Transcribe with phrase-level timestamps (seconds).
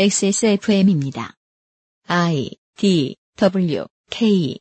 [0.00, 1.34] XSFM입니다.
[2.08, 4.58] I D W K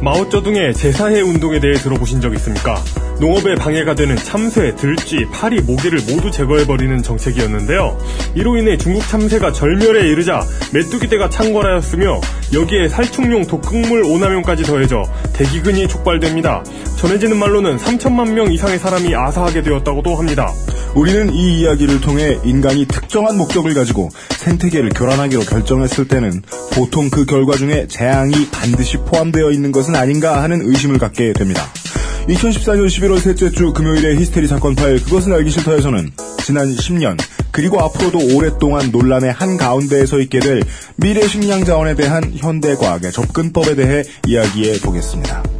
[0.00, 2.76] 마오쩌둥의 제사회 운동에 대해 들어보신 적 있습니까?
[3.20, 7.98] 농업에 방해가 되는 참새, 들쥐, 파리, 모기를 모두 제거해버리는 정책이었는데요.
[8.34, 10.40] 이로 인해 중국 참새가 절멸에 이르자
[10.72, 12.20] 메뚜기떼가 창궐하였으며
[12.52, 15.02] 여기에 살충용 독극물 오남용까지 더해져
[15.32, 16.62] 대기근이 촉발됩니다.
[16.96, 20.52] 전해지는 말로는 3천만 명 이상의 사람이 아사하게 되었다고도 합니다.
[20.94, 26.42] 우리는 이 이야기를 통해 인간이 특정한 목적을 가지고 생태계를 교란하기로 결정했을 때는
[26.72, 31.64] 보통 그 결과 중에 재앙이 반드시 포함되어 있는 것은 아닌가 하는 의심을 갖게 됩니다.
[32.28, 36.10] 2014년 11월 셋째 주 금요일에 히스테리 사건 파일 그것은 알기 싫다에서는
[36.44, 37.16] 지난 10년
[37.50, 40.62] 그리고 앞으로도 오랫동안 논란의 한가운데에 서 있게 될
[40.96, 45.57] 미래 식량 자원에 대한 현대 과학의 접근법에 대해 이야기해 보겠습니다.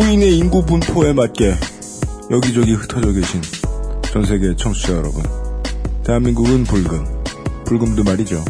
[0.00, 1.54] 지구인의 인구 분포에 맞게
[2.30, 3.42] 여기저기 흩어져 계신
[4.10, 5.22] 전 세계 청취자 여러분.
[6.04, 7.04] 대한민국은 불금.
[7.66, 8.42] 불금도 말이죠.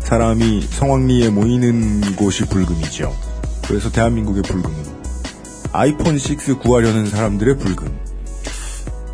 [0.00, 3.14] 사람이 성황리에 모이는 곳이 불금이죠.
[3.68, 4.76] 그래서 대한민국의 불금은
[5.72, 7.96] 아이폰 6 구하려는 사람들의 불금.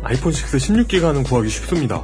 [0.03, 2.03] 아이폰 6 16기가는 구하기 쉽습니다.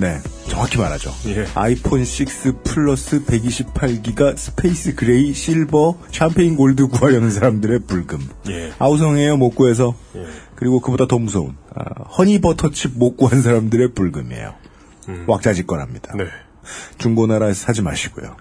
[0.00, 1.14] 네, 정확히 말하죠.
[1.26, 1.46] 예.
[1.54, 8.26] 아이폰 6 플러스 128기가 space gray 실버 샴페인 골드 구하려는 사람들의 불금.
[8.48, 8.72] 예.
[8.78, 9.94] 아우성이에요 못 구해서.
[10.16, 10.24] 예.
[10.54, 14.54] 그리고 그보다 더 무서운 아, 허니버터칩 못 구한 사람들의 불금이에요.
[15.26, 16.14] 왁자지껄합니다.
[16.14, 16.18] 음.
[16.18, 16.24] 네.
[16.98, 18.36] 중고나라에서 사지 마시고요.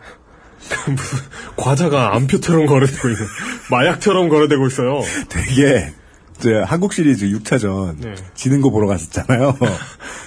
[1.58, 3.22] 과자가 암표처럼 거래되고 있는
[3.72, 5.02] 마약처럼 거래되고 있어요.
[5.30, 5.94] 되게
[6.40, 8.16] 이제 한국 시리즈 6차전 네.
[8.34, 9.58] 지는 거 보러 갔었잖아요.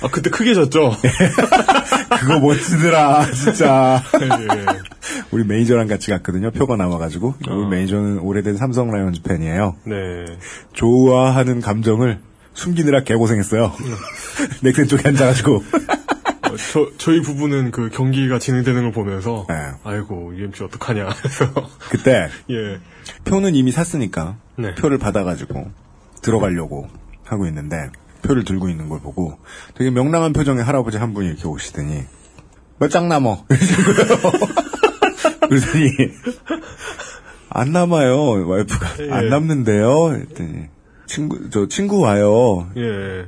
[0.03, 0.95] 아 그때 크게 졌죠.
[2.21, 4.03] 그거 멋지더라 진짜.
[4.21, 4.67] 예.
[5.31, 6.51] 우리 매니저랑 같이 갔거든요.
[6.51, 7.55] 표가 나와가지고 어.
[7.55, 9.77] 우리 매니저는 오래된 삼성 라이온즈 팬이에요.
[9.85, 9.97] 네.
[10.75, 12.21] 좋아하는 감정을
[12.53, 13.73] 숨기느라 개고생했어요.
[14.61, 19.55] 넥센 쪽에 앉아가지고 어, 저 저희 부부는 그 경기가 진행되는 걸 보면서 네.
[19.85, 21.53] 아이고 UMC 어떡하냐 해서
[21.89, 22.79] 그때 예.
[23.25, 24.75] 표는 이미 샀으니까 네.
[24.75, 25.71] 표를 받아가지고
[26.23, 26.89] 들어가려고
[27.25, 27.91] 하고 있는데
[28.23, 29.39] 표를 들고 있는 걸 보고
[29.75, 32.05] 되게 명랑한 표정의 할아버지 한 분이 이렇게 오시더니
[32.79, 33.45] 몇장 남어
[35.49, 35.91] 그러더니
[37.51, 39.05] 안 남아요 와이프가.
[39.05, 39.11] 예.
[39.13, 40.15] 안 남는데요?
[40.15, 40.69] 했더니
[41.07, 42.71] 친구 저 친구 와요.
[42.77, 43.27] 예.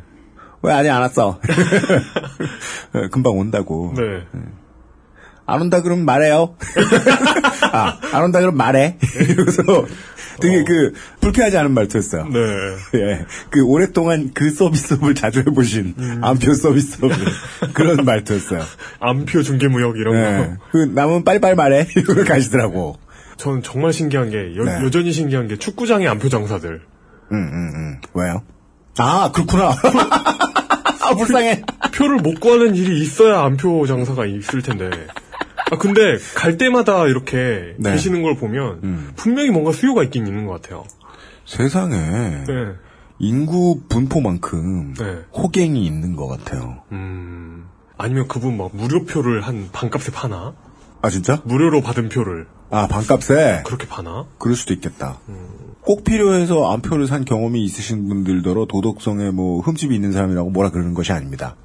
[0.63, 1.39] 왜 아직 안 왔어?
[2.97, 3.93] 예, 금방 온다고.
[3.95, 4.27] 네.
[5.47, 6.57] 안 온다 그러면 말해요.
[7.73, 8.99] 아, 안 온다 그러면 말해.
[9.29, 9.63] 이러면서
[10.41, 12.29] 되게 그 불쾌하지 않은 말투였어요.
[12.29, 12.39] 네.
[12.95, 13.27] 예.
[13.51, 16.21] 그 오랫동안 그 서비스업을 자주 해보신 음.
[16.23, 17.13] 암표 서비스업
[17.73, 18.63] 그런 말투였어요.
[19.01, 20.47] 암표 중개무역 이런 예.
[20.47, 20.57] 거.
[20.73, 21.87] 그 남은 빨리빨리 말해.
[21.97, 22.99] 이걸 가시더라고.
[23.37, 24.85] 저는 정말 신기한 게 여, 네.
[24.85, 26.81] 여전히 신기한 게 축구장의 암표 장사들.
[27.33, 28.01] 응, 응, 응.
[28.15, 28.43] 왜요?
[28.99, 29.75] 아, 그렇구나.
[31.01, 31.63] 아, 불쌍해.
[31.95, 34.89] 표를 못 구하는 일이 있어야 암표 장사가 있을 텐데.
[35.71, 37.93] 아 근데 갈 때마다 이렇게 네.
[37.93, 39.13] 계시는 걸 보면 음.
[39.17, 40.85] 분명히 뭔가 수요가 있긴 있는 것 같아요.
[41.47, 41.97] 세상에
[42.47, 42.75] 네.
[43.19, 45.19] 인구 분포만큼 네.
[45.33, 46.83] 호갱이 있는 것 같아요.
[46.93, 47.67] 음.
[47.97, 50.55] 아니면 그분 막 무료표를 한 반값에 파나?
[51.01, 51.41] 아, 진짜?
[51.45, 53.63] 무료로 받은 표를 아, 반값에?
[53.65, 54.27] 그렇게 파나?
[54.39, 55.19] 그럴 수도 있겠다.
[55.83, 61.13] 꼭 필요해서 암표를 산 경험이 있으신 분들더러 도덕성에 뭐 흠집이 있는 사람이라고 뭐라 그러는 것이
[61.13, 61.57] 아닙니다.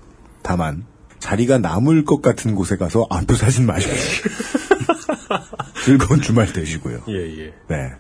[0.44, 0.86] 다만
[1.20, 3.94] 자리가 남을 것 같은 곳에 가서 암표 사진 마시고
[5.86, 7.04] 즐거운 주말 되시고요.
[7.10, 7.54] 예, 예.
[7.68, 7.92] 네.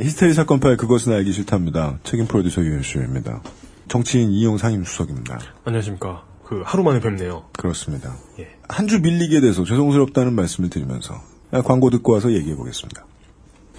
[0.00, 1.98] 히스테리 사건 파일 그것은 알기 싫답니다.
[2.04, 3.42] 책임 프로듀서 유현수입니다.
[3.88, 5.38] 정치인 이용 상임수석입니다.
[5.64, 6.24] 안녕하십니까.
[6.44, 7.44] 그 하루 만에 뵙네요.
[7.56, 8.16] 그렇습니다.
[8.38, 8.48] 예.
[8.68, 11.20] 한 주 밀리게 돼서 죄송스럽다는 말씀을 드리면서
[11.64, 13.04] 광고 듣고 와서 얘기해 보겠습니다.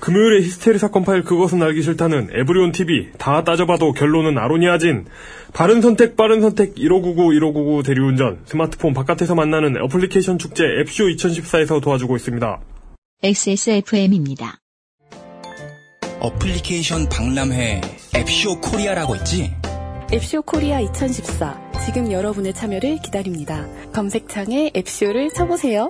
[0.06, 5.08] 금요일에 히스테리 사건 파일 그것은 알기 싫다는 에브리온 TV 다 따져봐도 결론은 아로니아진
[5.52, 12.18] 바른 선택 빠른 선택 1599 1599 대리운전 스마트폰 바깥에서 만나는 애플리케이션 축제 앱쇼 2014에서 도와주고
[12.18, 12.62] 있습니다.
[13.24, 14.60] XSFM입니다.
[16.20, 17.82] 어플리케이션 박람회
[18.16, 19.56] 앱쇼 코리아라고 있지?
[20.14, 21.72] 앱쇼 코리아 2014.
[21.84, 23.68] 지금 여러분의 참여를 기다립니다.
[23.92, 25.90] 검색창에 앱쇼를 쳐보세요.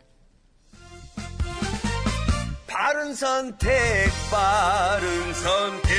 [2.83, 3.69] 바른 선택,
[4.31, 5.91] 바른 선택.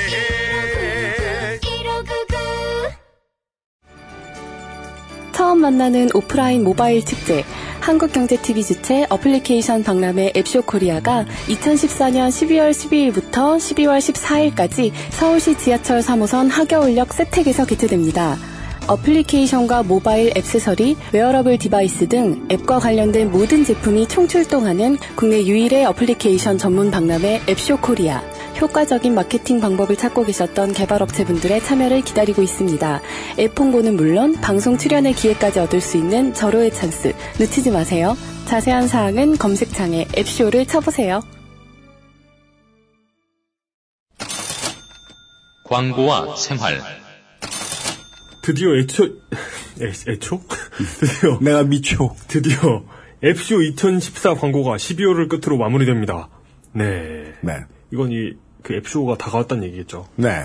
[5.30, 7.44] 처음 만나는 오프라인 모바일 축제
[7.78, 17.12] 한국경제TV 주최 어플리케이션 박람회 앱쇼 코리아가 2014년 12월 12일부터 12월 14일까지 서울시 지하철 3호선 학여울역
[17.12, 18.36] 세택에서 개최됩니다.
[18.88, 26.90] 어플리케이션과 모바일 액세서리, 웨어러블 디바이스 등 앱과 관련된 모든 제품이 총출동하는 국내 유일의 어플리케이션 전문
[26.90, 28.22] 박람회 앱쇼 코리아.
[28.60, 33.00] 효과적인 마케팅 방법을 찾고 계셨던 개발업체분들의 참여를 기다리고 있습니다.
[33.38, 38.16] 앱 홍보는 물론 방송 출연의 기회까지 얻을 수 있는 절호의 찬스 놓치지 마세요.
[38.46, 41.22] 자세한 사항은 검색창에 앱쇼를 쳐보세요.
[45.64, 47.01] 광고와 생활.
[48.42, 49.04] 드디어 애초,
[49.80, 50.40] 애, 애초?
[51.00, 52.14] 드디어, 내가 미초.
[52.28, 52.84] 드디어
[53.24, 56.28] 앱쇼 2014 광고가 12월을 끝으로 마무리됩니다.
[56.72, 57.32] 네.
[57.40, 57.60] 네.
[57.92, 60.08] 이건 이, 그 앱쇼가 다가왔다는 얘기겠죠.
[60.16, 60.44] 네.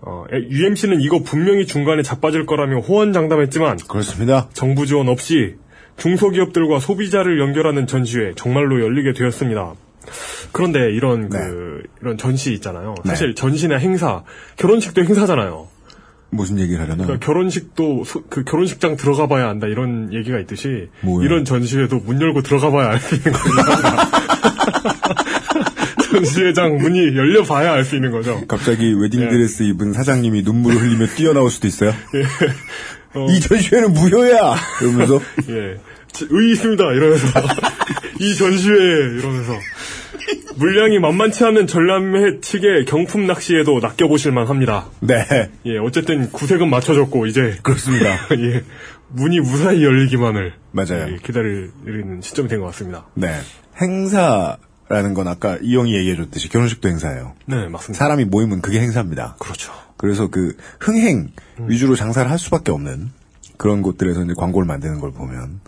[0.00, 4.48] 어, UMC는 이거 분명히 중간에 자빠질 거라며 호언장담했지만 그렇습니다.
[4.52, 5.56] 정부 지원 없이
[5.96, 9.74] 중소기업들과 소비자를 연결하는 전시회 정말로 열리게 되었습니다.
[10.52, 12.94] 그런데 이런 그 이런 전시 있잖아요.
[13.04, 13.10] 네.
[13.10, 14.22] 사실 전시나 행사,
[14.56, 15.68] 결혼식도 행사잖아요.
[16.30, 17.04] 무슨 얘기를 하려나?
[17.04, 21.24] 그러니까 결혼식도 소- 그 결혼식장 들어가 봐야 한다 이런 얘기가 있듯이 뭐요?
[21.24, 24.08] 이런 전시회도 문 열고 들어가 봐야 알 수 있는 겁니다.
[26.10, 28.42] 전시회장 문이 열려 봐야 알 수 있는 거죠.
[28.46, 29.68] 갑자기 웨딩드레스 네.
[29.70, 31.92] 입은 사장님이 눈물을 흘리며 뛰어나올 수도 있어요.
[33.14, 34.56] 어, 이 전시회는 무효야!
[34.82, 35.20] 이러면서.
[35.48, 35.78] 예.
[36.12, 36.84] 지- 의의 있습니다.
[36.92, 37.26] 이러면서.
[38.20, 39.52] 이 전시회, 이러면서.
[40.58, 44.86] 물량이 만만치 않은 전람회 측의 경품 낚시에도 낚여보실만 합니다.
[45.00, 45.24] 네.
[45.66, 47.56] 예, 어쨌든 구색은 맞춰졌고, 이제.
[47.62, 48.06] 그렇습니다.
[48.36, 48.64] 예.
[49.10, 50.52] 문이 무사히 열리기만을.
[50.72, 51.12] 맞아요.
[51.12, 53.06] 예, 기다리는 시점이 된 것 같습니다.
[53.14, 53.32] 네.
[53.80, 57.34] 행사라는 건 아까 이용이 얘기해줬듯이 결혼식도 행사예요.
[57.46, 58.04] 네, 맞습니다.
[58.04, 59.36] 사람이 모이면 그게 행사입니다.
[59.38, 59.72] 그렇죠.
[59.96, 61.28] 그래서 그 흥행
[61.68, 63.10] 위주로 장사를 할 수밖에 없는
[63.56, 65.60] 그런 곳들에서 이제 광고를 만드는 걸 보면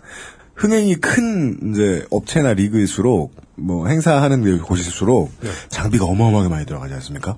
[0.61, 5.49] 흥행이 큰 이제 업체나 리그일수록 뭐 행사하는 곳일수록 네.
[5.69, 7.35] 장비가 어마어마하게 많이 들어가지 않습니까?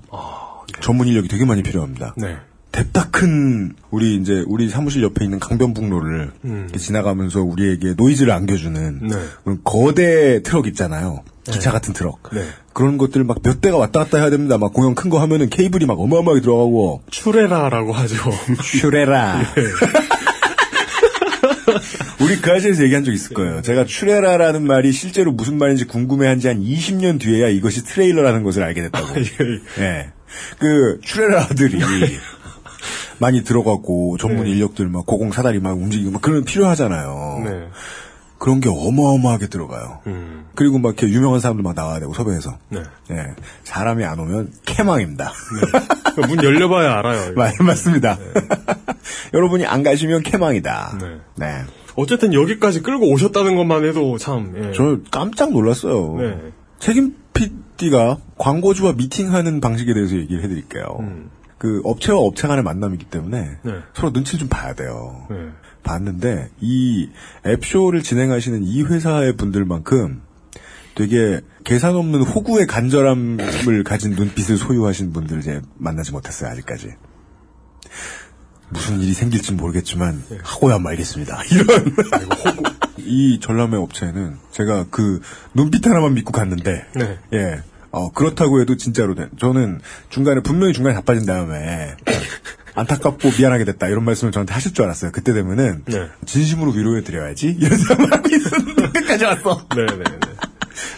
[0.82, 2.14] 전문 인력이 되게 많이 필요합니다.
[2.18, 2.36] 네.
[2.70, 6.68] 뎁다 큰 우리 이제 우리 사무실 옆에 있는 강변북로를 음.
[6.76, 9.16] 지나가면서 우리에게 노이즈를 안겨주는 네.
[9.42, 11.22] 그런 거대 트럭 있잖아요.
[11.50, 12.18] 기차 같은 트럭.
[12.34, 12.44] 네.
[12.74, 14.58] 그런 것들 막 몇 대가 왔다 갔다 해야 됩니다.
[14.58, 18.16] 막 공연 큰 거 하면은 케이블이 막 어마어마하게 들어가고 추레라라고 하죠.
[18.62, 19.40] 슈레라.
[22.24, 23.60] 우리 그 아시에서 얘기한 적 있을 거예요.
[23.62, 28.82] 제가 추레라라는 말이 실제로 무슨 말인지 궁금해한 지 한 20년 뒤에야 이것이 트레일러라는 것을 알게
[28.82, 29.08] 됐다고.
[29.20, 29.82] 예.
[29.82, 30.12] 예.
[30.58, 31.78] 그 추레라들이
[33.18, 34.50] 많이 들어가고 전문 네.
[34.50, 37.42] 인력들 막 고공 사다리 막 움직이고 막 그런 거 필요하잖아요.
[37.44, 37.68] 네.
[38.38, 40.00] 그런 게 어마어마하게 들어가요.
[40.06, 40.44] 음.
[40.54, 42.58] 그리고 막 이렇게 유명한 사람들 막 나와야 되고 섭외해서.
[42.68, 42.82] 네.
[43.12, 43.26] 예.
[43.62, 45.32] 사람이 안 오면 캐망입니다.
[46.14, 47.32] 그러니까 문 열려봐야 알아요.
[47.36, 48.18] 맞, 맞습니다.
[49.32, 50.98] 여러분이 안 가시면 캐망이다.
[51.36, 51.62] 네.
[51.96, 52.02] 네.
[52.02, 54.72] 어쨌든 여기까지 끌고 오셨다는 것만 해도 참, 예.
[54.72, 56.16] 저 깜짝 놀랐어요.
[56.18, 56.52] 네.
[56.78, 60.84] 책임 PD가 광고주와 미팅하는 방식에 대해서 얘기를 해드릴게요.
[61.00, 61.30] 음.
[61.58, 63.72] 그 업체와 업체 간의 만남이기 때문에 네.
[63.94, 65.26] 서로 눈치를 좀 봐야 돼요.
[65.30, 65.36] 네.
[65.82, 67.08] 봤는데 이
[67.46, 70.22] 앱쇼를 진행하시는 이 회사의 분들만큼
[70.94, 76.94] 되게 계산 없는 호구의 간절함을 가진 눈빛을 소유하신 분들 이제 만나지 못했어요 아직까지.
[78.74, 81.42] 무슨 일이 생길지 모르겠지만 하고야 말겠습니다.
[81.50, 81.96] 이런
[82.98, 85.20] 이 전람회 업체는 제가 그
[85.54, 87.18] 눈빛 하나만 믿고 갔는데 네.
[87.32, 87.62] 예.
[87.94, 89.30] 어, 그렇다고 해도 진짜로 된.
[89.38, 91.94] 저는 중간에, 분명히 중간에 자빠진 다음에,
[92.74, 95.12] 안타깝고 미안하게 됐다, 이런 말씀을 저한테 하실 줄 알았어요.
[95.12, 96.08] 그때 되면은, 네.
[96.26, 99.64] 진심으로 위로해드려야지, 이런 생각을 하고 있었는데, 끝까지 왔어.
[99.76, 100.04] 네네네.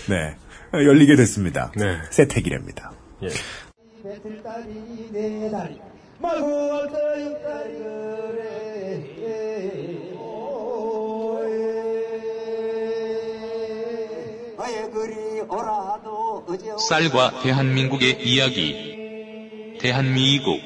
[0.08, 0.36] 네.
[0.72, 1.70] 어, 열리게 됐습니다.
[1.76, 1.98] 네.
[2.08, 2.92] 세택이랍니다.
[3.24, 3.28] 예.
[16.78, 19.76] 쌀과 대한민국의 이야기.
[19.80, 20.60] 대한미국.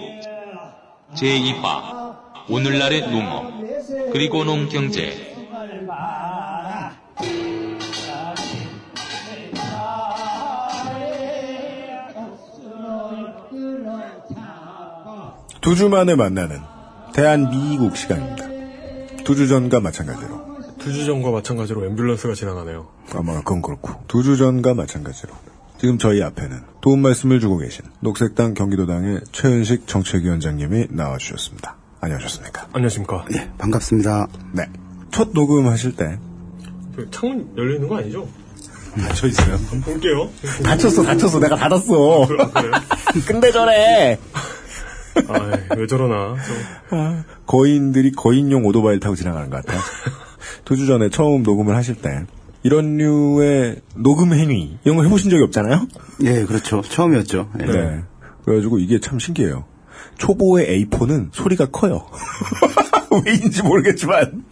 [1.14, 2.16] 제2화.
[2.49, 3.52] 오늘날의 농업.
[4.12, 5.29] 그리고 농경제.
[15.60, 16.58] 두 주 만에 만나는
[17.14, 18.46] 대한미국 시간입니다.
[19.24, 20.50] 두 주 전과 마찬가지로.
[20.78, 22.88] 두 주 전과 마찬가지로 앰뷸런스가 지나가네요.
[23.14, 23.92] 아마 그건 그렇고.
[24.08, 25.32] 두 주 전과 마찬가지로.
[25.78, 31.76] 지금 저희 앞에는 도움 말씀을 주고 계신 녹색당 경기도당의 최은식 정책위원장님이 나와주셨습니다.
[32.00, 32.68] 안녕하셨습니까?
[32.72, 33.24] 안녕하십니까.
[33.34, 34.26] 예, 반갑습니다.
[34.52, 34.64] 네.
[35.10, 38.26] 첫 녹음하실 때그 창문 열려 있는 거 아니죠?
[38.98, 39.56] 닫혀 있어요.
[39.84, 40.28] 볼게요.
[40.64, 41.38] 닫혔어, 닫혔어.
[41.40, 42.26] 내가 닫았어.
[42.26, 42.72] 그래, 그래요?
[43.26, 44.18] 근데 저래.
[45.28, 46.36] 아, 왜 저러나.
[46.90, 49.80] 저- 아, 거인들이 거인용 오토바이를 타고 지나가는 것 같아요.
[50.64, 52.24] 두주 전에 처음 녹음을 하실 때
[52.62, 55.86] 이런 류의 녹음 행위 이런 거 해보신 적이 없잖아요.
[56.24, 56.82] 예, 그렇죠.
[56.82, 57.50] 처음이었죠.
[57.60, 57.64] 예.
[57.66, 58.02] 네.
[58.44, 59.64] 그래가지고 이게 참 신기해요.
[60.18, 62.06] 초보의 A4는 소리가 커요.
[63.24, 64.44] 왜인지 모르겠지만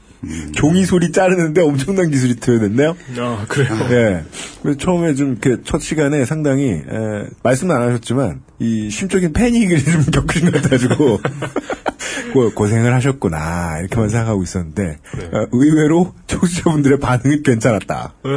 [0.53, 2.97] 종이 소리 자르는데 엄청난 기술이 투여됐네요.
[3.19, 3.69] 아, 그래요?
[3.91, 4.25] 예.
[4.63, 10.03] 그래서 처음에 좀 이렇게 첫 시간에 상당히 에, 말씀은 안 하셨지만 이 심적인 패닉을 좀
[10.05, 11.21] 겪으신 것 같아가지고
[12.35, 14.99] 고, 고생을 하셨구나 이렇게만 생각하고 있었는데
[15.33, 18.15] 어, 의외로 청취자분들의 반응이 괜찮았다.
[18.25, 18.31] 네,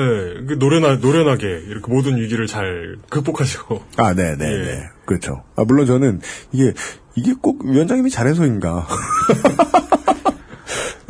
[0.48, 3.84] 그 노련하, 노련하게 이렇게 모든 위기를 잘 극복하시고.
[3.98, 4.64] 아, 네, 네, 예.
[4.64, 4.84] 네.
[5.06, 5.44] 그렇죠.
[5.56, 6.22] 아, 물론 저는
[6.52, 6.74] 이게,
[7.16, 8.88] 이게 꼭 위원장님이 잘해서인가.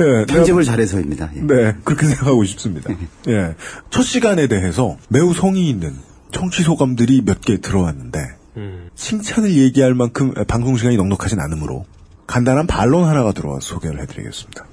[0.02, 1.32] 예, 편집을 잘해서입니다.
[1.36, 1.42] 예.
[1.42, 2.94] 네, 그렇게 생각하고 싶습니다.
[3.28, 3.56] 예.
[3.90, 5.94] 첫 시간에 대해서 매우 성의 있는
[6.32, 8.20] 청취 소감들이 몇 개 들어왔는데,
[8.58, 8.90] 음.
[8.96, 11.86] 칭찬을 얘기할 만큼 방송 시간이 넉넉하진 않으므로,
[12.28, 14.66] 간단한 반론 하나가 들어와서 소개를 해드리겠습니다.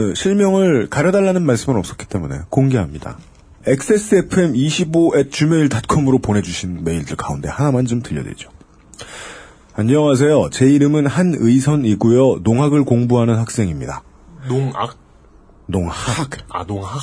[0.00, 3.18] 어, 실명을 가려달라는 말씀은 없었기 때문에 공개합니다.
[3.66, 8.50] xsfm25@gmail.com으로 보내주신 메일들 가운데 하나만 좀 들려드리죠.
[9.74, 10.50] 안녕하세요.
[10.50, 12.40] 제 이름은 한의선이고요.
[12.44, 14.02] 농학을 공부하는 학생입니다.
[14.48, 14.96] 농악?
[15.66, 15.94] 농학.
[16.50, 17.00] 아, 농학?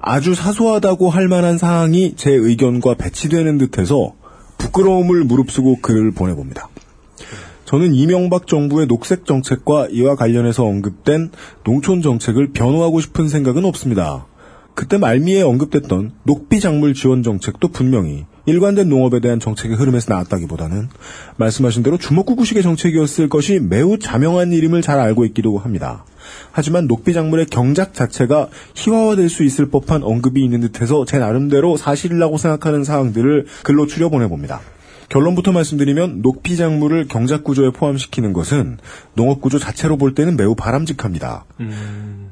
[0.00, 4.14] 아주 사소하다고 할 만한 사항이 제 의견과 배치되는 듯해서
[4.58, 6.68] 부끄러움을 무릅쓰고 글을 보내봅니다.
[7.64, 11.30] 저는 이명박 정부의 녹색 정책과 이와 관련해서 언급된
[11.64, 14.26] 농촌 정책을 변호하고 싶은 생각은 없습니다.
[14.74, 20.88] 그때 말미에 언급됐던 녹비 작물 지원 정책도 분명히 일관된 농업에 대한 정책의 흐름에서 나왔다기보다는
[21.36, 26.04] 말씀하신 대로 주먹구구식의 정책이었을 것이 매우 자명한 일임을 잘 알고 있기도 합니다.
[26.50, 32.36] 하지만 녹비 작물의 경작 자체가 희화화될 수 있을 법한 언급이 있는 듯해서 제 나름대로 사실이라고
[32.36, 34.60] 생각하는 사항들을 글로 추려 보내봅니다.
[35.08, 38.78] 결론부터 말씀드리면 녹비 작물을 경작 구조에 포함시키는 것은
[39.14, 41.44] 농업 구조 자체로 볼 때는 매우 바람직합니다.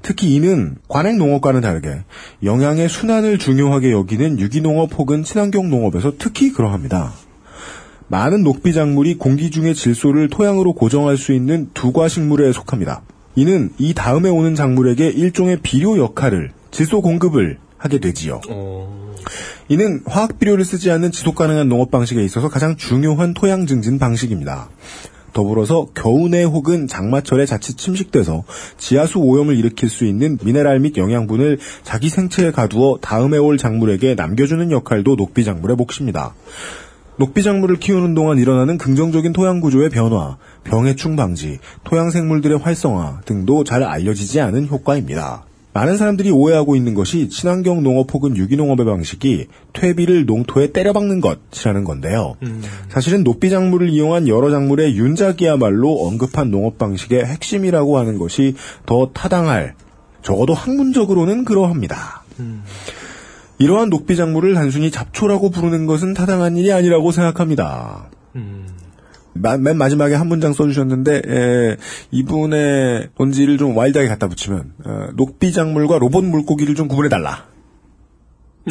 [0.03, 2.03] 특히 이는 관행 농업과는 다르게
[2.43, 7.13] 영양의 순환을 중요하게 여기는 유기농업 혹은 친환경 농업에서 특히 그러합니다.
[8.09, 13.03] 많은 녹비 작물이 공기 중의 질소를 토양으로 고정할 수 있는 두과식물에 속합니다.
[13.37, 18.43] 이는 이 다음에 오는 작물에게 일종의 비료 역할을 질소 공급을 하게 되지요.
[18.49, 19.15] 어,
[19.69, 24.69] 이는 화학 비료를 쓰지 않는 지속 가능한 농업 방식에 있어서 가장 중요한 토양 증진 방식입니다.
[25.33, 28.45] 더불어서 겨우내 혹은 장마철에 자칫 침식돼서
[28.79, 34.71] 지하수 오염을 일으킬 수 있는 미네랄 및 영양분을 자기 생체에 가두어 다음에 올 작물에게 남겨주는
[34.71, 36.35] 역할도 녹비 작물의 몫입니다.
[37.17, 43.65] 녹비 작물을 키우는 동안 일어나는 긍정적인 토양 구조의 변화, 병해충 방지, 토양 생물들의 활성화 등도
[43.65, 45.45] 잘 알려지지 않은 효과입니다.
[45.73, 52.35] 많은 사람들이 오해하고 있는 것이 친환경 농업 혹은 유기농업의 방식이 퇴비를 농토에 때려박는 것이라는 건데요.
[52.89, 59.75] 사실은 녹비 작물을 이용한 여러 작물의 윤작이야말로 언급한 농업 방식의 핵심이라고 하는 것이 더 타당할,
[60.23, 62.25] 적어도 학문적으로는 그러합니다.
[63.59, 68.09] 이러한 녹비 작물을 단순히 잡초라고 부르는 것은 타당한 일이 아니라고 생각합니다.
[69.35, 71.77] 마- 맨 마지막에 한 문장 써주셨는데 에,
[72.11, 77.47] 이분의 본지를 좀 와일드하게 갖다 붙이면 어, 녹비 작물과 로봇 물고기를 좀 구분해 달라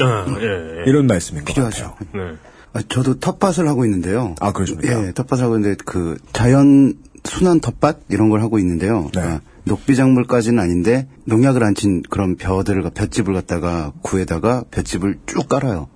[0.02, 0.84] 아, 예, 예.
[0.90, 1.96] 이런 말씀인 것 필요하죠.
[1.98, 2.10] 같아요.
[2.32, 2.36] 네.
[2.74, 4.36] 아, 저도 텃밭을 하고 있는데요.
[4.40, 5.08] 아 그러십니까?
[5.08, 9.10] 예, 텃밭을 하고 있는데 그 자연 순환 텃밭 이런 걸 하고 있는데요.
[9.14, 9.22] 네.
[9.22, 15.88] 아, 녹비 작물까지는 아닌데 농약을 안 친 그런 벼들을 볏집을 갖다가 구에다가 볏집을 쭉 깔아요.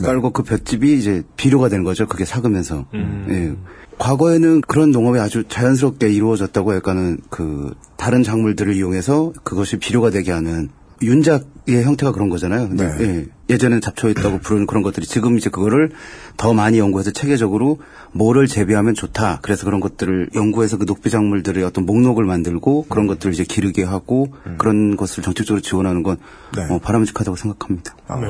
[0.00, 0.06] 네.
[0.06, 2.06] 깔고 그 볏집이 이제 비료가 되는 거죠.
[2.06, 2.86] 그게 삭으면서.
[2.94, 3.26] 음.
[3.28, 3.74] 예.
[3.98, 10.70] 과거에는 그런 농업이 아주 자연스럽게 이루어졌다고 약간은 그 다른 작물들을 이용해서 그것이 비료가 되게 하는
[11.02, 12.68] 윤작의 형태가 그런 거잖아요.
[12.70, 12.84] 네.
[13.00, 13.26] 예.
[13.50, 15.90] 예전에는 잡초였다고 부르는 그런 것들이 지금 이제 그거를
[16.36, 17.78] 더 많이 연구해서 체계적으로
[18.12, 19.40] 뭐를 재배하면 좋다.
[19.42, 24.28] 그래서 그런 것들을 연구해서 그 녹비 작물들의 어떤 목록을 만들고 그런 것들을 이제 기르게 하고
[24.56, 26.16] 그런 것을 정책적으로 지원하는 건
[26.56, 26.66] 네.
[26.70, 27.96] 어, 바람직하다고 생각합니다.
[28.06, 28.26] 아, 네.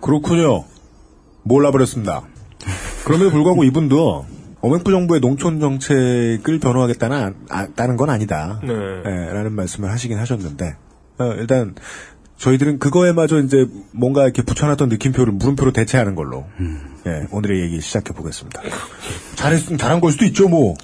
[0.00, 0.64] 그렇군요.
[1.42, 2.22] 몰라버렸습니다.
[3.04, 4.26] 그럼에도 불구하고 이분도
[4.60, 8.60] 어맹부 정부의 농촌 정책을 변호하겠다는 아, 다는 건 아니다.
[8.64, 8.72] 네.
[8.72, 10.76] 예, 라는 말씀을 하시긴 하셨는데
[11.18, 11.74] 어, 일단
[12.38, 16.46] 저희들은 그거에마저 이제 뭔가 이렇게 붙여놨던 느낌표를 물음표로 대체하는 걸로
[17.06, 18.62] 예, 오늘의 얘기 시작해 보겠습니다.
[19.36, 20.74] 잘했으면 잘한 걸 수도 있죠, 뭐.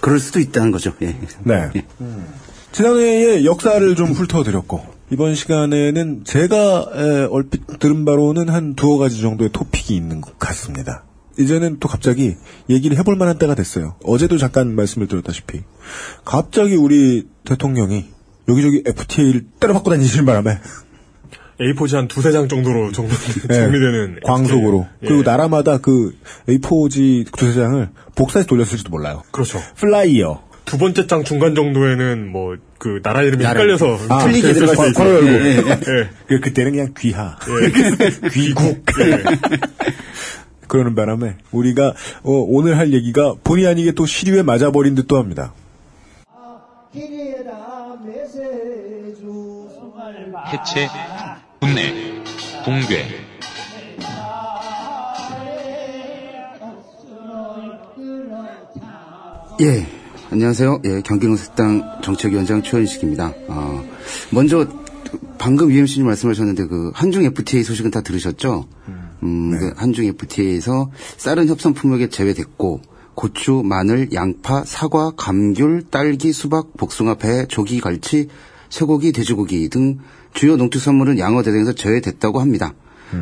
[0.00, 0.92] 그럴 수도 있다는 거죠.
[1.02, 1.16] 예.
[1.44, 1.70] 네.
[1.76, 1.84] 예.
[2.72, 9.50] 지난해의 역사를 좀 훑어드렸고 이번 시간에는 제가 에, 얼핏 들은 바로는 한 두어 가지 정도의
[9.52, 11.04] 토픽이 있는 것 같습니다.
[11.38, 12.36] 이제는 또 갑자기
[12.68, 13.96] 얘기를 해볼 만한 때가 됐어요.
[14.04, 15.62] 어제도 잠깐 말씀을 드렸다시피
[16.24, 18.06] 갑자기 우리 대통령이
[18.48, 20.58] 여기저기 FTA를 때려박고 다니시는 바람에
[21.60, 23.10] A4지 한 두세 장 정도로 정리,
[23.50, 25.06] 예, 정리되는 광속으로 예.
[25.06, 26.16] 그리고 나라마다 그
[26.48, 29.22] A4지 두세 장을 복사해서 돌렸을지도 몰라요.
[29.30, 29.60] 그렇죠.
[29.76, 34.92] flyer 두 번째 장 중간 정도에는 뭐 그 나라 이름이 나라 헷갈려서 아, 틀리게 있어요.
[34.94, 35.70] 걸어 예, 열고.
[35.70, 36.08] 예.
[36.26, 37.68] 그 그때는 그냥 귀하 예.
[38.32, 39.22] 귀국 예.
[40.70, 45.52] 그러는 바람에 우리가 어, 오늘 할 얘기가 본의 아니게 또 시류에 맞아버린 듯도 합니다.
[50.52, 50.88] 해체,
[51.60, 52.22] 분내,
[52.64, 53.04] 붕괴,
[59.60, 59.86] 예,
[60.30, 60.82] 안녕하세요.
[60.84, 63.34] 예, 경기농색당 정책위원장 최현식입니다.
[63.48, 63.84] 어,
[64.30, 64.66] 먼저
[65.38, 68.66] 방금 UMC님 말씀하셨는데 그 한중 FTA 소식은 다 들으셨죠?
[68.88, 72.80] 음, 그 한중 FTA에서 쌀은 협상 품목에 제외됐고
[73.14, 78.28] 고추, 마늘, 양파, 사과, 감귤, 딸기, 수박, 복숭아, 배, 조기, 갈치,
[78.70, 79.98] 쇠고기, 돼지고기 등
[80.32, 82.72] 주요 농축산물은 양어 대상에서 제외됐다고 합니다.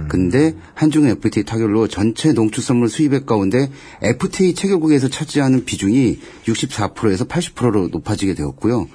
[0.09, 3.71] 근데 한중 FTA 타결로 전체 농축산물 수입액 가운데
[4.03, 8.89] FTA 체결국에서 차지하는 비중이 64%에서 80%로 높아지게 되었고요.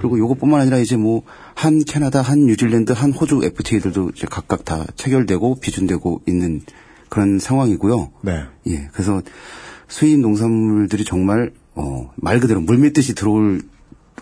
[0.00, 1.22] 그리고 요것뿐만 아니라 이제 뭐
[1.54, 6.62] 한 캐나다, 한 뉴질랜드, 한 호주 FTA들도 이제 각각 다 체결되고 비준되고 있는
[7.08, 8.10] 그런 상황이고요.
[8.22, 8.44] 네.
[8.66, 9.22] 예, 그래서
[9.88, 13.62] 수입 농산물들이 정말 어, 말 그대로 물밀듯이 들어올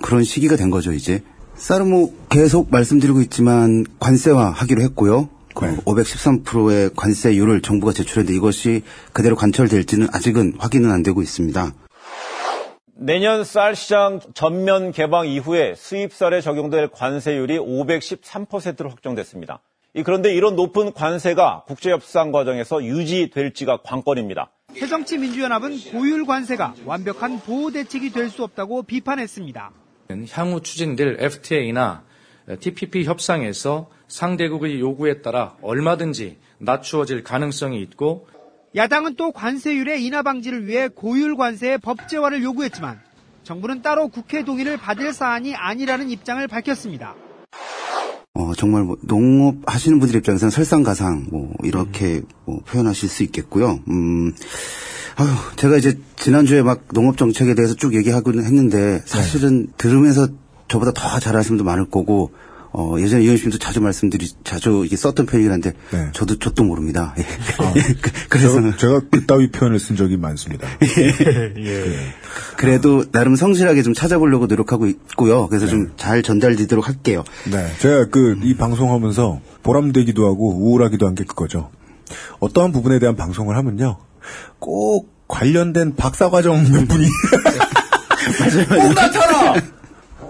[0.02, 1.22] 그런 시기가 된 거죠, 이제.
[1.56, 5.28] 쌀은 뭐 계속 말씀드리고 있지만 관세화 하기로 했고요.
[5.54, 5.76] 그 네.
[5.76, 8.82] 513%의 관세율을 정부가 제출했는데 이것이
[9.12, 11.72] 그대로 관철될지는 아직은 확인은 안 되고 있습니다.
[12.94, 19.60] 내년 쌀 시장 전면 개방 이후에 수입쌀에 적용될 관세율이 513%로 확정됐습니다.
[19.94, 24.50] 이 그런데 이런 높은 관세가 국제협상 과정에서 유지될지가 관건입니다.
[24.74, 29.70] 새정치민주연합은 고율 관세가 완벽한 보호 대책이 될 수 없다고 비판했습니다.
[30.30, 32.04] 향후 추진될 FTA나
[32.60, 38.26] TPP 협상에서 상대국의 요구에 따라 얼마든지 낮추어질 가능성이 있고
[38.74, 43.00] 야당은 또 관세율의 인하 방지를 위해 고율 관세의 법제화를 요구했지만
[43.44, 47.14] 정부는 따로 국회 동의를 받을 사안이 아니라는 입장을 밝혔습니다.
[48.34, 53.80] 어, 정말 뭐 농업 하시는 분들 입장에서는 설상가상 뭐 이렇게 뭐 표현하실 수 있겠고요.
[53.88, 54.32] 음,
[55.16, 60.28] 아유, 제가 이제 지난주에 막 농업 정책에 대해서 쭉 얘기하고는 했는데 사실은 들으면서
[60.72, 62.32] 저보다 더 잘하시는 분도 많을 거고
[62.74, 65.74] 어, 예전에 이현심도 자주 말씀드리, 자주 이게 썼던 표현이긴 한데
[66.14, 67.14] 저도 저도 모릅니다.
[67.18, 67.26] 예.
[68.30, 70.66] 그래서 제가, 제가 그따위 표현을 쓴 적이 많습니다.
[70.80, 71.84] 예.
[72.56, 75.48] 그래도 나름 성실하게 좀 찾아보려고 노력하고 있고요.
[75.48, 77.24] 그래서 좀잘 전달되도록 할게요.
[77.50, 81.70] 네, 제가 그 이 방송하면서 보람되기도 하고 우울하기도 한 게 그거죠.
[82.40, 83.98] 어떠한 부분에 대한 방송을 하면요,
[84.58, 87.06] 꼭 관련된 박사과정 몇 분이
[88.68, 89.60] 꼭 나타나.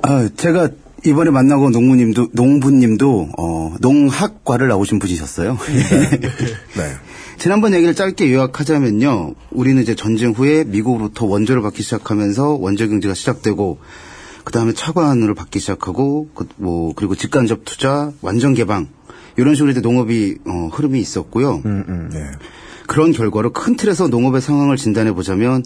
[0.03, 0.69] 아, 제가
[1.05, 5.59] 이번에 만나고 농부님도 농부님도 어, 농학과를 나오신 분이셨어요.
[6.77, 6.93] 네.
[7.39, 9.35] 지난번 얘기를 짧게 요약하자면요.
[9.51, 13.81] 우리는 이제 전쟁 후에 미국으로부터 원조를 받기 시작하면서 원조 경제가 시작되고
[14.45, 18.89] 그다음에 차관으로 받기 시작하고 그, 뭐 그리고 직간접 투자, 완전 개방
[19.37, 21.63] 이런 식으로 이제 농업이 어, 흐름이 있었고요.
[21.65, 22.21] 음, 네.
[22.87, 25.65] 그런 결과로 큰 틀에서 농업의 상황을 진단해 보자면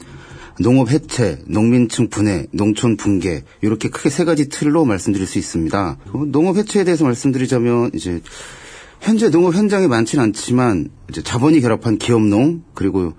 [0.61, 5.99] 농업 해체, 농민층 분해, 농촌 붕괴 이렇게 크게 세 가지 틀로 말씀드릴 수 있습니다.
[6.11, 8.21] 그 농업 해체에 대해서 말씀드리자면 이제
[9.01, 13.13] 현재 농업 현장에 많지는 않지만 이제 자본이 결합한 기업농 그리고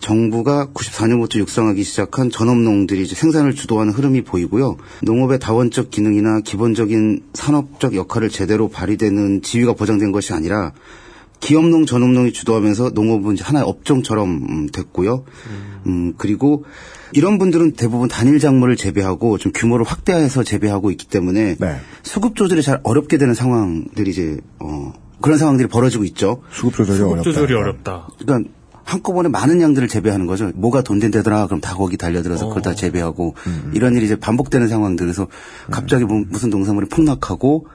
[0.00, 4.78] 정부가 94년부터 육성하기 시작한 전업농들이 이제 생산을 주도하는 흐름이 보이고요.
[5.02, 10.72] 농업의 다원적 기능이나 기본적인 산업적 역할을 제대로 발휘되는 지위가 보장된 것이 아니라
[11.40, 15.24] 기업농, 전업농이 주도하면서 농업은 이제 하나의 업종처럼 음, 됐고요.
[15.86, 16.64] 음, 그리고
[17.12, 21.56] 이런 분들은 대부분 단일 작물을 재배하고 좀 규모를 확대해서 재배하고 있기 때문에
[22.02, 26.42] 수급 조절이 잘 어렵게 되는 상황들이 이제 어, 그런 상황들이 벌어지고 있죠.
[26.50, 28.08] 수급 조절이 수급 조절이 어렵다.
[28.18, 28.50] 그러니까
[28.90, 30.50] 한꺼번에 많은 양들을 재배하는 거죠.
[30.56, 33.36] 뭐가 돈 된다더라 그럼 다 거기 달려들어서 그걸 다 재배하고
[33.72, 35.28] 이런 일이 이제 반복되는 상황들 그래서
[35.70, 37.68] 갑자기 뭐 무슨 농산물이 폭락하고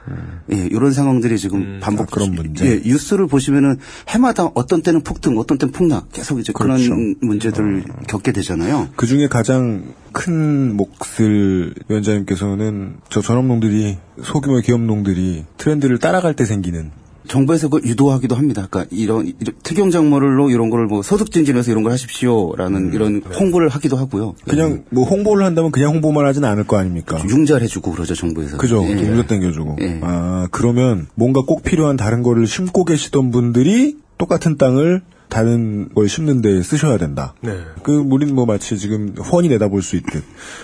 [0.52, 2.66] 예, 이런 상황들이 지금 반복 그런 문제.
[2.66, 3.78] 예, 뉴스를 보시면은
[4.10, 6.94] 해마다 어떤 때는 폭등, 어떤 때는 폭락 계속 이제 그런 그렇죠.
[7.22, 8.90] 문제들을 겪게 되잖아요.
[8.98, 16.92] 그 중에 가장 큰 몫을 위원장님께서는 저 전업농들이 소규모 기업농들이 트렌드를 따라갈 때 생기는
[17.28, 18.68] 정부에서 그걸 유도하기도 합니다.
[18.70, 23.70] 그러니까 이런, 이런 특용 작물로 이런 거를 뭐 소득 증진해서 이런 걸 하십시오라는 이런 홍보를
[23.70, 24.36] 하기도 하고요.
[24.48, 27.22] 그냥 뭐 홍보를 한다면 그냥 홍보만 하진 않을 거 아닙니까?
[27.28, 28.58] 융자를 해주고 그러죠 정부에서.
[28.58, 28.84] 그죠.
[28.84, 28.92] 예.
[28.92, 29.78] 융자 땡겨주고.
[29.82, 30.00] 예.
[30.02, 36.42] 아, 그러면 뭔가 꼭 필요한 다른 거를 심고 계시던 분들이 똑같은 땅을 다른 걸 심는
[36.42, 37.34] 데 쓰셔야 된다.
[37.42, 37.58] 네.
[37.84, 40.24] 그, 우린 뭐 마치 지금 훤히 내다볼 수 있듯.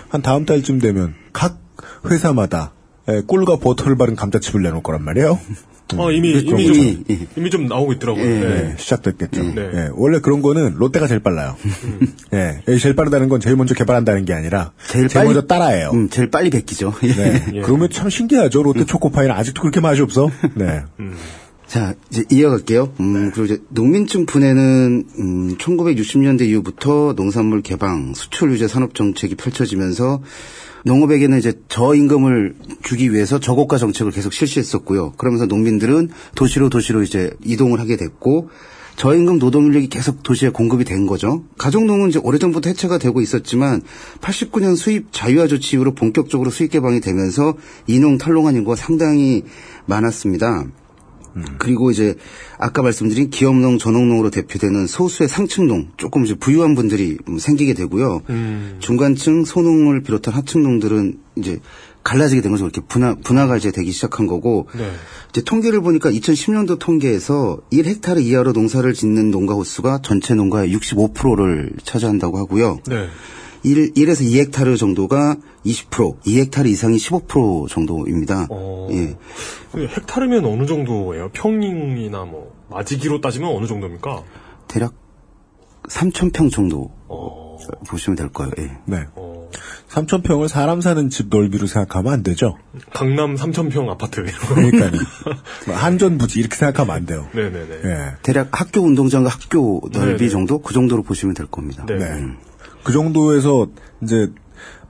[0.10, 1.60] 한 다음 달쯤 되면 각
[2.10, 2.74] 회사마다
[3.10, 5.39] 에, 꿀과 버터를 바른 감자칩을 내놓을 거란 말이에요.
[5.99, 6.82] 어, 이미, 그런 이미 거죠.
[6.82, 8.23] 좀, 이미 좀 나오고 있더라고요.
[8.23, 8.75] 네, 네.
[8.77, 9.43] 시작됐겠죠.
[9.56, 9.69] 네.
[9.73, 11.56] 예, 원래 그런 거는 롯데가 제일 빨라요.
[12.34, 15.91] 예, 예, 제일 빠르다는 건 제일 먼저 개발한다는 게 아니라 제일, 빨리- 먼저 따라해요.
[15.93, 16.93] 음, 제일 빨리 베끼죠.
[17.01, 17.45] 네.
[17.56, 17.62] 예.
[17.62, 18.63] 그러면 참 신기하죠.
[18.63, 20.30] 롯데 초코파이는 아직도 그렇게 맛이 없어.
[20.56, 20.84] 네.
[21.67, 22.91] 자, 이제 이어갈게요.
[22.99, 30.21] 음, 그리고 이제 농민증 분해는 음, 1960년대 이후부터 농산물 개방, 수출 유제 산업 정책이 펼쳐지면서
[30.85, 35.13] 농업에게는 이제 저임금을 주기 위해서 저고가 정책을 계속 실시했었고요.
[35.17, 38.49] 그러면서 농민들은 도시로 도시로 이제 이동을 하게 됐고
[38.95, 41.43] 저임금 노동 인력이 계속 도시에 공급이 된 거죠.
[41.57, 43.81] 가정농은 이제 오래전부터 해체가 되고 있었지만
[44.19, 47.55] 89년 수입 자유화 조치 이후로 본격적으로 수입 개방이 되면서
[47.87, 49.43] 이농 탈농한 인구가 상당히
[49.85, 50.65] 많았습니다.
[51.57, 52.15] 그리고 이제
[52.57, 58.21] 아까 말씀드린 기업농, 전업농으로 대표되는 소수의 상층농, 조금 이제 부유한 분들이 음, 생기게 되고요.
[58.79, 61.59] 중간층, 소농을 비롯한 하층농들은 이제
[62.03, 62.65] 갈라지게 된 거죠.
[62.65, 64.67] 이렇게 분화, 분화가 이제 되기 시작한 거고.
[64.75, 64.91] 네.
[65.29, 72.37] 이제 통계를 보니까 2010년도 통계에서 1헥타르 이하로 농사를 짓는 농가 호수가 전체 농가의 65%를 차지한다고
[72.37, 72.79] 하고요.
[72.87, 73.07] 네.
[73.63, 78.47] 1, 1에서 2헥타르 정도가 20%, 2헥타르 이상이 15% 정도입니다.
[78.50, 78.88] 어.
[78.91, 79.15] 예.
[79.71, 81.30] 그 헥타르면 어느 정도예요?
[81.34, 84.24] 평이나 뭐, 마지기로 따지면 어느 정도입니까?
[84.67, 84.93] 대략
[85.89, 87.58] 3,000평 정도 어.
[87.88, 88.52] 보시면 될 거예요.
[88.60, 88.71] 예.
[88.86, 89.06] 네.
[89.89, 92.58] 3,000평을 사람 사는 집 넓이로 생각하면 안 되죠.
[92.93, 94.24] 강남 3,000평 아파트.
[94.24, 94.91] 그러니까요.
[95.67, 97.28] 뭐 한전 부지 이렇게 생각하면 안 돼요.
[97.34, 97.82] 네네네.
[97.84, 98.13] 예.
[98.24, 100.30] 대략 학교 운동장과 학교 넓이 네네.
[100.30, 101.86] 정도 그 정도로 보시면 될 겁니다.
[101.86, 101.97] 네.
[101.97, 102.36] 네.
[102.83, 103.67] 그 정도에서
[104.01, 104.31] 이제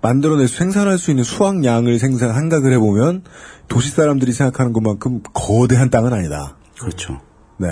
[0.02, 3.24] 만들어낼 수 생산할 수 있는 수확량을 생산 생각을 해보면
[3.68, 6.58] 도시 사람들이 생각하는 것만큼 거대한 땅은 아니다.
[6.80, 7.22] 그렇죠.
[7.58, 7.68] 네.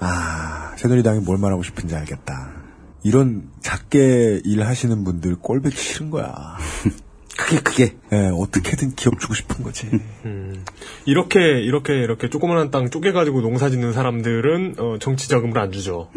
[0.00, 2.50] 아 새누리당이 뭘 말하고 싶은지 알겠다.
[3.02, 6.56] 이런 작게 일하시는 분들 꼴보기 싫은 거야.
[7.40, 7.96] 크게 크게.
[8.12, 9.88] 예, 어떻게든 기업 주고 싶은 거지.
[10.24, 10.64] 음.
[11.06, 16.10] 이렇게, 이렇게, 이렇게 조그만한 땅 쪼개가지고 농사 짓는 사람들은, 어, 정치 자금을 안 주죠.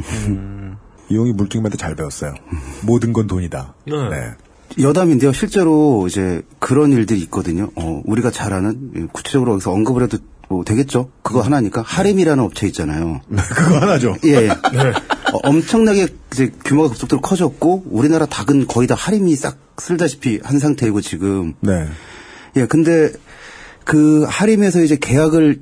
[1.10, 2.34] 이용이 물뚱이한테 잘 배웠어요.
[2.82, 3.76] 모든 건 돈이다.
[3.86, 4.34] 네.
[4.82, 5.34] 여담인데요.
[5.34, 7.70] 실제로 이제 그런 일들이 있거든요.
[7.76, 10.18] 어, 우리가 잘 아는 예, 구체적으로 여기서 언급을 해도
[10.50, 11.10] 뭐 되겠죠.
[11.22, 13.22] 그거 하나니까 하림이라는 업체 있잖아요.
[13.56, 14.16] 그거 하나죠.
[14.26, 14.50] 예.
[15.34, 21.02] 어, 엄청나게 이제 규모가 급속도로 커졌고 우리나라 닭은 거의 다 하림이 싹 쓸다시피 한 상태이고
[21.02, 21.54] 지금.
[21.60, 21.88] 네.
[22.56, 22.66] 예.
[22.66, 23.12] 근데
[23.84, 25.62] 그 하림에서 이제 계약을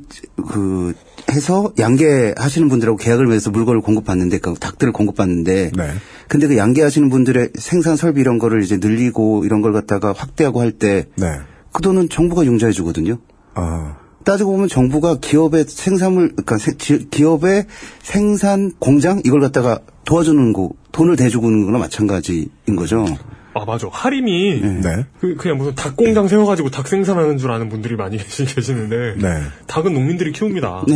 [0.50, 0.94] 그
[1.32, 5.90] 해서 양계하시는 분들하고 계약을 맺어서 물건을 공급받는데 그 닭들을 공급받는데 네.
[6.28, 11.10] 근데 그 양계하시는 분들의 생산 설비 이런 거를 이제 늘리고 이런 걸 갖다가 확대하고 할때그
[11.18, 11.40] 네.
[11.82, 13.18] 돈은 정부가 융자해 주거든요.
[13.54, 13.98] 아.
[14.24, 17.66] 따지고 보면 정부가 기업의 생산물, 그러니까 세- 기업의
[18.04, 23.06] 생산 공장 이걸 갖다가 도와주는 거, 돈을 대주는 거나 마찬가지인 거죠.
[23.54, 23.88] 아, 맞아.
[23.92, 25.06] 하림이, 네.
[25.20, 29.42] 그, 그냥 무슨 닭 공장 세워가지고 닭 생산하는 줄 아는 분들이 많이 계시, 계시는데, 네.
[29.68, 30.84] 닭은 농민들이 키웁니다.
[30.88, 30.96] 네.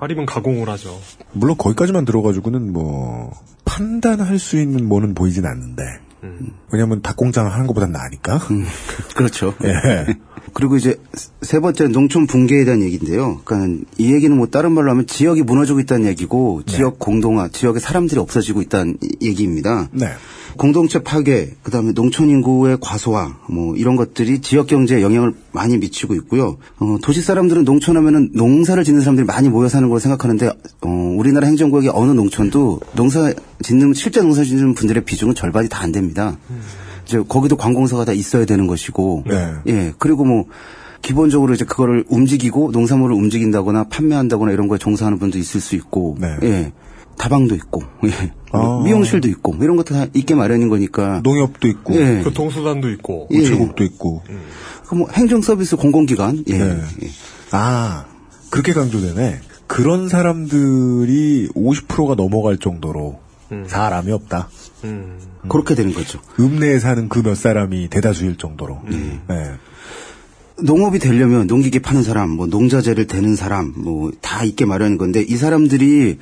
[0.00, 0.98] 하림은 가공을 하죠.
[1.32, 3.32] 물론 거기까지만 들어가지고는 뭐
[3.64, 5.82] 판단할 수 있는 뭐는 보이진 않는데.
[6.72, 8.40] 왜냐면 닭 공장 하는 것보단 나으니까.
[9.14, 9.54] 그렇죠.
[9.62, 10.06] 예.
[10.54, 10.96] 그리고 이제
[11.40, 13.40] 세 번째 농촌 붕괴에 대한 얘기인데요.
[13.44, 18.18] 그러니까 이 얘기는 뭐 다른 말로 하면 지역이 무너지고 있다는 얘기고 지역 공동화, 지역의 사람들이
[18.20, 19.88] 없어지고 있다는 이- 얘기입니다.
[19.92, 20.08] 네.
[20.56, 26.58] 공동체 파괴, 그다음에 농촌 인구의 과소화, 뭐 이런 것들이 지역 경제에 영향을 많이 미치고 있고요.
[26.78, 30.48] 어, 도시 사람들은 농촌 하면은 농사를 짓는 사람들이 많이 모여 사는 걸 생각하는데
[30.82, 35.92] 어, 우리나라 행정구역의 어느 농촌도 농사 짓는 실제 농사 짓는 분들의 비중은 절반이 다 안
[35.92, 36.36] 됩니다.
[37.06, 39.52] 이제 거기도 관공서가 다 있어야 되는 것이고, 네.
[39.68, 40.46] 예 그리고 뭐
[41.00, 46.36] 기본적으로 이제 그거를 움직이고 농산물을 움직인다거나 판매한다거나 이런 거에 종사하는 분도 있을 수 있고, 네.
[46.42, 46.72] 예
[47.18, 48.32] 다방도 있고, 예.
[48.52, 48.82] 아.
[48.84, 51.20] 미용실도 있고 뭐 이런 것도 다 있게 마련인 거니까.
[51.22, 52.22] 농협도 있고, 예.
[52.22, 53.38] 교통수단도 있고, 예.
[53.38, 54.22] 우체국도 있고.
[54.86, 56.58] 그뭐 행정 서비스 공공기관, 예.
[56.58, 56.80] 네.
[57.02, 57.08] 예.
[57.52, 58.04] 아,
[58.50, 59.40] 그렇게 강조되네.
[59.66, 63.18] 그런 사람들이 50%가 넘어갈 정도로
[63.66, 64.48] 사람이 없다.
[64.84, 65.18] 음.
[65.48, 66.20] 그렇게 되는 거죠.
[66.38, 68.80] 읍내에 사는 그 몇 사람이 대다수일 정도로.
[68.86, 69.22] 음.
[69.28, 69.52] 네.
[70.62, 75.36] 농업이 되려면 농기계 파는 사람, 뭐 농자재를 대는 사람, 뭐 다 있게 마련인 건데 이
[75.36, 76.18] 사람들이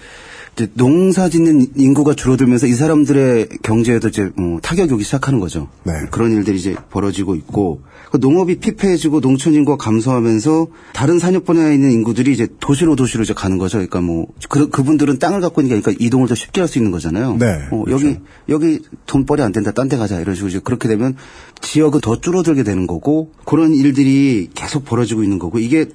[0.57, 5.69] 이제 농사 짓는 인구가 줄어들면서 이 사람들의 경제에도 이제 뭐 타격이 오기 시작하는 거죠.
[6.11, 11.90] 그런 일들이 이제 벌어지고 있고 그 농업이 피폐해지고 농촌 인구가 감소하면서 다른 산업 분야에 있는
[11.90, 13.79] 인구들이 이제 도시로 도시로 이제 가는 거죠.
[13.79, 17.37] 그러니까 뭐 그, 그분들은 땅을 갖고 있으니까 그러니까 이동을 더 쉽게 할 수 있는 거잖아요.
[17.38, 18.17] 네, 어, 여기
[18.49, 19.73] 여기 돈벌이 안 된다.
[19.73, 20.21] 딴 데 가자.
[20.21, 21.17] 이런 식으로 이제 그렇게 되면
[21.62, 25.87] 지역은 더 줄어들게 되는 거고 그런 일들이 계속 벌어지고 있는 거고 이게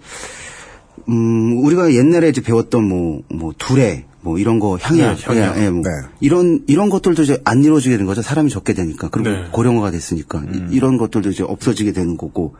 [1.07, 5.57] 음, 우리가 옛날에 이제 배웠던 뭐, 뭐, 두레, 뭐, 이런 거, 향약, 네, 향약.
[5.57, 5.89] 예, 예, 뭐 네.
[6.19, 8.21] 이런, 이런 것들도 이제 안 이루어지게 되는 거죠.
[8.21, 9.09] 사람이 적게 되니까.
[9.09, 9.45] 그리고 네.
[9.51, 10.43] 고령화가 됐으니까.
[10.53, 12.55] 이- 이런 것들도 이제 없어지게 되는 거고.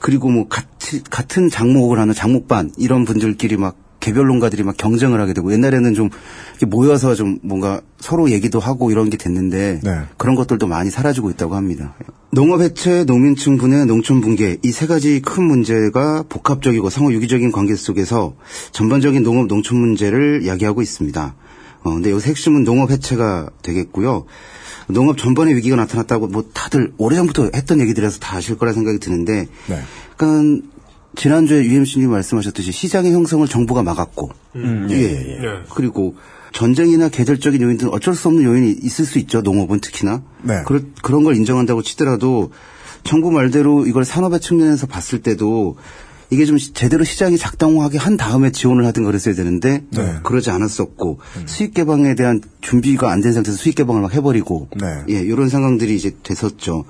[0.00, 3.76] 그리고 뭐, 같이, 같은 장목을 하는 장목반, 이런 분들끼리 막,
[4.08, 6.08] 개별 농가들이 막 경쟁을 하게 되고 옛날에는 좀
[6.66, 9.80] 모여서 좀 뭔가 서로 얘기도 하고 이런 게 됐는데
[10.16, 11.94] 그런 것들도 많이 사라지고 있다고 합니다.
[12.30, 17.74] 농업 해체, 농민층 분해, 농촌 붕괴 이 세 가지 큰 문제가 복합적이고 상호 유기적인 관계
[17.76, 18.34] 속에서
[18.72, 21.34] 전반적인 농업 농촌 문제를 야기하고 있습니다.
[21.84, 24.24] 어, 근데 여기서 핵심은 농업 해체가 되겠고요.
[24.88, 29.46] 농업 전반의 위기가 나타났다고 뭐 다들 오래전부터 했던 얘기들에서 다 아실 거라 생각이 드는데
[30.16, 30.66] 그러니까
[31.18, 35.48] 지난주에 UMC님 말씀하셨듯이 시장의 형성을 정부가 막았고 음, 예, 예, 예.
[35.74, 36.14] 그리고
[36.52, 39.42] 전쟁이나 계절적인 요인들은 어쩔 수 없는 요인이 있을 수 있죠.
[39.42, 40.22] 농업은 특히나.
[40.42, 40.62] 네.
[41.02, 42.52] 그런 걸 인정한다고 치더라도
[43.04, 45.76] 정부 말대로 이걸 산업의 측면에서 봤을 때도
[46.30, 50.14] 이게 좀 시- 제대로 시장이 작동하게 한 다음에 지원을 하든 그랬어야 되는데 네.
[50.22, 54.68] 그러지 않았었고 수익 개방에 대한 준비가 안 된 상태에서 수익 개방을 막 해버리고
[55.08, 56.84] 예 이런 상황들이 이제 됐었죠.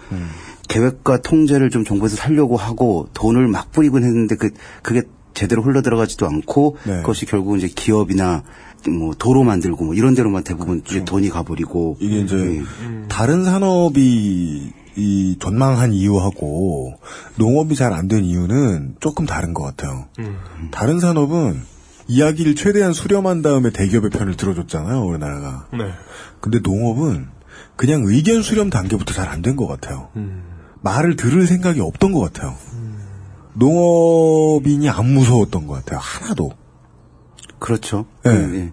[0.69, 4.51] 계획과 통제를 좀 정부에서 살려고 하고 돈을 막 뿌리곤 했는데 그
[4.83, 5.03] 그게
[5.35, 8.43] 제대로 흘러 들어가지도 않고 그것이 결국은 이제 기업이나
[8.89, 13.09] 뭐 도로 만들고 뭐 이런 데로만 대부분 이제 돈이 가버리고 이게 이제 예.
[13.09, 16.95] 다른 산업이 이 전망한 이유하고
[17.37, 20.07] 농업이 잘 안 된 이유는 조금 다른 것 같아요.
[20.71, 21.61] 다른 산업은
[22.09, 25.67] 이야기를 최대한 수렴한 다음에 대기업의 편을 들어줬잖아요, 우리나라가.
[25.73, 25.85] 네.
[26.41, 27.29] 근데 농업은
[27.77, 30.09] 그냥 의견 수렴 단계부터 잘 안 된 것 같아요.
[30.81, 32.57] 말을 들을 생각이 없던 것 같아요.
[33.55, 35.99] 농업인이 안 무서웠던 것 같아요.
[36.01, 36.53] 하나도.
[37.59, 38.07] 그렇죠.
[38.25, 38.31] 네.
[38.33, 38.73] 예, 예.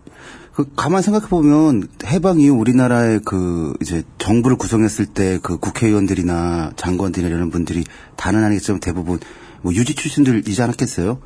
[0.53, 7.35] 그 가만 생각해 보면 해방 이후 우리나라의 그 이제 정부를 구성했을 때 그 국회의원들이나 장관들이나
[7.35, 7.83] 이런 분들이
[8.15, 9.19] 다는 아니겠지만 대부분
[9.61, 11.19] 뭐 유지 출신들이지 않았겠어요?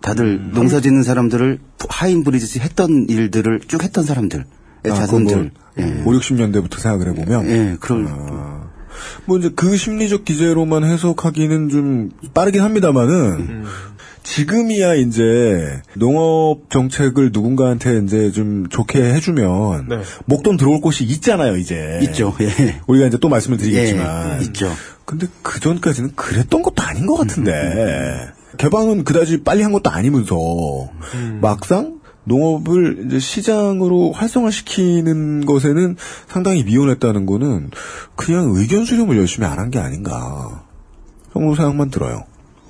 [0.00, 0.50] 다들 음.
[0.54, 4.44] 농사 짓는 사람들을 하인 브리듯이 했던 일들을 쭉 했던 사람들,
[4.84, 5.50] 의 아, 자손들.
[5.74, 7.48] 그거 뭐 5, 60년대부터 생각을 해보면.
[7.48, 8.67] 예, 그런.
[9.24, 13.64] 뭐 이제 그 심리적 기제로만 해석하기는 좀 빠르긴 합니다만은
[14.22, 20.00] 지금이야 이제 농업 정책을 누군가한테 이제 좀 좋게 해주면 네.
[20.26, 22.34] 목돈 들어올 곳이 있잖아요 이제 있죠.
[22.40, 22.80] 예.
[22.86, 24.70] 우리가 이제 또 말씀을 드리겠지만 예, 있죠.
[25.06, 30.36] 근데 그 전까지는 그랬던 것도 아닌 것 같은데 개방은 그다지 빨리 한 것도 아니면서
[31.40, 31.97] 막상
[32.28, 35.96] 농업을 이제 시장으로 활성화시키는 것에는
[36.28, 37.70] 상당히 미온했다는 거는
[38.16, 40.62] 그냥 의견 수렴을 열심히 안 한 게 아닌가
[41.32, 42.24] 정도 생각만 들어요.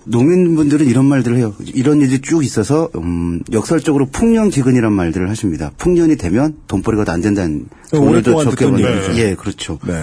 [0.05, 1.55] 농민분들은 이런 말들을 해요.
[1.75, 5.71] 이런 일이 쭉 있어서 음, 역설적으로 풍년기근이란 말들을 하십니다.
[5.77, 9.17] 풍년이 되면 돈벌이가 더안 된다는 오늘도 오랫동안 적게 얘기죠.
[9.19, 9.79] 예, 그렇죠.
[9.87, 10.03] 네.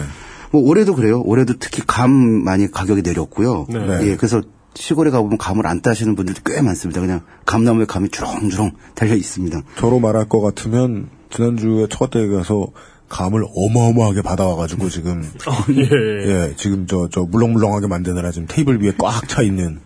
[0.51, 1.21] 뭐 올해도 그래요.
[1.25, 3.65] 올해도 특히 감 많이 가격이 내렸고요.
[3.67, 3.79] 네.
[4.11, 4.41] 예, 그래서
[4.75, 7.01] 시골에 가보면 감을 안 따시는 분들도 꽤 많습니다.
[7.01, 9.61] 그냥 감나무에 감이 주렁주렁 달려 있습니다.
[9.77, 12.67] 저로 말할 것 같으면 지난주에 처갓댁에 가서
[13.09, 15.23] 감을 어마어마하게 받아와가지고 지금
[15.69, 16.29] 예.
[16.49, 19.79] 예, 지금 저, 저 물렁물렁하게 만드느라 지금 테이블 위에 꽉 차 있는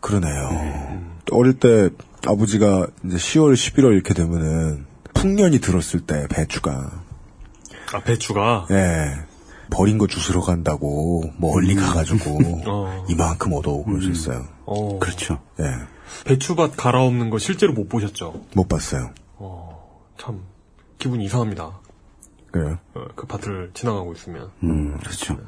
[0.00, 1.00] 그러네요.
[1.32, 1.90] 어릴 때
[2.26, 7.02] 아버지가 이제 10월, 11월 이렇게 되면은 풍년이 들었을 때 배추가
[7.92, 8.66] 아, 배추가.
[8.70, 9.12] 예.
[9.70, 13.06] 버린 거 주스러 간다고 멀리 가가지고 어.
[13.08, 14.46] 이만큼 얻어오고 그러셨어요.
[14.66, 14.98] 어.
[14.98, 15.40] 그렇죠.
[15.60, 15.64] 예.
[16.24, 18.44] 배추밭 갈아엎는 거 실제로 못 보셨죠?
[18.54, 19.12] 못 봤어요.
[20.18, 20.42] 참,
[20.98, 21.80] 기분이 이상합니다.
[22.50, 22.78] 그래요?
[22.94, 24.50] 어, 그 밭을 지나가고 있으면.
[24.62, 25.38] 음, 그렇죠.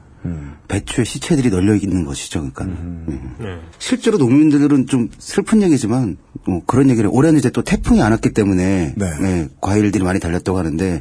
[0.69, 2.39] 배추의 시체들이 널려 있는 것이죠.
[2.41, 3.35] 그러니까 음.
[3.39, 3.59] 네.
[3.79, 8.95] 실제로 농민들은 좀 슬픈 얘기지만 어, 그런 얘기를 올해는 이제 또 태풍이 안 왔기 때문에
[9.01, 11.01] 예, 과일들이 많이 달렸다고 하는데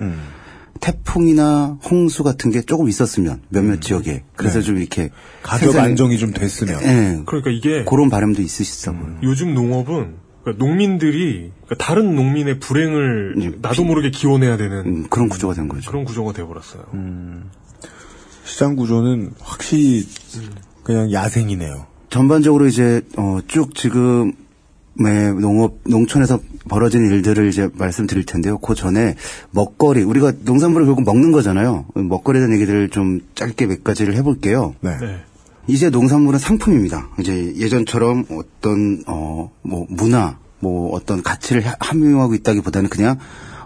[0.82, 4.66] 태풍이나 홍수 같은 게 조금 있었으면 몇몇 지역에 그래서 네.
[4.66, 5.10] 좀 이렇게
[5.44, 6.82] 가격 안정이 좀 됐으면.
[6.82, 7.22] 예.
[7.26, 9.20] 그러니까 이게 그런 바람도 있으시다고요.
[9.24, 15.54] 요즘 농업은 그러니까 농민들이 그러니까 다른 농민의 불행을 나도 모르게 기원해야 되는 음, 그런 구조가
[15.54, 15.90] 된 거죠.
[15.90, 16.84] 그런 구조가 돼버렸어요.
[18.44, 20.06] 시장 구조는 확실히
[20.84, 21.86] 그냥 야생이네요.
[22.10, 24.34] 전반적으로 이제 어, 쭉 지금
[25.00, 28.58] 의 농업 농촌에서 벌어진 일들을 이제 말씀드릴 텐데요.
[28.58, 29.16] 그 전에
[29.52, 31.86] 먹거리 우리가 농산물을 결국 먹는 거잖아요.
[31.96, 34.76] 먹거리에 대한 얘기들을 좀 짧게 몇 가지를 해볼게요.
[34.82, 34.92] 네.
[35.68, 37.10] 이제 농산물은 상품입니다.
[37.20, 43.18] 이제 예전처럼 어떤 어 뭐 문화 뭐 어떤 가치를 하- 함유하고 있다기 보다는 그냥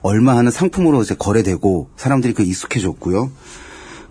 [0.04, 3.32] 얼마 하는 상품으로 이제 거래되고 사람들이 그 익숙해졌고요.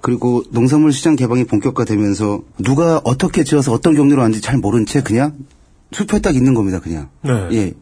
[0.00, 5.34] 그리고 농산물 시장 개방이 본격화되면서 누가 어떻게 지어서 어떤 경로로 왔는지 잘 모른 채 그냥
[5.92, 6.80] 숲에 딱 있는 겁니다.
[6.80, 7.48] 그냥 네.
[7.52, 7.72] 예.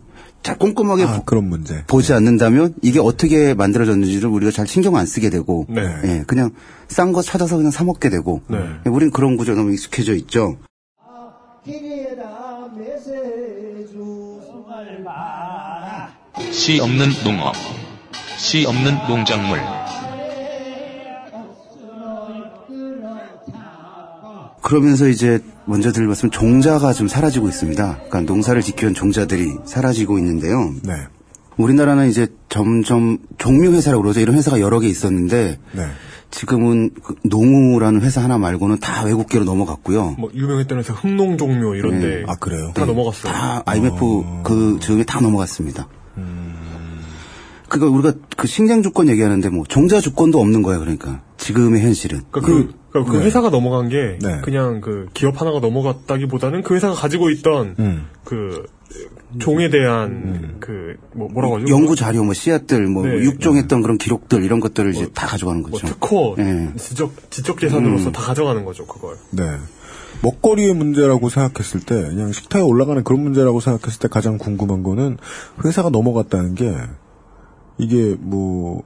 [0.42, 1.84] 자 꼼꼼하게 보, 그런 문제.
[1.86, 5.82] 보지 않는다면 이게 어떻게 만들어졌는지를 우리가 잘 신경 안 쓰게 되고 네.
[6.04, 6.50] 예, 그냥
[6.88, 8.58] 싼 거 찾아서 그냥 사 먹게 되고 네.
[8.84, 10.58] 예, 우린 그런 구조 너무 익숙해져 있죠.
[16.50, 17.54] 씨 없는 농업.
[18.36, 19.60] 씨 없는 농작물.
[24.60, 27.94] 그러면서 이제 먼저 드릴 말씀 종자가 좀 사라지고 있습니다.
[27.94, 30.75] 그러니까 농사를 지키는 종자들이 사라지고 있는데요.
[30.83, 30.94] 네.
[31.57, 34.20] 우리나라는 이제 점점 종묘 회사라고 그러죠.
[34.20, 35.87] 이런 회사가 여러 개 있었는데 네.
[36.31, 40.16] 지금은 그 농우라는 회사 하나 말고는 다 외국계로 넘어갔고요.
[40.18, 42.25] 뭐 유명했던 회사 흥농종묘 이런데 네.
[42.27, 42.72] 아 그래요?
[42.75, 43.33] 다 넘어갔어요.
[43.33, 45.87] 다 IMF 그 즈음에 다 넘어갔습니다.
[47.72, 52.20] 그러니까 우리가 그 식량 주권 얘기하는데 뭐 종자 주권도 없는 거야 그러니까 지금의 현실은.
[52.30, 53.24] 그러니까 그, 그러니까 그 네.
[53.24, 54.40] 회사가 넘어간 게 네.
[54.42, 58.08] 그냥 그 기업 하나가 넘어갔다기보다는 그 회사가 가지고 있던 음.
[58.24, 58.66] 그
[59.38, 61.68] 종에 대한 그뭐 뭐라고 하죠?
[61.68, 63.14] 연구 자료, 뭐 씨앗들, 뭐 네.
[63.24, 65.87] 육종했던 그런 기록들 이런 것들을 이제 다 가져가는 뭐 거죠.
[65.87, 66.72] 특허, 예.
[66.76, 68.12] 지적 지적 재산으로서 음.
[68.12, 69.16] 다 가져가는 거죠 그걸.
[69.30, 69.44] 네.
[70.20, 75.16] 먹거리의 문제라고 생각했을 때, 그냥 식탁에 올라가는 그런 문제라고 생각했을 때 가장 궁금한 거는
[75.64, 76.76] 회사가 넘어갔다는 게,
[77.82, 78.82] 이게 뭐,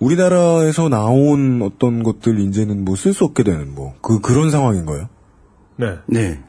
[0.00, 5.08] 우리나라에서 나온 어떤 것들 이제는 뭐 쓸 수 없게 되는 뭐, 그, 그런 상황인 거예요?
[5.76, 5.98] 네.
[6.06, 6.40] 네.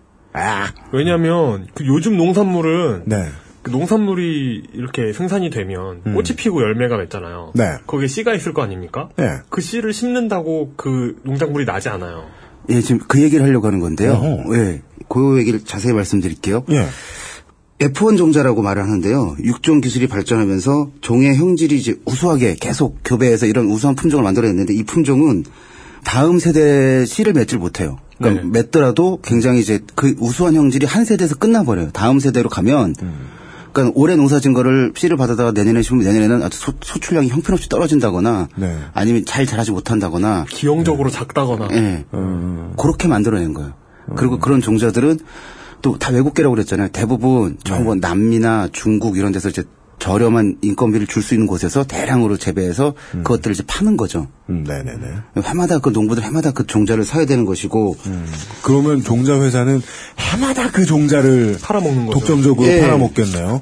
[0.92, 3.28] 왜냐하면 그 요즘 농산물은 네.
[3.62, 6.14] 그 농산물이 이렇게 생산이 되면 음.
[6.16, 7.52] 꽃이 피고 열매가 맺잖아요.
[7.56, 7.78] 네.
[7.86, 9.10] 거기에 씨가 있을 거 아닙니까?
[9.16, 9.38] 네.
[9.50, 12.26] 그 씨를 심는다고 그 농작물이 나지 않아요.
[12.70, 14.14] 예, 지금 그 얘기를 하려고 하는 건데요.
[14.14, 14.56] 어허.
[14.58, 14.82] 예.
[15.08, 16.64] 그 얘기를 자세히 말씀드릴게요.
[16.72, 16.88] 예.
[17.80, 19.36] F1 종자라고 말을 하는데요.
[19.44, 25.44] 육종 기술이 발전하면서 종의 형질이 이제 우수하게 계속 교배해서 이런 우수한 품종을 만들어냈는데 이 품종은
[26.04, 27.98] 다음 세대 씨를 맺질 못해요.
[28.18, 31.92] 그러니까 맺더라도 굉장히 이제 그 우수한 형질이 한 세대에서 끝나버려요.
[31.92, 32.94] 다음 세대로 가면
[33.74, 38.48] 그러니까 올해 농사 진 거를 씨를 받아다가 내년에 심으면 내년에는 아주 소, 소출량이 형편없이 떨어진다거나
[38.56, 38.78] 네.
[38.94, 41.70] 아니면 잘 자라지 못한다거나 기형적으로 작다거나.
[41.72, 42.06] 예.
[42.78, 43.74] 그렇게 만들어낸 거예요.
[44.16, 45.20] 그리고 그런 종자들은
[45.84, 46.88] 또 다 외국계라고 그랬잖아요.
[46.92, 49.64] 대부분 저뭐 남미나 중국 이런 데서 이제
[50.00, 54.28] 저렴한 인건비를 줄 수 있는 곳에서 대량으로 재배해서 그것들을 이제 파는 거죠.
[54.50, 55.46] 음, 네네네.
[55.46, 57.96] 해마다 그 농부들 해마다 그 종자를 사야 되는 것이고.
[58.64, 59.82] 그러면 종자 회사는
[60.18, 62.20] 해마다 그 종자를 팔아먹는 거죠.
[62.20, 62.82] 독점적으로 예.
[62.82, 63.62] 팔아먹겠네요.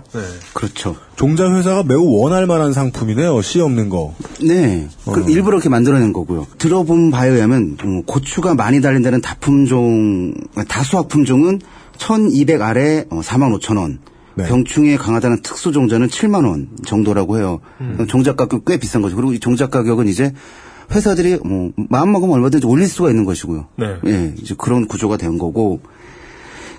[0.53, 0.95] 그렇죠.
[1.15, 3.39] 종자 회사가 매우 원할 만한 상품이네요.
[3.43, 4.15] 씨 없는 거.
[4.43, 4.88] 네.
[5.12, 6.47] 그 일부러 이렇게 만들어낸 거고요.
[6.57, 10.34] 들어본 바에 의하면 음, 고추가 많이 달린 다는 다품종,
[10.67, 11.62] 다수확 품종은
[12.02, 14.00] 1200알에 4만 5천 원.
[14.34, 14.46] 네.
[14.48, 17.60] 병충해 강하다는 특수 종자는 7만 원 정도라고 해요.
[18.08, 19.16] 종자 가격 꽤 비싼 거죠.
[19.16, 20.34] 그리고 이 종자 가격은 이제
[20.92, 23.68] 회사들이 뭐 마음 먹으면 얼마든지 올릴 수가 있는 것이고요.
[23.78, 23.98] 네.
[24.08, 25.82] 예, 이제 그런 구조가 된 거고.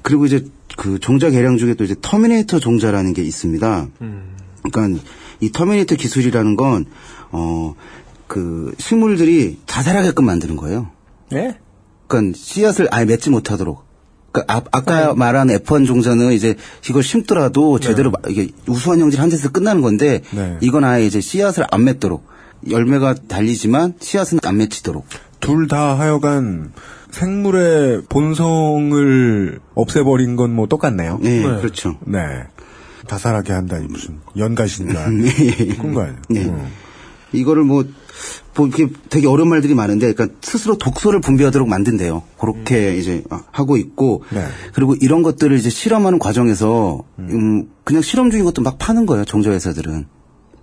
[0.03, 0.45] 그리고 이제
[0.77, 3.87] 그 종자 개량 중에 또 이제 터미네이터 종자라는 게 있습니다.
[4.63, 5.03] 그러니까
[5.41, 6.87] 이 터미네이터 기술이라는 건
[7.33, 7.75] 어
[8.33, 10.91] 그 식물들이 자살하게끔 만드는 거예요.
[11.35, 11.59] 예?
[12.07, 13.85] 그러니까 씨앗을 아예 맺지 못하도록.
[14.33, 16.57] 그러니까 아, 아까 말한 F1 종자는 이제
[16.89, 20.57] 이걸 심더라도 제대로 마- 이게 우수한 형질 한 데서 끝나는 건데 네.
[20.61, 22.27] 이건 아예 이제 씨앗을 안 맺도록
[22.71, 25.07] 열매가 달리지만 씨앗은 안 맺히도록.
[25.41, 26.73] 둘 다 하여간
[27.11, 31.19] 생물의 본성을 없애버린 건 뭐 똑같네요.
[31.23, 31.97] 네, 그렇죠.
[32.07, 32.19] 네.
[33.07, 35.05] 자살하게 한다니 무슨 연가신가
[35.79, 36.17] 그런 거 아니에요?
[36.31, 36.45] 네.
[36.47, 36.69] 음.
[37.33, 37.85] 이거를 뭐,
[38.55, 42.23] 뭐 이렇게 되게 어려운 말들이 많은데, 그러니까 스스로 독소를 분비하도록 만든대요.
[42.39, 44.45] 그렇게 이제 하고 있고, 네.
[44.75, 49.25] 그리고 이런 것들을 이제 실험하는 과정에서, 음, 그냥 실험 중인 것도 막 파는 거예요.
[49.25, 50.07] 종자회사들은.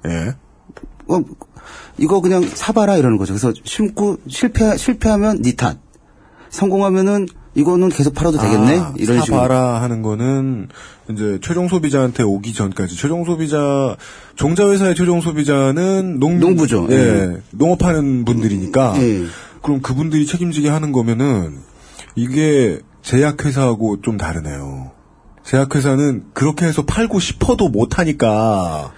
[0.07, 0.33] 예.
[1.07, 1.21] 어,
[1.97, 3.33] 이거 그냥 사봐라 이러는 거죠.
[3.33, 5.77] 그래서 심고 실패 실패하면 니 탓.
[6.49, 8.79] 성공하면은 이거는 계속 팔아도 되겠네.
[8.79, 9.37] 아, 이런 식으로.
[9.37, 10.67] 사봐라 하는 거는
[11.11, 13.95] 이제 최종 소비자한테 오기 전까지 최종 소비자
[14.35, 16.87] 종자 회사의 최종 소비자는 농 농부죠.
[16.91, 17.37] 예, 예.
[17.51, 19.25] 농업하는 분들이니까 예.
[19.61, 21.57] 그럼 그분들이 책임지게 하는 거면은
[22.15, 24.91] 이게 제약회사하고 좀 다르네요.
[25.43, 28.91] 제약회사는 그렇게 해서 팔고 싶어도 못 하니까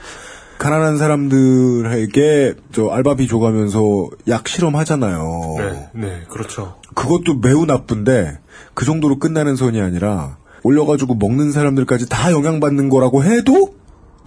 [0.62, 5.56] 가난한 사람들에게 저 알바비 줘가면서 약 실험하잖아요.
[5.58, 6.76] 네, 네, 그렇죠.
[6.94, 8.38] 그것도 매우 나쁜데
[8.76, 13.74] 그 정도로 끝나는 선이 아니라 올려가지고 먹는 사람들까지 다 영향받는 거라고 해도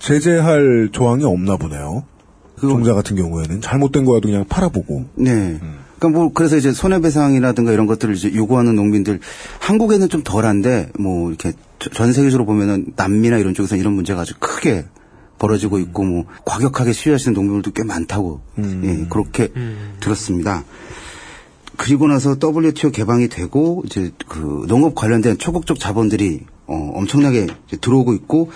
[0.00, 2.02] 제재할 조항이 없나 보네요.
[2.60, 5.04] 종자 같은 경우에는 잘못된 거라도 그냥 팔아보고.
[5.14, 5.60] 네.
[6.00, 9.20] 그러니까 뭐 그래서 이제 손해배상이라든가 이런 것들을 이제 요구하는 농민들
[9.60, 14.34] 한국에는 좀 덜한데 뭐 이렇게 저- 전 세계적으로 보면은 남미나 이런 쪽에서 이런 문제가 아주
[14.40, 14.84] 크게
[15.38, 19.52] 벌어지고 있고 뭐 과격하게 시위하시는 농민들도 꽤 많다고 예, 그렇게
[20.00, 20.64] 들었습니다.
[21.76, 28.14] 그리고 나서 WTO 개방이 되고 이제 그 농업 관련된 초국적 자본들이 어, 엄청나게 이제 들어오고
[28.14, 28.50] 있고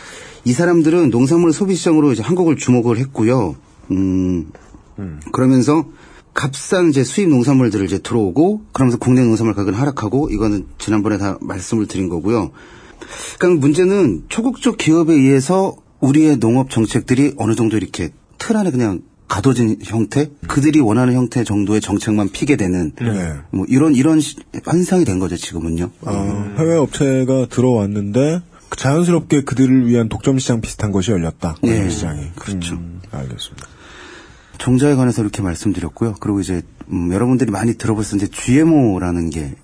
[0.45, 3.57] 이 사람들은 농산물 소비 시장으로 이제 한국을 주목을 했고요.
[3.91, 4.51] 음,
[5.33, 5.85] 그러면서
[6.35, 11.87] 값싼 이제 수입 농산물들을 이제 들어오고 그러면서 국내 농산물 가격은 하락하고 이거는 지난번에 다 말씀을
[11.87, 12.51] 드린 거고요.
[13.39, 19.76] 그러니까 문제는 초국적 기업에 의해서 우리의 농업 정책들이 어느 정도 이렇게 틀 안에 그냥 가둬진
[19.84, 23.34] 형태, 그들이 원하는 형태 정도의 정책만 피게 되는 네.
[23.51, 25.90] 뭐 이런 이런 시- 현상이 된 거죠 지금은요.
[26.03, 28.40] 어, 해외 업체가 들어왔는데
[28.76, 31.57] 자연스럽게 그들을 위한 독점 시장 비슷한 것이 열렸다.
[31.64, 31.82] 예.
[31.82, 31.90] 네.
[31.90, 32.30] 시장이.
[32.36, 32.74] 그렇죠.
[32.76, 33.66] 음, 알겠습니다.
[34.59, 36.14] 종자에 관해서 이렇게 말씀드렸고요.
[36.20, 39.55] 그리고 이제 음, 여러분들이 많이 들어보셨을 이제 GMO라는 게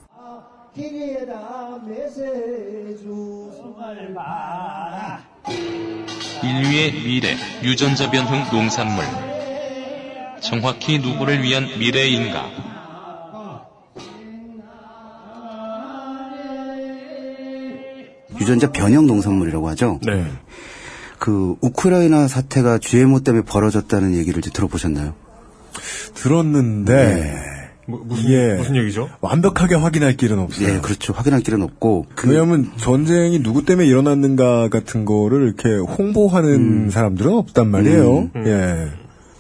[6.55, 9.05] 인류의 미래, 유전자 변형 농산물.
[10.41, 12.51] 정확히 누구를 위한 미래인가?
[18.41, 20.01] 유전자 변형 농산물이라고 하죠.
[20.03, 20.27] 네.
[21.19, 25.15] 그 우크라이나 사태가 GMO 때문에 벌어졌다는 얘기를 이제 들어보셨나요?
[26.15, 27.54] 들었는데
[27.87, 29.09] 뭐, 무슨, 이게 무슨 얘기죠?
[29.21, 30.67] 완벽하게 확인할 길은 없어요.
[30.69, 31.13] 네, 그렇죠.
[31.13, 32.07] 확인할 길은 없고.
[32.15, 38.31] 그- 왜냐하면 전쟁이 누구 때문에 일어났는가 같은 거를 이렇게 홍보하는 사람들은 없단 말이에요.
[38.35, 38.47] 음.
[38.47, 38.89] 예.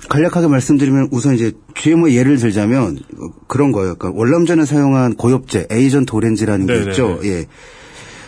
[0.08, 3.94] 간략하게 말씀드리면 우선 이제 GMO 예를 들자면 어, 그런 거예요.
[3.94, 6.90] 그러니까 월남전에 사용한 고엽제 에이전트 오렌지라는 게 네네네.
[6.90, 7.18] 있죠.
[7.24, 7.46] 예.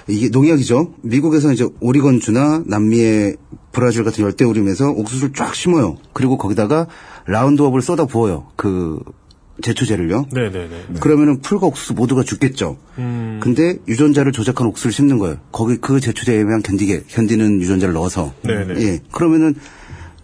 [0.09, 0.95] 이게 농약이죠.
[1.03, 3.37] 미국에서 이제 오리건주나 남미의
[3.73, 5.99] 브라질 같은 열대우림에서 옥수수를 쫙 심어요.
[6.15, 6.87] 그리고 거기다가
[7.27, 8.47] 라운드업을 쏟아 부어요.
[8.57, 8.99] 그
[9.63, 10.27] 제초제를요.
[10.33, 10.69] 네네네.
[11.01, 12.77] 그러면은 풀과 옥수수 모두가 죽겠죠.
[12.99, 13.41] 음.
[13.43, 15.39] 근데 유전자를 조작한 옥수수를 심는 거예요.
[15.53, 18.35] 거기 그 제초제에만 견디게 견디는 유전자를 넣어서.
[18.43, 18.81] 네네.
[18.83, 19.01] 예.
[19.13, 19.55] 그러면은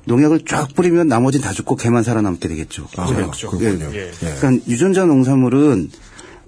[0.04, 2.88] 농약을 쫙 뿌리면 나머지는 다 죽고 개만 살아남게 되겠죠.
[2.96, 3.50] 아, 그죠?
[3.50, 3.88] 그렇군요.
[3.94, 4.08] 예.
[4.08, 4.34] 예.
[4.38, 5.90] 그러니까 유전자 농산물은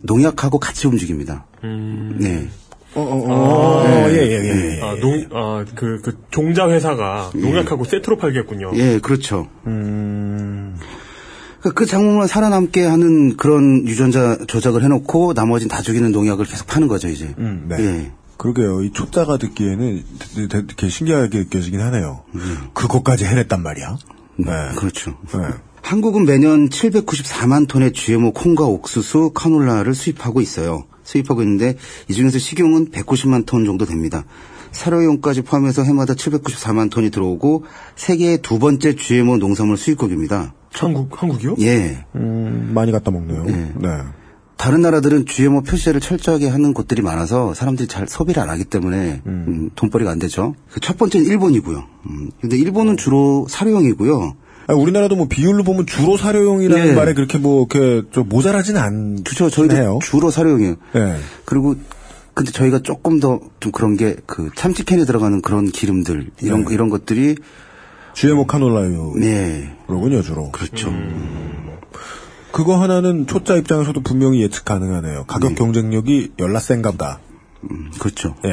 [0.03, 1.47] 농약하고 같이 움직입니다.
[1.63, 2.17] 음.
[2.19, 2.49] 네.
[2.95, 4.81] 어, 어, 어, 아, 예, 예, 예, 예.
[4.81, 8.71] 아, 농, 아, 그, 그, 종자 회사가 농약하고 세트로 팔겠군요.
[8.75, 9.49] 예, 그렇죠.
[9.67, 10.77] 음,
[11.65, 16.89] 그러니까 그 작물만 살아남게 하는 그런 유전자 조작을 해놓고 나머지는 다 죽이는 농약을 계속 파는
[16.89, 17.35] 거죠, 이제.
[17.39, 17.77] 음, 네.
[17.81, 18.13] 예.
[18.37, 18.83] 그러게요.
[18.83, 20.05] 이 초짜가 듣기에는
[20.51, 22.25] 되게, 신기하게 느껴지긴 하네요.
[22.75, 23.97] 그것까지 해냈단 말이야.
[24.37, 24.51] 네.
[24.77, 25.17] 그렇죠.
[25.33, 25.41] 네.
[25.81, 30.85] 한국은 매년 794만 톤의 GMO 콩과 옥수수, 카놀라를 수입하고 있어요.
[31.03, 34.25] 수입하고 있는데 이 중에서 식용은 190만 톤 정도 됩니다.
[34.75, 37.65] 사료용까지 포함해서 해마다 794만 톤이 들어오고
[37.97, 40.53] 세계의 두 번째 GMO 농산물 수입국입니다.
[40.73, 41.55] 한국, 한국이요?
[41.61, 42.05] 예.
[42.17, 43.45] 음, 많이 갖다 먹네요.
[43.49, 43.53] 예.
[43.53, 43.89] 네.
[44.57, 49.71] 다른 나라들은 GMO 표시를 철저하게 하는 곳들이 많아서 사람들이 잘 소비를 안 하기 때문에 음,
[49.75, 50.55] 돈벌이가 안 되죠.
[50.73, 51.85] 그 첫 번째는 일본이고요.
[52.09, 54.37] 음, 근데 일본은 주로 사료용이고요.
[54.67, 56.93] 아, 우리나라도 뭐 비율로 보면 주로 사료용이라는 예.
[56.95, 59.23] 말에 그렇게 뭐 이렇게 좀 모자라진 않.
[59.23, 59.51] 그렇죠.
[59.51, 59.99] 저희도 해요.
[60.03, 60.77] 주로 사료용이에요.
[60.97, 61.17] 예.
[61.45, 61.75] 그리고
[62.35, 66.75] 근데 저희가 조금 더 좀 그런 게 그 참치캔에 들어가는 그런 기름들 이런 네.
[66.75, 67.37] 이런 것들이
[68.15, 69.15] GMO 카놀라유.
[69.21, 70.51] 네 그러군요, 주로.
[70.51, 70.93] 그렇죠.
[72.53, 75.25] 그거 하나는 초짜 입장에서도 분명히 예측 가능하네요.
[75.27, 77.21] 가격 경쟁력이 열라 센가 보다.
[77.71, 78.37] 음, 그렇죠.
[78.45, 78.51] 예.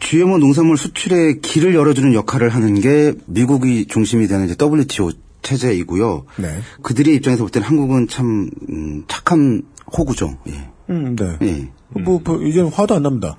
[0.00, 5.12] GMO 농산물 수출에 길을 열어주는 역할을 하는 게 미국이 중심이 되는 이제 WTO
[5.42, 6.24] 체제이고요.
[6.38, 6.58] 네.
[6.82, 9.62] 그들의 입장에서 볼 때는 한국은 참 음, 착한
[9.96, 10.38] 호구죠.
[10.48, 10.68] 예.
[10.90, 11.38] 음, 네.
[11.42, 11.68] 예.
[11.90, 13.36] 뭐, 뭐, 이제는 화도 안 납니다.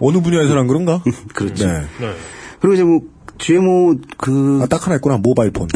[0.00, 1.02] 어느 분야에서는 그런가?
[1.34, 1.66] 그렇죠.
[1.66, 1.80] 네.
[2.00, 2.14] 네.
[2.60, 3.00] 그리고 이제 뭐
[3.38, 5.18] GMO 그 아, 딱 하나 있구나.
[5.18, 5.68] 모바일 폰.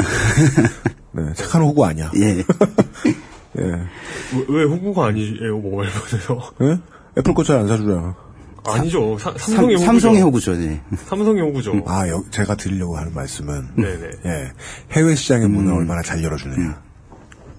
[1.12, 1.22] 네.
[1.34, 2.10] 착한 호구 아니야.
[2.16, 2.38] 예.
[3.58, 3.62] 예.
[3.62, 6.50] 왜, 왜 호구가 아니에요, 모바일 폰에서?
[6.62, 6.78] 예?
[7.18, 8.16] 애플 거 잘 안 사주잖아.
[8.66, 9.18] 아니죠.
[9.18, 9.84] 사, 삼, 삼성의 호구죠.
[9.86, 10.54] 삼성의 호구죠.
[10.54, 10.80] 네.
[11.06, 11.82] 삼성의 호구죠.
[11.86, 13.68] 아, 여- 제가 드리려고 하는 말씀은.
[13.76, 14.10] 네네.
[14.24, 14.52] 예.
[14.92, 16.82] 해외 시장의 문을 얼마나 잘 열어주느냐.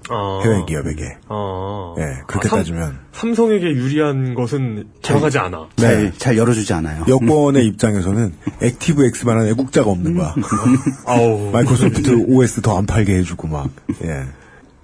[0.10, 0.42] 아.
[0.44, 1.18] 해외 기업에게.
[1.28, 1.96] 아.
[1.98, 3.00] 예, 그렇게 아, 삼- 따지면.
[3.14, 5.68] 삼성에게 유리한 것은 들어가지 않아.
[5.78, 7.06] 잘, 잘 열어주지 않아요.
[7.08, 10.36] 여권의 입장에서는 ActiveX만한 애국자가 없는 거야.
[11.08, 11.50] 아우.
[11.52, 13.70] 마이크로소프트 OS 더 안 팔게 해주고 막.
[14.04, 14.24] 예.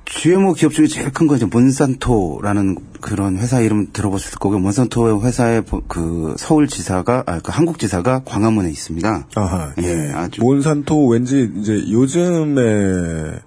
[0.06, 4.60] GMO 기업 중에 제일 큰 건 이제 몬산토라는 그런 회사 이름 들어보셨을 거고요.
[4.60, 9.28] 몬산토 회사의 보- 그 서울 지사가, 아, 그 한국 지사가 광화문에 있습니다.
[9.36, 9.72] 아하.
[9.82, 10.42] 예, 아주.
[10.42, 13.40] 몬산토 왠지 이제 요즘에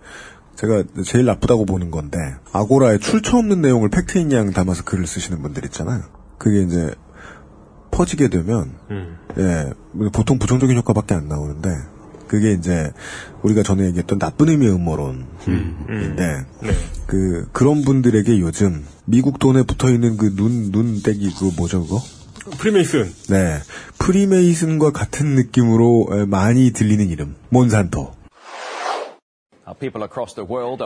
[0.57, 2.19] 제가 제일 나쁘다고 보는 건데
[2.53, 6.03] 아고라에 출처 없는 내용을 팩트인 양 담아서 글을 쓰시는 분들 있잖아요.
[6.39, 6.95] 그게 이제
[7.91, 9.17] 퍼지게 되면 음.
[9.39, 9.71] 예
[10.13, 11.69] 보통 부정적인 효과밖에 안 나오는데
[12.29, 12.93] 그게 이제
[13.43, 15.27] 우리가 전에 얘기했던 나쁜 의미의 음모론인데
[16.63, 16.71] 네.
[17.07, 22.01] 그 그런 분들에게 요즘 미국 돈에 붙어 있는 그 눈 눈떼기 그 뭐죠 그거?
[22.59, 23.11] 프리메이슨.
[23.31, 23.59] 네.
[23.99, 27.37] 프리메이슨과 같은 느낌으로 에, 많이 들리는 이름.
[27.51, 28.13] 몬산토.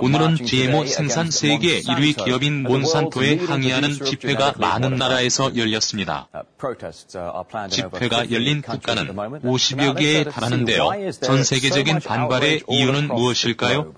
[0.00, 6.28] 오늘은 GMO 생산 세계 1위 기업인 몬산토에 항의하는 집회가 많은 나라에서 열렸습니다.
[7.70, 9.06] 집회가 열린 국가는
[9.42, 11.10] 50여 개에 달하는데요.
[11.20, 13.94] 전 세계적인 반발의 이유는 무엇일까요?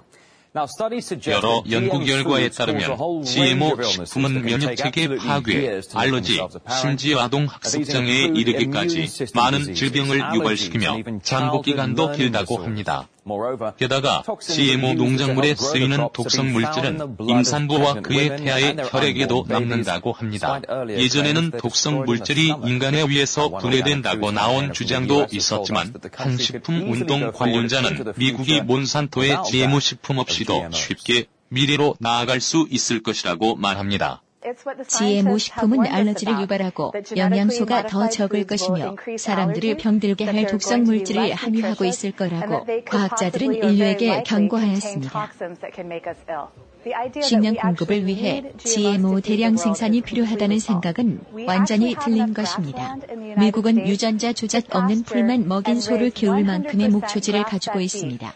[1.28, 6.40] 여러 연구 결과에 따르면 GMO 식품은 면역 체계 파괴, 알러지,
[6.80, 13.06] 심지어 아동 학습 장애에 이르기까지 많은 질병을 유발시키며 잠복 기간도 길다고 합니다.
[13.76, 20.60] 게다가 GMO 농작물에 쓰이는 독성 물질은 임산부와 그의 태아의 혈액에도 남는다고 합니다.
[20.88, 29.42] 예전에는 독성 물질이 인간에 의해서 분해된다고 나온 주장도 있었지만 한 식품 운동 관련자는 미국이 몬산토의
[29.44, 34.22] GMO 식품 없이도 쉽게 미래로 나아갈 수 있을 것이라고 말합니다.
[34.88, 42.12] GMO 식품은 알러지를 유발하고 영양소가 더 적을 것이며 사람들을 병들게 할 독성 물질을 함유하고 있을
[42.12, 45.30] 거라고 과학자들은 인류에게 경고하였습니다.
[47.22, 52.96] 식량 공급을 위해 GMO 대량 생산이 필요하다는 생각은 완전히 틀린 것입니다.
[53.38, 58.32] 미국은 유전자 조작 없는 풀만 먹인 소를 키울 만큼의 목초지를 가지고 있습니다.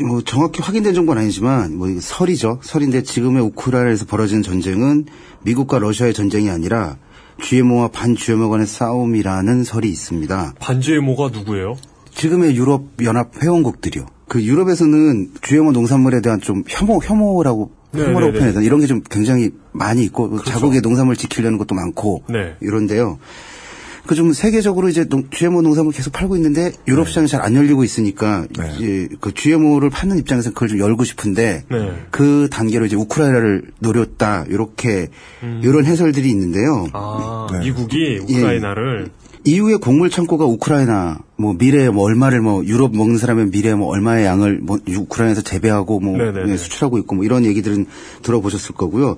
[0.00, 2.60] 뭐 정확히 확인된 정보는 아니지만 뭐 이거 설이죠.
[2.62, 5.06] 설인데 지금의 우크라이나에서 벌어지는 전쟁은
[5.42, 6.96] 미국과 러시아의 전쟁이 아니라
[7.42, 10.54] GMO와 반GMO 간의 싸움이라는 설이 있습니다.
[10.60, 11.76] 반GMO가 누구예요?
[12.14, 14.06] 지금의 유럽 연합 회원국들이요.
[14.28, 18.32] 그 유럽에서는 GMO 농산물에 대한 좀 혐오 혐오라고 혐오라고 네네네.
[18.32, 20.50] 표현해서 이런 게 좀 굉장히 많이 있고 그렇죠.
[20.50, 22.54] 자국의 농산물 지키려는 것도 많고 네.
[22.62, 23.18] 이런데요.
[24.06, 28.46] 그좀 세계적으로 이제 농- GMO 농산물 계속 팔고 있는데 유럽 시장이 잘 안 열리고 있으니까
[28.76, 31.92] 이제 그 GMO를 파는 입장에서 그걸 좀 열고 싶은데 네.
[32.10, 35.08] 그 단계로 이제 우크라이나를 노렸다 이렇게
[35.62, 36.84] 이런 해설들이 있는데요.
[36.84, 36.90] 음.
[36.92, 37.60] 아, 네.
[37.60, 39.10] 미국이 우크라이나를
[39.44, 44.24] 이후에 곡물 창고가 우크라이나 뭐 미래에 뭐 얼마를 뭐 유럽 먹는 사람의 미래에 뭐 얼마의
[44.24, 46.52] 양을 뭐 우크라이나에서 재배하고 뭐 네네네.
[46.52, 47.86] 예, 수출하고 있고 뭐 이런 얘기들은
[48.22, 49.16] 들어보셨을 거고요.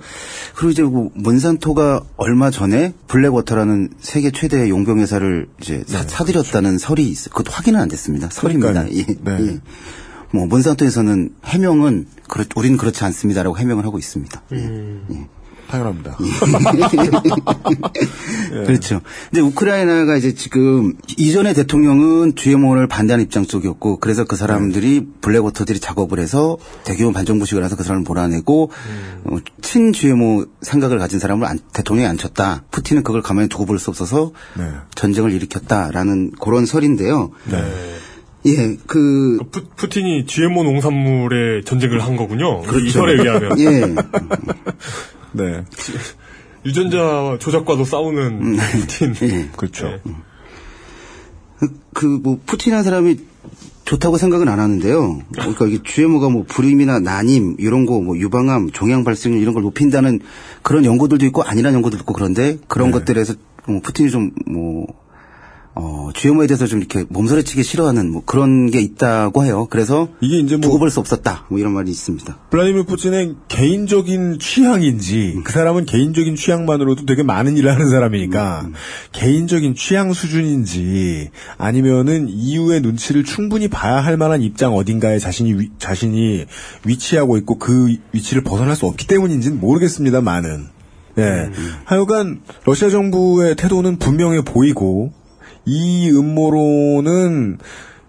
[0.54, 7.06] 그리고 이제 뭐 몬산토가 얼마 전에 블랙워터라는 세계 최대의 용병 회사를 이제 사, 사들였다는 설이
[7.06, 7.30] 있어.
[7.30, 8.28] 그것도 확인은 안 됐습니다.
[8.30, 8.90] 설입니다.
[8.92, 9.04] 예.
[9.08, 9.60] 예.
[10.32, 14.42] 뭐 몬산토에서는 해명은 그렇 우리는 그렇지 않습니다라고 해명을 하고 있습니다.
[14.52, 15.26] 예.
[15.68, 16.16] 당연합니다.
[18.66, 19.00] 그렇죠.
[19.30, 26.18] 근데 우크라이나가 이제 지금 이전의 대통령은 GMO를 반대하는 입장 쪽이었고 그래서 그 사람들이 블랙워터들이 작업을
[26.20, 28.70] 해서 대규모 반정부식을 해서 그 사람을 몰아내고
[29.24, 32.64] 어, 친 GMO 생각을 가진 사람을 안- 대통령에 앉혔다.
[32.70, 34.30] 푸틴은 그걸 가만히 두고 볼 수 없어서
[34.94, 37.32] 전쟁을 일으켰다라는 그런 설인데요.
[38.46, 42.60] 예, 그 푸, 푸틴이 GMO 농산물에 전쟁을 한 거군요.
[42.62, 42.90] 이 그렇죠.
[42.92, 43.58] 설에 의하면.
[43.58, 43.94] 예.
[45.34, 45.64] 네.
[46.64, 49.14] 유전자 조작과도 싸우는 푸틴.
[49.22, 49.48] 예.
[49.56, 50.00] 그렇죠.
[51.92, 53.18] 그뭐 푸틴이라는 사람이
[53.84, 55.20] 좋다고 생각은 안 하는데요.
[55.32, 60.20] 그러니까 이게 GMO가 뭐 불임이나 난임 이런 거 뭐 유방암, 종양 발생률 이런 걸 높인다는
[60.62, 63.34] 그런 연구들도 있고 아니라는 연구도 있고 그런데 그런 것들에서
[63.66, 64.86] 뭐 푸틴이 좀뭐
[65.76, 69.66] 어, GMO에 대해서 좀 이렇게 몸서리치기 싫어하는 뭐 그런 게 있다고 해요.
[69.70, 71.46] 그래서 이게 이제 뭐 두고 볼 수 없었다.
[71.48, 72.38] 뭐 이런 말이 있습니다.
[72.50, 78.68] 블라디미르 푸틴의 개인적인 취향인지 그 사람은 개인적인 취향만으로도 되게 많은 일을 하는 사람이니까
[79.10, 86.44] 개인적인 취향 수준인지 아니면은 이후의 눈치를 충분히 봐야 할 만한 입장 어딘가에 자신이 위, 자신이
[86.84, 90.66] 위치하고 있고 그 위치를 벗어날 수 없기 때문인지는 모르겠습니다만은
[91.18, 91.50] 예
[91.84, 95.12] 하여간 러시아 정부의 태도는 분명해 보이고
[95.66, 97.58] 이 음모론은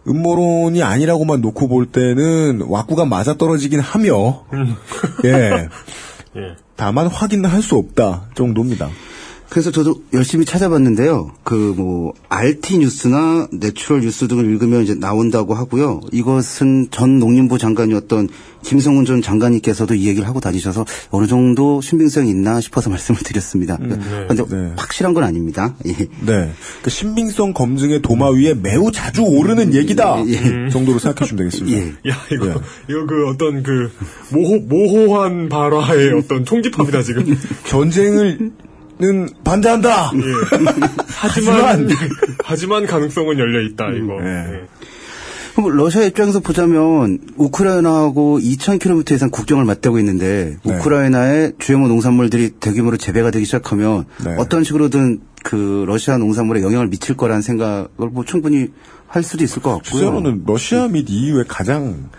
[0.08, 4.44] 음모론이 아니라고만 놓고 볼 때는 왁구가 맞아떨어지긴 하며
[5.26, 5.68] 예.
[6.76, 8.90] 다만 확인은 할수 없다 정도입니다.
[9.50, 11.32] 그래서 저도 열심히 찾아봤는데요.
[11.44, 16.02] 그 뭐 RT 뉴스나 내추럴 뉴스 등을 읽으면 이제 나온다고 하고요.
[16.12, 18.30] 이것은 전 농림부 장관이었던
[18.64, 23.78] 김성훈 전 장관님께서도 이 얘기를 하고 다니셔서 어느 정도 신빙성이 있나 싶어서 말씀을 드렸습니다.
[23.78, 25.76] 그런데 확실한 건 아닙니다.
[25.86, 25.94] 예.
[26.26, 26.52] 네.
[26.82, 30.24] 그 신빙성 검증의 도마 위에 매우 자주 오르는 얘기다
[30.72, 31.88] 정도로 생각해 주면 되겠습니다.
[32.10, 33.92] 야, 이거, 이거 그 어떤 그,
[34.32, 37.38] 모호, 모호한 발화의 어떤 총집합이다, 지금.
[37.68, 38.52] 전쟁을,
[38.98, 40.12] 는 반대한다.
[40.16, 40.22] 예.
[41.08, 41.90] 하지만,
[42.46, 44.18] 하지만 가능성은 열려 있다, 이거.
[44.24, 44.62] 예.
[45.58, 50.76] 러시아 입장에서 보자면 우크라이나하고 2,000km 이상 국경을 맞대고 있는데 네.
[50.76, 54.36] 우크라이나의 GMO 농산물들이 대규모로 재배가 되기 시작하면 네.
[54.38, 58.68] 어떤 식으로든 그 러시아 농산물에 영향을 미칠 거라는 생각을 뭐 충분히
[59.08, 59.92] 할 수도 있을 것 같고요.
[59.92, 62.10] 실제로는 러시아 및 EU의 가장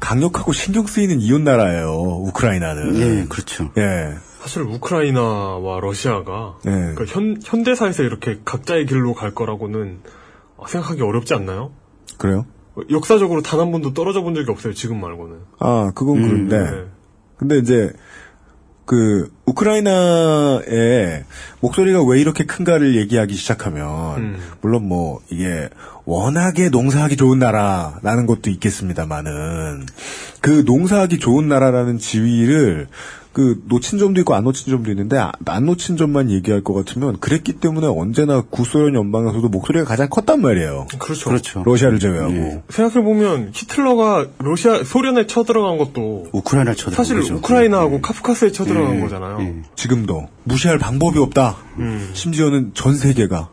[0.00, 1.92] 강력하고 신경 쓰이는 이웃 나라예요.
[2.26, 2.96] 우크라이나는.
[2.96, 3.70] 예, 그렇죠.
[3.78, 4.14] 예.
[4.42, 6.72] 사실 우크라이나와 러시아가 네.
[6.72, 10.00] 그러니까 현, 현대사에서 이렇게 각자의 길로 갈 거라고는
[10.66, 11.70] 생각하기 어렵지 않나요?
[12.18, 12.44] 그래요?
[12.90, 14.72] 역사적으로 단 한 번도 떨어져 본 적이 없어요.
[14.72, 15.36] 지금 말고는.
[15.60, 16.58] 아, 그건 음, 그런데.
[16.58, 16.84] 네.
[17.36, 17.92] 근데 이제
[18.84, 21.24] 그 우크라이나의
[21.60, 24.38] 목소리가 왜 이렇게 큰가를 얘기하기 시작하면 음.
[24.60, 25.68] 물론 뭐 이게
[26.04, 29.86] 워낙에 농사하기 좋은 나라라는 것도 있겠습니다만은
[30.40, 32.88] 그 농사하기 좋은 나라라는 지위를
[33.32, 37.18] 그 놓친 점도 있고 안 놓친 점도 있는데 아, 안 놓친 점만 얘기할 것 같으면
[37.18, 40.86] 그랬기 때문에 언제나 구소련 연방에서도 목소리가 가장 컸단 말이에요.
[40.98, 41.30] 그렇죠.
[41.30, 41.62] 그렇죠.
[41.64, 42.62] 러시아를 제외하고 네.
[42.68, 47.36] 생각해 보면 히틀러가 러시아 소련에 쳐들어간 것도 우크라이나 쳐들어간 사실 거죠.
[47.36, 48.00] 우크라이나하고 네.
[48.02, 49.00] 카프카스에 쳐들어간 네.
[49.00, 49.31] 거잖아요.
[49.38, 49.62] 네.
[49.76, 51.56] 지금도 무시할 방법이 없다.
[51.78, 52.10] 음.
[52.12, 53.48] 심지어는 전 세계가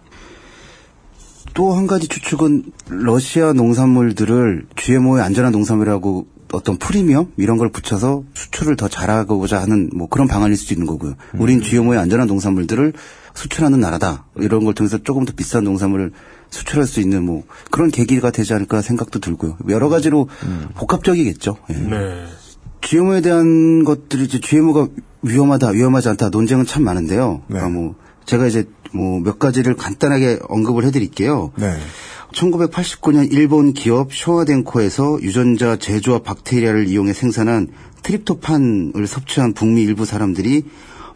[1.54, 8.76] 또 한 가지 추측은 러시아 농산물들을 GMO의 안전한 농산물이라고 어떤 프리미엄 이런 걸 붙여서 수출을
[8.76, 11.16] 더 잘하고자 하는 뭐 그런 방안일 수도 있는 거고요.
[11.36, 11.42] 음.
[11.42, 12.94] 우린 GMO의 안전한 농산물들을
[13.34, 14.26] 수출하는 나라다.
[14.38, 16.12] 이런 걸 통해서 조금 더 비싼 농산물을
[16.50, 19.58] 수출할 수 있는 뭐 그런 계기가 되지 않을까 생각도 들고요.
[19.70, 20.70] 여러 가지로 음.
[20.76, 21.58] 복합적이겠죠.
[21.70, 21.74] 예.
[21.74, 22.26] 네.
[22.82, 24.88] GMO에 대한 것들이 이제 GMO가
[25.22, 27.42] 위험하다, 위험하지 않다 논쟁은 참 많은데요.
[27.48, 27.60] 네.
[27.60, 31.52] 그러니까 뭐 제가 이제 뭐 몇 가지를 간단하게 언급을 해드릴게요.
[31.58, 31.78] 네.
[32.34, 37.70] 1989년 일본 기업 쇼와덴코에서 유전자 제조와 박테리아를 이용해 생산한
[38.04, 40.64] 트립토판을 섭취한 북미 일부 사람들이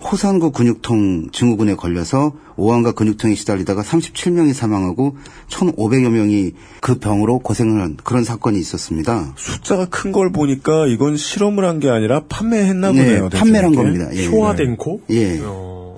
[0.03, 5.15] 호산구 근육통 증후군에 걸려서 오한과 근육통에 시달리다가 37명이 사망하고
[5.49, 6.51] 1,500여 명이
[6.81, 9.33] 그 병으로 고생을 한 그런 사건이 있었습니다.
[9.37, 13.29] 숫자가 큰 걸 보니까 이건 실험을 한 게 아니라 판매했나 보네요.
[13.29, 14.09] 네, 판매한 겁니다.
[14.13, 14.23] 예.
[14.23, 15.01] 쇼와덴코?
[15.09, 15.39] 예.
[15.43, 15.97] 어.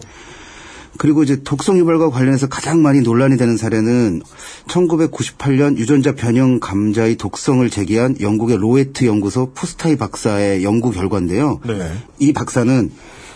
[0.98, 4.22] 그리고 이제 독성 유발과 관련해서 가장 많이 논란이 되는 사례는
[4.68, 11.60] 1998년 유전자 변형 감자의 독성을 제기한 영국의 로웨트 연구소 푸스타이 박사의 연구 결과인데요.
[11.68, 11.92] 네.
[12.20, 12.92] 이 박사는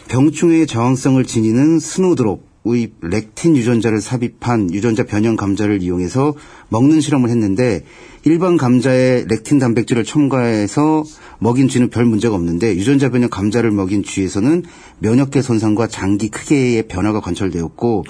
[0.09, 6.33] 병충해의 저항성을 지니는 스노드롭의 렉틴 유전자를 삽입한 유전자 변형 감자를 이용해서
[6.69, 7.85] 먹는 실험을 했는데
[8.25, 11.03] 일반 감자에 렉틴 단백질을 첨가해서
[11.37, 14.63] 먹인 쥐는 별 문제가 없는데 유전자 변형 감자를 먹인 쥐에서는
[14.97, 18.03] 면역계 손상과 장기 크기의 변화가 관찰되었고 오.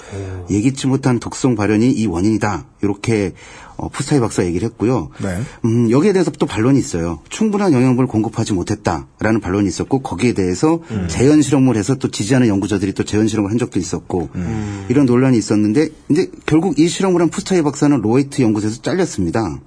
[0.50, 2.66] 예기치 못한 독성 발현이 이 원인이다.
[2.82, 3.34] 이렇게
[3.80, 5.08] 어, 푸스타이 박사 얘기를 했고요.
[5.22, 5.40] 네.
[5.64, 7.20] 음, 여기에 대해서 또 반론이 있어요.
[7.30, 11.06] 충분한 영양분을 공급하지 못했다라는 반론이 있었고 거기에 대해서 음.
[11.08, 14.84] 재현 실험을 해서 또 지지하는 연구자들이 또 재현 실험을 한 적도 있었고 음.
[14.90, 19.58] 이런 논란이 있었는데 이제 결국 이 실험을 한 푸스타이 박사는 로웨트 연구소에서 잘렸습니다.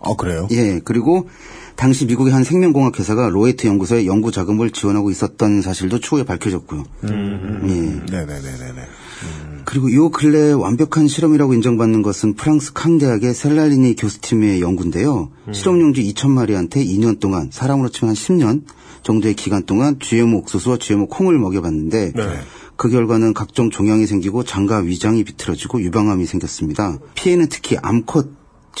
[0.00, 0.46] 어 그래요?
[0.50, 1.28] 예 그리고
[1.74, 6.84] 당시 미국의 한 생명공학 회사가 로에트 연구소에 연구 자금을 지원하고 있었던 사실도 추후에 밝혀졌고요.
[7.04, 8.16] 음, 예.
[8.16, 8.82] 네네네네.
[9.24, 9.62] 음.
[9.64, 15.30] 그리고 요 근래 완벽한 실험이라고 인정받는 것은 프랑스 康대학의 셀라리니 교수팀의 연구인데요.
[15.46, 15.52] 음.
[15.52, 18.62] 실험용지 2천마리한테 2년 동안 사람으로 치면 한 10년
[19.02, 22.40] 정도의 기간 동안 GMO 옥수수와 GMO 콩을 먹여봤는데 네.
[22.76, 26.98] 그 결과는 각종 종양이 생기고 장과 위장이 비틀어지고 유방암이 생겼습니다.
[27.14, 28.28] 피해는 특히 암컷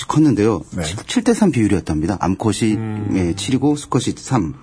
[0.06, 0.62] 컸는데요.
[0.70, 0.82] 네.
[0.82, 2.18] 7대 3 비율이었답니다.
[2.20, 3.10] 암컷이 음.
[3.14, 4.54] 예, 7이고 수컷이 3.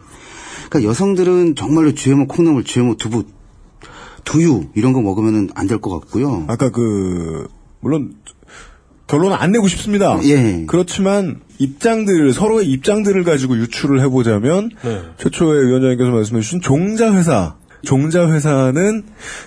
[0.70, 3.26] 그러니까 여성들은 정말로 GMO 콩나물, GMO 두부,
[4.26, 6.46] 두유 이런 거 먹으면 안 될 것 같고요.
[6.48, 7.48] 아까 그
[7.80, 8.16] 물론
[9.08, 10.20] 결론 안 내고 싶습니다.
[10.24, 10.66] 예.
[10.68, 15.02] 그렇지만 입장들 서로의 입장들을 가지고 유추를 해보자면 네.
[15.20, 17.56] 최초의 위원장님께서 말씀해주신 종자 회사.
[17.84, 19.04] 종자 회사는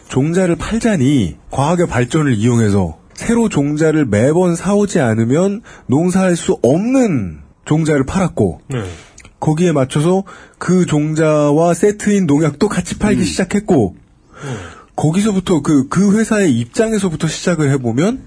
[0.08, 8.60] 종자를 팔자니 과학의 발전을 이용해서 새로 종자를 매번 사오지 않으면 농사할 수 없는 종자를 팔았고
[8.70, 8.84] 네.
[9.40, 10.22] 거기에 맞춰서
[10.58, 13.24] 그 종자와 세트인 농약도 같이 팔기 음.
[13.24, 14.02] 시작했고 네.
[14.96, 18.22] 거기서부터 그, 그 회사의 입장에서부터 시작을 해보면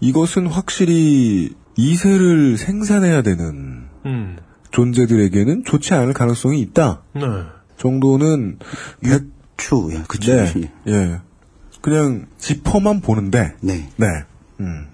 [0.00, 4.36] 이것은 확실히 이세를 생산해야 되는 음.
[4.70, 7.02] 존재들에게는 좋지 않을 가능성이 있다.
[7.14, 7.22] 네.
[7.78, 8.58] 정도는
[9.00, 10.32] 백추, 예, 그쵸.
[10.32, 11.20] 네, 예.
[11.80, 13.54] 그냥 지퍼만 보는데.
[13.60, 13.88] 네.
[13.96, 14.06] 네.
[14.60, 14.86] 음.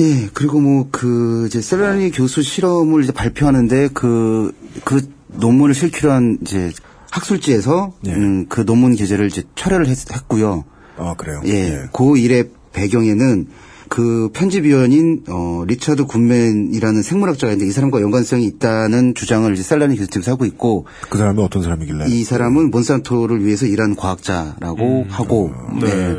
[0.00, 4.52] 예, 그리고 뭐, 그, 이제, 셀라니 교수 실험을 이제 발표하는데, 그,
[4.84, 6.72] 그 논문을 실기로 한, 이제,
[7.14, 8.12] 학술지에서, 예.
[8.12, 9.96] 음, 그 논문 게재를 이제 철회를 했,
[10.26, 10.64] 고요
[10.96, 11.40] 아, 그래요?
[11.46, 11.50] 예.
[11.50, 11.82] 예.
[11.92, 13.46] 그 일의 배경에는,
[13.88, 20.32] 그 편집위원인 어, 리처드 굿맨이라는 생물학자가 있는데 이 사람과 연관성이 있다는 주장을 이제 살라니 교수팀에서
[20.32, 22.06] 하고 있고 그 사람이 어떤 사람이길래?
[22.08, 25.94] 이 사람은 몬산토를 위해서 일한 과학자라고 음, 하고 어, 네.
[25.94, 26.16] 네.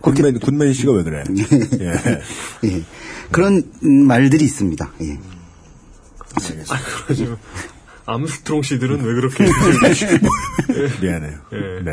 [0.00, 1.24] 굿맨 굿맨 씨가 왜 그래?
[1.80, 2.68] 예.
[2.68, 2.82] 예.
[3.30, 4.90] 그런 말들이 있습니다.
[5.02, 5.18] 예.
[6.70, 7.36] 아, 그러죠.
[8.08, 9.44] 암스트롱 씨들은 왜 그렇게
[11.02, 11.38] 미안해요.
[11.84, 11.92] 네.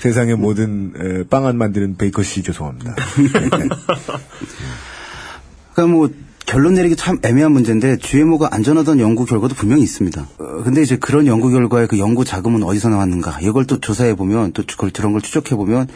[0.00, 2.94] 세상의 모든 빵 안 만드는 베이커 씨 죄송합니다.
[5.74, 6.08] 그러니까 뭐
[6.46, 10.26] 결론 내리기 참 애매한 문제인데 GMO가 안전하다는 연구 결과도 분명히 있습니다.
[10.38, 13.38] 어, 근데 이제 그런 연구 결과에 그 연구 자금은 어디서 나왔는가?
[13.40, 15.86] 이걸 또 조사해 보면 또 그걸 그런 걸 추적해 보면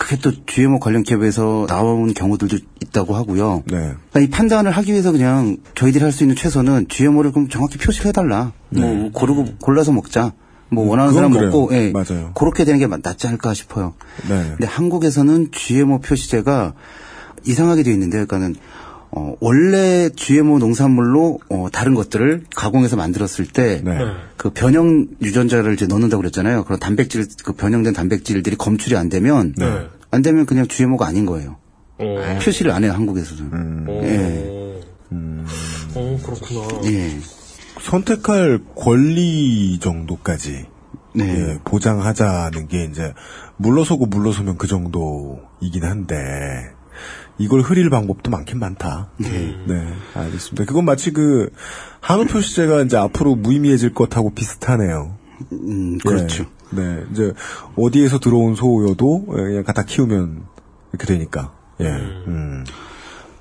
[0.00, 3.64] 그게 또 GMO 관련 기업에서 나온 경우들도 있다고 하고요.
[3.66, 3.76] 네.
[3.76, 8.10] 그러니까 이 판단을 하기 위해서 그냥 저희들이 할 수 있는 최선은 GMO를 그럼 정확히 표시해
[8.10, 8.52] 달라.
[8.70, 9.10] 뭐 네.
[9.12, 10.32] 고르고 골라서 먹자.
[10.70, 11.50] 뭐 원하는 그건 사람 그래요.
[11.50, 11.90] 먹고 예.
[11.92, 12.32] 맞아요.
[12.34, 13.92] 그렇게 되는 게 낫지 않을까 싶어요.
[14.26, 14.42] 네.
[14.56, 16.72] 근데 한국에서는 GMO 표시제가
[17.44, 18.54] 이상하게 되어 있는데, 그러니까는
[19.12, 24.50] 어, 원래 GMO 농산물로 어, 다른 것들을 가공해서 만들었을 때그 네.
[24.54, 26.64] 변형 유전자를 이제 넣는다고 그랬잖아요.
[26.64, 29.88] 그런 단백질 그 변형된 단백질들이 검출이 안 되면 네.
[30.10, 31.56] 안 되면 그냥 GMO가 아닌 거예요.
[31.98, 32.38] 어.
[32.42, 33.42] 표시를 안 해요 한국에서는.
[33.52, 33.86] 음.
[34.04, 34.60] 예.
[35.94, 36.90] 어, 그렇구나.
[36.90, 37.18] 예.
[37.80, 40.66] 선택할 권리 정도까지
[41.14, 41.24] 네.
[41.24, 43.12] 예, 보장하자는 게 이제
[43.56, 46.16] 물러서고 물러서면 그 정도이긴 한데
[47.40, 49.10] 이걸 흐릴 방법도 많긴 많다.
[49.16, 49.56] 네.
[49.66, 50.66] 네, 알겠습니다.
[50.66, 51.50] 그건 마치 그
[52.00, 55.16] 한우 표시제가 이제 앞으로 무의미해질 것하고 비슷하네요.
[55.52, 56.44] 음, 그렇죠.
[56.70, 57.32] 네, 네, 이제
[57.76, 60.42] 어디에서 들어온 소여도 그냥 갖다 키우면
[60.92, 61.54] 이렇게 되니까.
[61.80, 61.86] 예.
[61.86, 62.64] 음.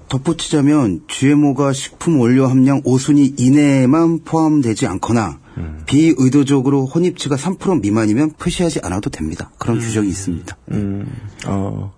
[0.08, 5.40] 덧붙이자면 GMO가 식품 원료 함량 5순위 이내에만 포함되지 않거나
[5.86, 9.52] 비의도적으로 혼입치가 3% 미만이면 표시하지 않아도 됩니다.
[9.60, 10.58] 그런 규정이 있습니다.
[10.72, 11.06] 음,
[11.46, 11.94] 어,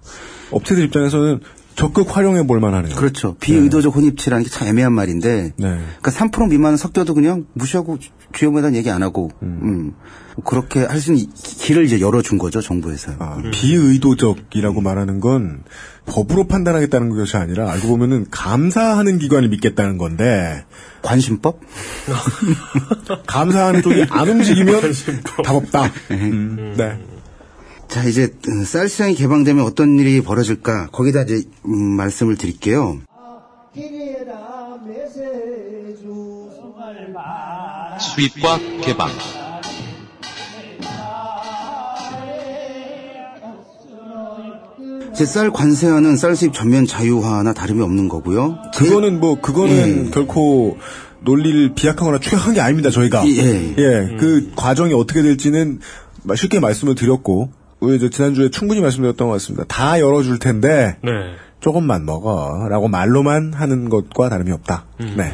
[0.51, 1.39] 업체들 입장에서는
[1.82, 2.95] 적극 활용해 볼 만하네요.
[2.95, 3.36] 그렇죠.
[3.39, 5.79] 비의도적 혼입치라는 게 참 애매한 말인데, 네.
[6.01, 7.97] 그러니까 3% 미만은 섞여도 그냥 무시하고
[8.34, 9.93] GMO에 대한 얘기 안 하고, 음.
[10.45, 13.15] 그렇게 할 수 있는 길을 이제 열어준 거죠, 정부에서요.
[13.19, 15.63] 아, 비의도적이라고 말하는 건
[16.05, 20.65] 법으로 판단하겠다는 것이 아니라 알고 보면은 감사하는 기관을 믿겠다는 건데
[21.01, 21.59] 관심법?
[23.27, 24.82] 감사하는 쪽이 안 움직이면
[25.43, 25.91] 답 없다.
[26.11, 26.97] 음, 네.
[27.91, 30.91] 자, 이제 음, 쌀 시장이 개방되면 어떤 일이 벌어질까?
[30.93, 33.01] 거기다 이제 음, 말씀을 드릴게요.
[37.99, 39.09] 수입과 개방.
[45.13, 48.57] 제쌀 관세화는 쌀 수입 전면 자유화나 다름이 없는 거고요.
[48.73, 50.11] 그거는 뭐 그거는 예.
[50.11, 50.77] 결코
[51.19, 52.89] 논리를 비약하거나 추격한 게 아닙니다.
[52.89, 54.15] 저희가 예.
[54.17, 55.79] 그 과정이 어떻게 될지는
[56.33, 57.51] 쉽게 말씀을 드렸고
[57.82, 59.65] 우리 저 지난주에 충분히 말씀드렸던 것 같습니다.
[59.67, 61.11] 다 열어줄 텐데 네.
[61.59, 64.86] 조금만 먹어라고 말로만 하는 것과 다름이 없다.
[64.99, 65.34] 네.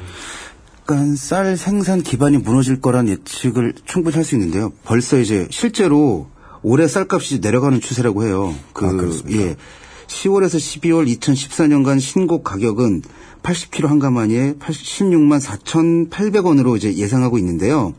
[0.85, 4.71] 그러니까 쌀 생산 기반이 무너질 거란 예측을 충분히 할 수 있는데요.
[4.85, 6.27] 벌써 이제 실제로
[6.63, 8.55] 올해 쌀값이 내려가는 추세라고 해요.
[8.73, 9.55] 그 예.
[10.07, 13.01] 10월에서 12월 2014년간 신고 가격은
[13.43, 17.93] 80kg 한 가마니에 16만 4,800원으로 이제 예상하고 있는데요.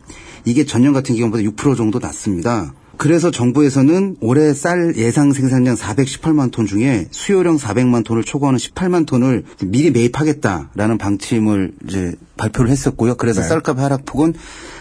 [0.46, 2.72] 이게 전년 같은 기간보다 6% 정도 낮습니다.
[2.99, 9.44] 그래서 정부에서는 올해 쌀 예상 생산량 418만 톤 중에 수요량 400만 톤을 초과하는 18만 톤을
[9.64, 13.14] 미리 매입하겠다라는 방침을 이제 발표를 했었고요.
[13.14, 13.49] 그래서 네.
[13.49, 14.34] 쌀값 하락폭은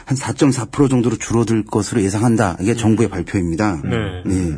[0.06, 2.58] 한 4.4% 정도로 줄어들 것으로 예상한다.
[2.60, 3.82] 이게 정부의 발표입니다.
[3.84, 4.56] 네.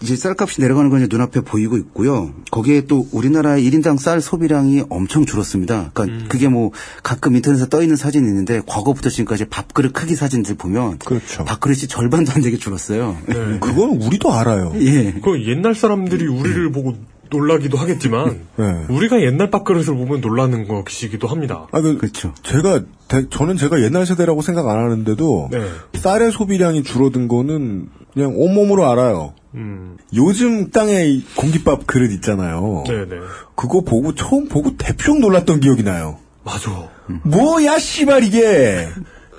[0.00, 2.32] 이제 쌀값이 내려가는 건 이제 눈앞에 보이고 있고요.
[2.52, 5.90] 거기에 또 우리나라의 1인당 쌀 소비량이 엄청 줄었습니다.
[5.92, 6.70] 그러니까 그게 뭐
[7.02, 11.44] 가끔 인터넷에 떠 있는 사진이 있는데 과거부터 지금까지 밥그릇 크기 사진들 보면 그렇죠.
[11.44, 13.16] 밥그릇이 절반도 안 되게 줄었어요.
[13.26, 13.58] 네.
[13.60, 14.72] 그건 우리도 알아요.
[14.76, 15.14] 예.
[15.22, 16.94] 그 옛날 사람들이 우리를 보고
[17.30, 18.86] 놀라기도 하겠지만 네.
[18.88, 21.66] 우리가 옛날 밥그릇을 보면 놀라는 것이기도 합니다.
[21.72, 22.32] 아, 그, 그렇죠.
[22.42, 25.60] 제가, 대- 저는 제가 옛날 세대라고 생각 안 하는데도, 네.
[25.98, 27.88] 쌀의 소비량이 줄어든 거는
[28.18, 29.32] 그냥 온몸으로 알아요.
[29.54, 29.96] 음.
[30.12, 32.82] 요즘 땅에 이 공깃밥 그릇 있잖아요.
[32.84, 33.16] 네네.
[33.54, 36.18] 그거 보고, 처음 보고 대충 놀랐던 기억이 나요.
[36.42, 36.88] 맞아.
[37.22, 38.88] 뭐야, 씨발, 이게!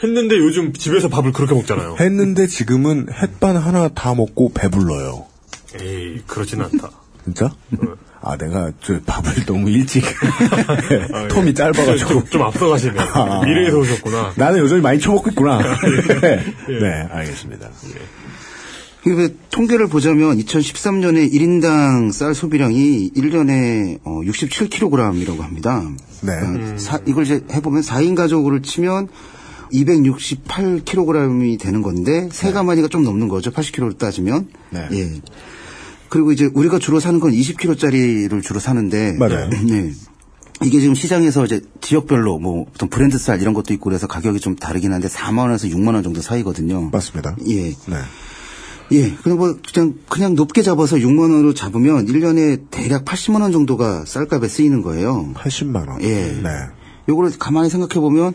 [0.01, 1.97] 했는데 요즘 집에서 밥을 그렇게 먹잖아요.
[1.99, 5.25] 했는데 지금은 햇반 하나 다 먹고 배불러요.
[5.81, 6.89] 에이, 그러진 않다.
[7.25, 7.51] 진짜?
[8.21, 10.05] 아, 내가 저 밥을 너무 일찍
[10.67, 11.27] 아, 예.
[11.27, 12.97] 텀이 짧아가지고 좀, 좀 앞서가시네.
[12.97, 13.41] 아.
[13.43, 14.33] 미래에서 오셨구나.
[14.37, 15.57] 나는 여전히 많이 처먹고 있구나.
[16.21, 16.79] 네, 예.
[16.79, 17.67] 네, 알겠습니다.
[17.81, 17.87] 그
[19.51, 25.81] 통계를 보자면 2013년에 1인당 쌀 소비량이 1년에 어, 67kg이라고 합니다.
[26.21, 26.33] 네.
[26.39, 29.07] 그러니까 사- 이걸 이제 해보면 4인 가족으로 치면
[29.73, 33.51] 268kg이 되는 건데 세 가마니가 좀 넘는 거죠.
[33.51, 34.47] 80kg를 따지면.
[34.71, 34.87] 네.
[34.91, 35.21] 예.
[36.09, 39.49] 그리고 이제 우리가 주로 사는 건 20kg짜리를 주로 사는데 맞아요.
[39.65, 39.91] 네.
[40.61, 44.55] 이게 지금 시장에서 이제 지역별로 뭐 어떤 브랜드 쌀 이런 것도 있고 그래서 가격이 좀
[44.57, 46.89] 다르긴 한데 4만 원에서 6만 원 정도 사이거든요.
[46.91, 47.37] 맞습니다.
[47.47, 47.69] 예.
[47.69, 47.95] 네.
[48.91, 49.13] 예.
[49.15, 54.47] 그냥 뭐 그냥 그냥 높게 잡아서 6만 원으로 잡으면 1년에 대략 80만 원 정도가 쌀값에
[54.47, 55.31] 쓰이는 거예요.
[55.35, 56.01] 80만 원.
[56.03, 56.31] 예.
[56.41, 56.49] 네.
[57.07, 58.33] 요거를 가만히 생각해 보면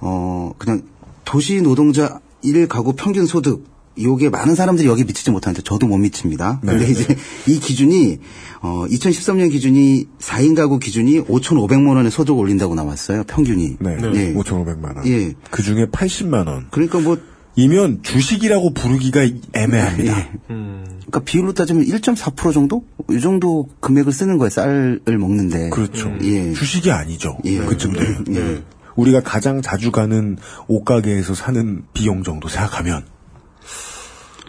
[0.00, 0.82] 어 그냥
[1.24, 3.64] 도시 노동자 1가구 평균 소득
[4.00, 6.60] 요게 많은 사람들이 여기 미치지 못하는데 저도 못 미칩니다.
[6.62, 6.72] 네.
[6.72, 8.18] 근데 이제 이 기준이
[8.62, 13.24] 어 2013년 기준이 4인 가구 기준이 5,500만 원의 소득을 올린다고 나왔어요.
[13.24, 13.76] 평균이.
[13.80, 13.98] 네.
[14.14, 14.34] 예.
[14.34, 15.06] 5,500만 원.
[15.06, 15.34] 예.
[15.50, 16.68] 그 중에 80만 원.
[16.70, 17.18] 그러니까 뭐
[17.56, 19.20] 이면 주식이라고 부르기가
[19.52, 20.18] 애매합니다.
[20.18, 20.30] 예.
[20.48, 22.84] 그러니까 비율로 따지면 1.4% 정도?
[23.10, 24.50] 이 정도 금액을 쓰는 거예요.
[24.50, 25.70] 쌀을 먹는데.
[25.70, 26.12] 그렇죠.
[26.22, 26.52] 예.
[26.52, 27.36] 주식이 아니죠.
[27.44, 27.58] 예.
[27.58, 28.24] 그쯤 되면.
[28.30, 28.62] 예.
[28.96, 30.36] 우리가 가장 자주 가는
[30.68, 33.04] 옷가게에서 사는 비용 정도 생각하면.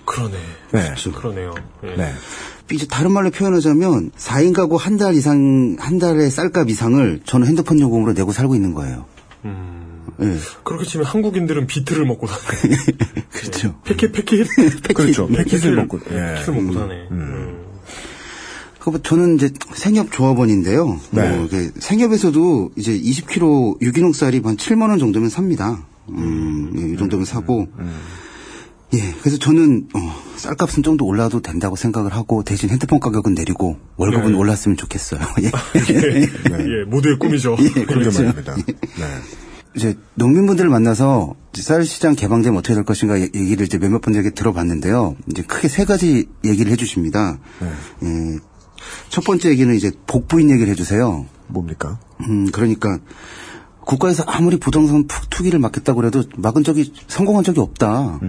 [0.05, 0.37] 그러네.
[0.73, 0.93] 네.
[1.13, 1.55] 그러네요.
[1.85, 1.95] 예.
[1.95, 2.13] 네.
[2.71, 7.79] 이제 다른 말로 표현하자면 4인 가구 한 달 이상 한 달의 쌀값 이상을 저는 핸드폰
[7.79, 9.05] 요금으로 내고 살고 있는 거예요.
[10.21, 10.37] 예.
[10.63, 12.75] 그렇게 치면 한국인들은 비트를 먹고 사네.
[13.31, 13.79] 그렇죠.
[13.83, 14.47] 패킷, 패킷?
[14.93, 15.27] 그렇죠.
[15.27, 16.35] 패킷을 먹고, 예.
[16.35, 17.07] 패킷을 먹고 사네.
[17.11, 17.65] 음.
[18.79, 20.99] 그 저는 이제 생협 조합원인데요.
[21.11, 21.37] 네.
[21.37, 21.47] 뭐
[21.77, 25.85] 생협에서도 이제 20kg 유기농 쌀이 한 7만 원 정도면 삽니다.
[26.09, 27.67] 음, 예, 이 정도면 사고.
[28.93, 29.99] 예, 그래서 저는 어,
[30.35, 34.37] 쌀값은 좀 더 올라도 된다고 생각을 하고 대신 핸드폰 가격은 내리고 월급은 네.
[34.37, 35.21] 올랐으면 좋겠어요.
[35.43, 35.51] 예.
[36.19, 37.55] 예, 모두의 꿈이죠.
[37.59, 38.23] 예, 그러게 그렇죠.
[38.23, 38.55] 말입니다.
[38.55, 38.63] 네.
[39.75, 44.31] 이제 농민분들을 만나서 이제 쌀 시장 개방되면 어떻게 될 것인가 얘- 얘기를 이제 몇몇 분들에게
[44.31, 45.15] 들어봤는데요.
[45.29, 47.39] 이제 크게 세 가지 얘기를 해주십니다.
[48.03, 48.37] 예,
[49.09, 51.25] 첫 번째 얘기는 이제 복부인 얘기를 해주세요.
[51.47, 51.99] 뭡니까?
[52.21, 52.99] 음, 그러니까
[53.91, 58.19] 국가에서 아무리 부동산 푸- 투기를 막겠다고 그래도 막은 적이 성공한 적이 없다.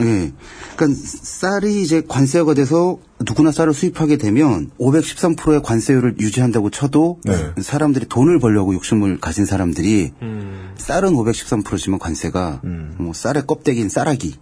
[0.00, 0.32] 예.
[0.76, 7.52] 그러니까 쌀이 이제 관세가 돼서 누구나 쌀을 수입하게 되면 513%의 관세율을 유지한다고 쳐도 네.
[7.60, 10.72] 사람들이 돈을 벌려고 욕심을 가진 사람들이 음.
[10.76, 12.62] 쌀은 513%지만 관세가
[12.98, 14.36] 뭐 쌀의 껍데기인 쌀아기.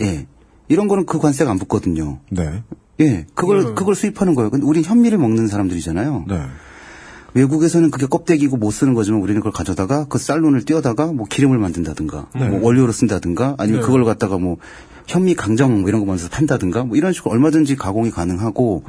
[0.00, 0.26] 예.
[0.68, 2.20] 이런 거는 그 관세가 안 붙거든요.
[2.30, 2.62] 네.
[3.00, 3.26] 예.
[3.34, 3.74] 그걸 음.
[3.74, 4.50] 그걸 수입하는 거예요.
[4.50, 6.24] 근데 우린 현미를 먹는 사람들이잖아요.
[6.28, 6.40] 네.
[7.34, 12.26] 외국에서는 그게 껍데기고 못 쓰는 거지만 우리는 그걸 가져다가 그 쌀론을 띄어다가 뭐 기름을 만든다든가
[12.34, 12.48] 네.
[12.48, 13.86] 뭐 원료로 쓴다든가 아니면 네.
[13.86, 14.56] 그걸 갖다가 뭐
[15.06, 18.84] 현미 강정 뭐 이런 거 만들어서 판다든가 뭐 이런 식으로 얼마든지 가공이 가능하고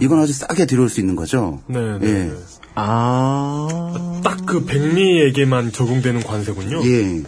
[0.00, 1.60] 이건 아주 싸게 들여올 수 있는 거죠.
[1.68, 2.06] 네, 네.
[2.06, 2.32] 예.
[2.74, 4.20] 아.
[4.22, 6.84] 딱 그 백미에게만 적용되는 관세군요.
[6.84, 7.22] 예.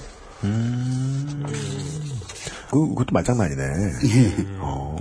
[2.70, 3.62] 그, 그것도 말장난이네.
[3.62, 4.46] 예.
[4.58, 4.96] 어.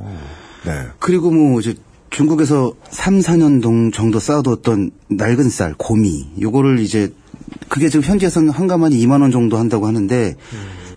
[0.66, 0.88] 네.
[0.98, 1.76] 그리고 뭐 이제
[2.10, 7.14] 중국에서 3, 4년 동 정도 쌓아두었던 낡은 쌀, 고미, 요거를 이제
[7.70, 10.36] 그게 지금 현지에서는 한 가만이 2만 원 정도 한다고 하는데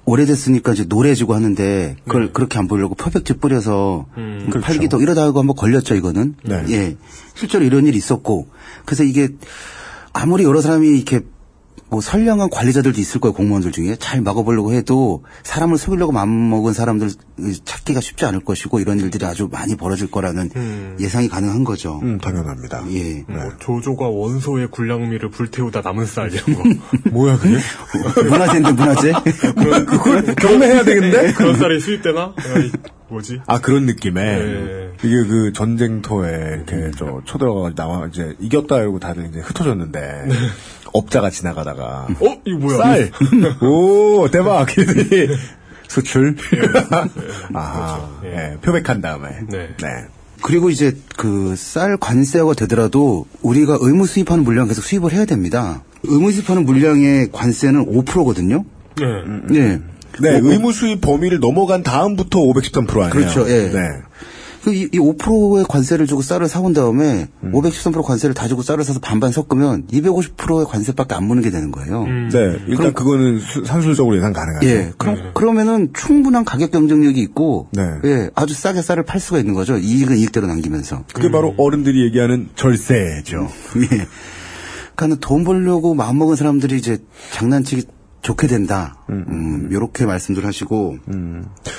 [0.05, 4.49] 오래됐으니까 이제 노래지고 하는데 그걸 그렇게 안 보려고 표백제 뿌려서 음.
[4.51, 6.37] 그 팔기도 이러다가 한번 걸렸죠 이거는.
[6.45, 6.65] 네.
[6.71, 6.97] 예.
[7.35, 8.49] 실제로 이런 일이 있었고
[8.87, 9.29] 그래서 이게
[10.13, 11.21] 아무리 여러 사람이 이렇게
[11.91, 17.11] 뭐 선량한 관리자들도 있을 거예요 공무원들 중에 잘 막아보려고 해도 사람을 속이려고 마음먹은 사람들
[17.65, 20.51] 찾기가 쉽지 않을 것이고 이런 일들이 아주 많이 벌어질 거라는
[21.01, 22.01] 예상이 가능한 거죠.
[22.03, 22.85] 음, 당연합니다.
[22.91, 23.25] 예.
[23.27, 27.11] 뭐 조조가 원소의 군량미를 불태우다 남은 쌀 이런 거.
[27.11, 27.57] 뭐야, 그게?
[28.29, 29.13] 문화재인데 문화재?
[29.87, 31.33] 그걸 경매해야 되겠는데?
[31.35, 32.35] 그런 쌀이 수입되나?
[33.09, 33.41] 뭐지?
[33.47, 34.23] 아, 그런 느낌에.
[34.23, 34.93] 네.
[35.03, 40.29] 이게 그 전쟁터에 이렇게 저 쳐들어가 나와 이제 이겼다 이러고 다들 이제 흩어졌는데.
[40.93, 42.07] 업자가 지나가다가.
[42.21, 42.37] 어?
[42.45, 42.79] 이거 뭐야?
[42.79, 43.11] 쌀!
[43.63, 44.77] 오, 대박!
[44.77, 45.29] 이러더니
[45.89, 46.37] 수출?
[47.55, 49.29] 아, 예, 표백한 다음에.
[49.49, 49.69] 네.
[50.43, 55.83] 그리고 이제 그 쌀 관세가 되더라도 우리가 의무 수입하는 물량 계속 수입을 해야 됩니다.
[56.05, 58.65] 의무 수입하는 물량의 관세는 5%거든요.
[58.97, 59.57] 네.
[59.59, 59.81] 예.
[60.21, 63.11] 네, 오- 의무 수입 범위를 넘어간 다음부터 513% 아니에요?
[63.11, 63.49] 그렇죠.
[63.51, 63.71] 예.
[63.71, 63.89] 네.
[64.63, 67.53] 그 이, 이 5%의 관세를 주고 쌀을 사온 다음에 음.
[67.53, 72.03] 513% 관세를 다 주고 쌀을 사서 반반 섞으면 250%의 관세밖에 안 무는 게 되는 거예요.
[72.03, 72.31] 음.
[72.33, 74.67] 네, 일단 그거는 산술적으로 예상 가능하죠.
[74.67, 74.93] 예.
[74.99, 77.83] 그럼 그러면은 충분한 가격 경쟁력이 있고 네.
[78.05, 79.77] 예, 아주 싸게 쌀을 팔 수가 있는 거죠.
[79.79, 81.05] 이익은 이익대로 남기면서.
[81.13, 83.49] 그게 바로 어른들이 얘기하는 절세죠.
[83.93, 84.07] 예.
[84.95, 86.99] 그러니까 돈 벌려고 마음먹은 사람들이 이제
[87.31, 87.85] 장난치기
[88.21, 88.97] 좋게 된다.
[89.09, 90.99] 음, 요렇게 말씀들 하시고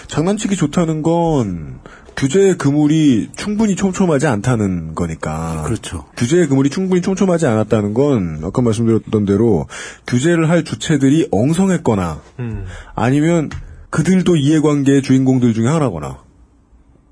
[0.08, 1.80] 장난치기 좋다는 건
[2.20, 5.64] 규제의 그물이 충분히 촘촘하지 않다는 거니까.
[5.64, 6.06] 그렇죠.
[6.18, 9.68] 규제의 그물이 충분히 촘촘하지 않았다는 건 아까 말씀드렸던 대로
[10.06, 12.66] 규제를 할 주체들이 엉성했거나 음.
[12.94, 13.50] 아니면
[13.90, 16.20] 그들도 이해관계의 주인공들 중에 하나거나.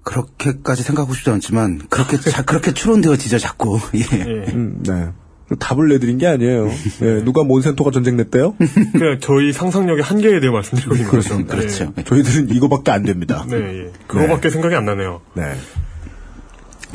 [0.04, 3.80] 그렇게까지 생각하고 싶지 않지만 그렇게 자, 그렇게 추론되어지죠 자꾸.
[3.96, 4.02] 예.
[4.54, 5.10] 음, 네.
[5.56, 6.70] 답을 내드린 게 아니에요.
[7.02, 8.56] 예, 누가 몬센토가 전쟁 냈대요?
[8.92, 11.46] 그냥 저희 상상력의 한계에 대해 말씀드리고 있는 거죠.
[11.46, 11.94] 그렇죠.
[12.06, 13.46] 저희들은 이거밖에 안 됩니다.
[13.50, 13.92] 네, 예.
[14.08, 15.22] 그거밖에 생각이 안 나네요.
[15.36, 15.56] 네.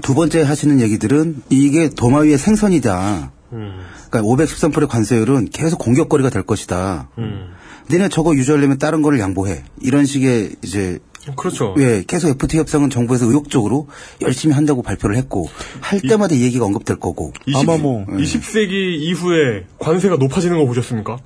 [0.02, 3.32] 두 번째 하시는 얘기들은 이게 도마 위의 생선이다.
[3.52, 3.80] 음.
[4.10, 7.08] 그러니까 513%의 관세율은 계속 공격거리가 될 것이다.
[7.18, 7.52] 음.
[7.90, 9.64] 너네 저거 유지하려면 다른 거를 양보해.
[9.80, 10.98] 이런 식의 이제
[11.36, 11.74] 그렇죠.
[11.78, 13.86] 예, 계속 FTA 협상은 정부에서 의욕적으로
[14.20, 15.48] 열심히 한다고 발표를 했고
[15.80, 17.32] 할 때마다 이 얘기가 언급될 거고.
[17.46, 21.18] 20, 아마 뭐 20세기 이후에 관세가 높아지는 거 보셨습니까?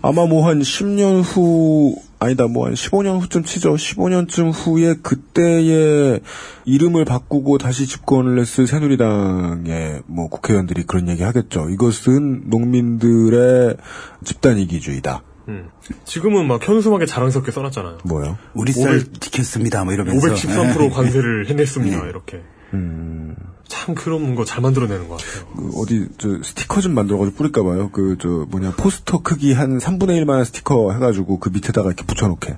[0.00, 3.74] 아마 뭐 한 10년 후 아니다 뭐 한 15년 후쯤 치죠.
[3.74, 6.20] 15년쯤 후에 그때의
[6.64, 11.68] 이름을 바꾸고 다시 집권을 했을 새누리당의 뭐 국회의원들이 그런 얘기 하겠죠.
[11.68, 13.76] 이것은 농민들의
[14.24, 15.22] 집단 이기주의다.
[15.52, 15.70] 음.
[16.04, 17.98] 지금은 막 현수막에 자랑스럽게 써놨잖아요.
[18.04, 18.38] 뭐요?
[18.54, 19.84] 우리 쌀 지켰습니다.
[19.84, 20.26] 뭐 이러면서.
[20.26, 20.88] 513% 예.
[20.90, 22.02] 관세를 해냈습니다.
[22.02, 22.08] 네.
[22.08, 22.42] 이렇게.
[22.74, 23.36] 음.
[23.68, 25.46] 참 그런 거 잘 만들어내는 것 같아요.
[25.56, 27.90] 그 어디 저 스티커 좀 만들어가지고 뿌릴까 봐요.
[27.90, 32.56] 그 저 뭐냐 포스터 크기 한 3분의 1만한 스티커 해가지고 그 밑에다가 이렇게 붙여놓게.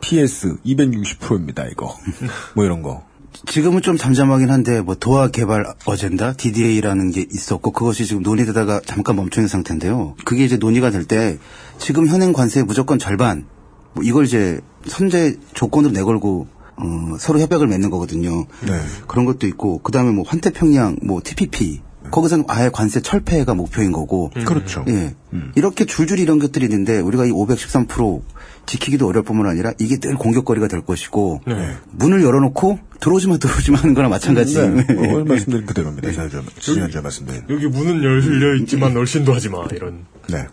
[0.00, 1.96] PS 260%입니다 이거.
[2.54, 3.04] 뭐 이런 거.
[3.46, 9.16] 지금은 좀 잠잠하긴 한데 뭐 도화 개발 어젠다 DDA라는 게 있었고 그것이 지금 논의되다가 잠깐
[9.16, 10.14] 멈춰 있는 상태인데요.
[10.24, 11.38] 그게 이제 논의가 될 때
[11.78, 13.44] 지금 현행 관세의 무조건 절반
[13.92, 18.46] 뭐 이걸 이제 선제 조건으로 내걸고 어, 서로 협약을 맺는 거거든요.
[18.66, 18.80] 네.
[19.06, 24.30] 그런 것도 있고 그다음에 뭐 환태평양 뭐 TPP 거기서는 아예 관세 철폐가 목표인 거고.
[24.44, 24.84] 그렇죠.
[24.88, 25.14] 예.
[25.54, 28.22] 이렇게 줄줄이 이런 것들이 있는데 우리가 이 513%
[28.66, 31.42] 지키기도 어려울 뿐만 아니라 이게 늘 공격거리가 될 것이고
[31.90, 34.56] 문을 열어놓고 들어오지마 들어오지마 하는 거나 마찬가지.
[34.58, 34.84] 네.
[34.88, 36.10] 오늘 말씀드린 그대로입니다.
[36.10, 37.42] 지난주에, 지난주에 말씀드린.
[37.50, 39.64] 여기 문은 열려 있지만 얼씬도 하지 마.
[39.72, 40.06] 이런.
[40.28, 40.46] 네.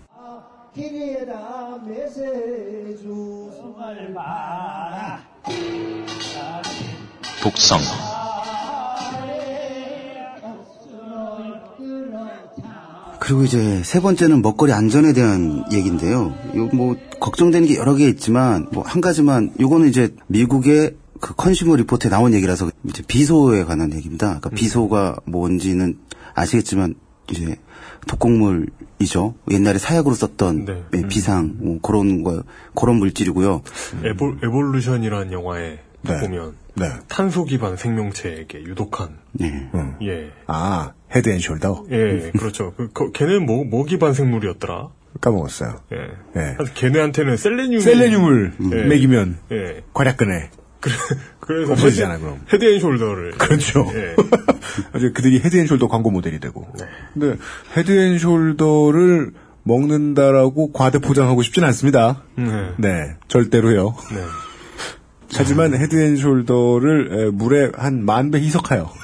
[7.42, 7.80] 독성.
[13.22, 16.34] 그리고 이제 세 번째는 먹거리 안전에 대한 얘기인데요.
[16.56, 22.10] 요뭐 걱정되는 게 여러 개 있지만 뭐 한 가지만 요거는 이제 미국의 그 컨슈머 리포트에
[22.10, 24.26] 나온 얘기라서 이제 비소에 관한 얘기입니다.
[24.40, 26.00] 그러니까 비소가 뭔지는
[26.34, 26.96] 아시겠지만
[27.30, 27.58] 이제
[28.08, 29.36] 독극물이죠.
[29.52, 30.84] 옛날에 사약으로 썼던 네.
[30.96, 32.44] 예, 비상 뭐 그런 거
[32.76, 33.62] 그런 물질이고요.
[34.04, 36.20] Evol, Evolution이라는 영화에 네.
[36.20, 36.86] 보면 네.
[37.08, 39.70] 탄소 기반 생명체에게 유독한 네.
[39.74, 39.96] 음.
[40.04, 40.32] 예.
[40.48, 41.92] 아, Head and Shoulder?
[41.92, 42.74] 예, 그렇죠.
[42.78, 44.90] 그, 거- 걔는 뭐, 뭐 기반 생물이었더라?
[45.20, 45.82] 까먹었어요.
[45.92, 45.98] 예.
[46.42, 46.54] 예.
[46.58, 47.80] 그래서 걔네한테는 셀레늄.
[47.82, 48.84] 셀레늄을 예.
[48.86, 49.82] 먹이면 예.
[49.94, 50.50] 괄약근에
[50.82, 50.94] 그래,
[51.40, 52.42] 그래서 없어지잖아, Head- 그럼.
[52.52, 53.38] Head and Shoulder를.
[53.38, 53.88] 그렇죠.
[53.94, 54.16] 예.
[54.98, 56.68] 이제 그들이 Head and Shoulder 광고 모델이 되고.
[56.78, 56.86] 네.
[57.14, 57.38] 근데
[57.78, 59.32] Head and Shoulder를
[59.64, 62.24] 먹는다라고 과대 포장하고 싶진 않습니다.
[62.36, 62.74] 네.
[62.78, 63.96] 네, 절대로요.
[64.12, 64.24] 네.
[65.34, 68.92] 하지만 Head and Shoulder를 에, 물에 한 만 배 희석하여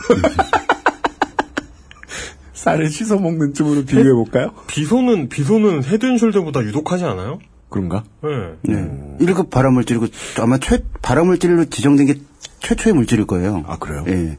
[2.53, 4.51] 쌀을 씻어 먹는 쯤으로 비교해 볼까요?
[4.67, 7.39] 비소는, 비소는 Head and Shoulder보다 유독하지 않아요?
[7.69, 8.03] 그런가?
[8.23, 8.71] 예.
[8.73, 9.17] 네.
[9.21, 10.07] 1급 발암물질이고
[10.39, 12.15] 아마 최 발암물질로 지정된 게
[12.59, 13.63] 최초의 물질일 거예요.
[13.67, 14.03] 아 그래요?
[14.07, 14.37] 예.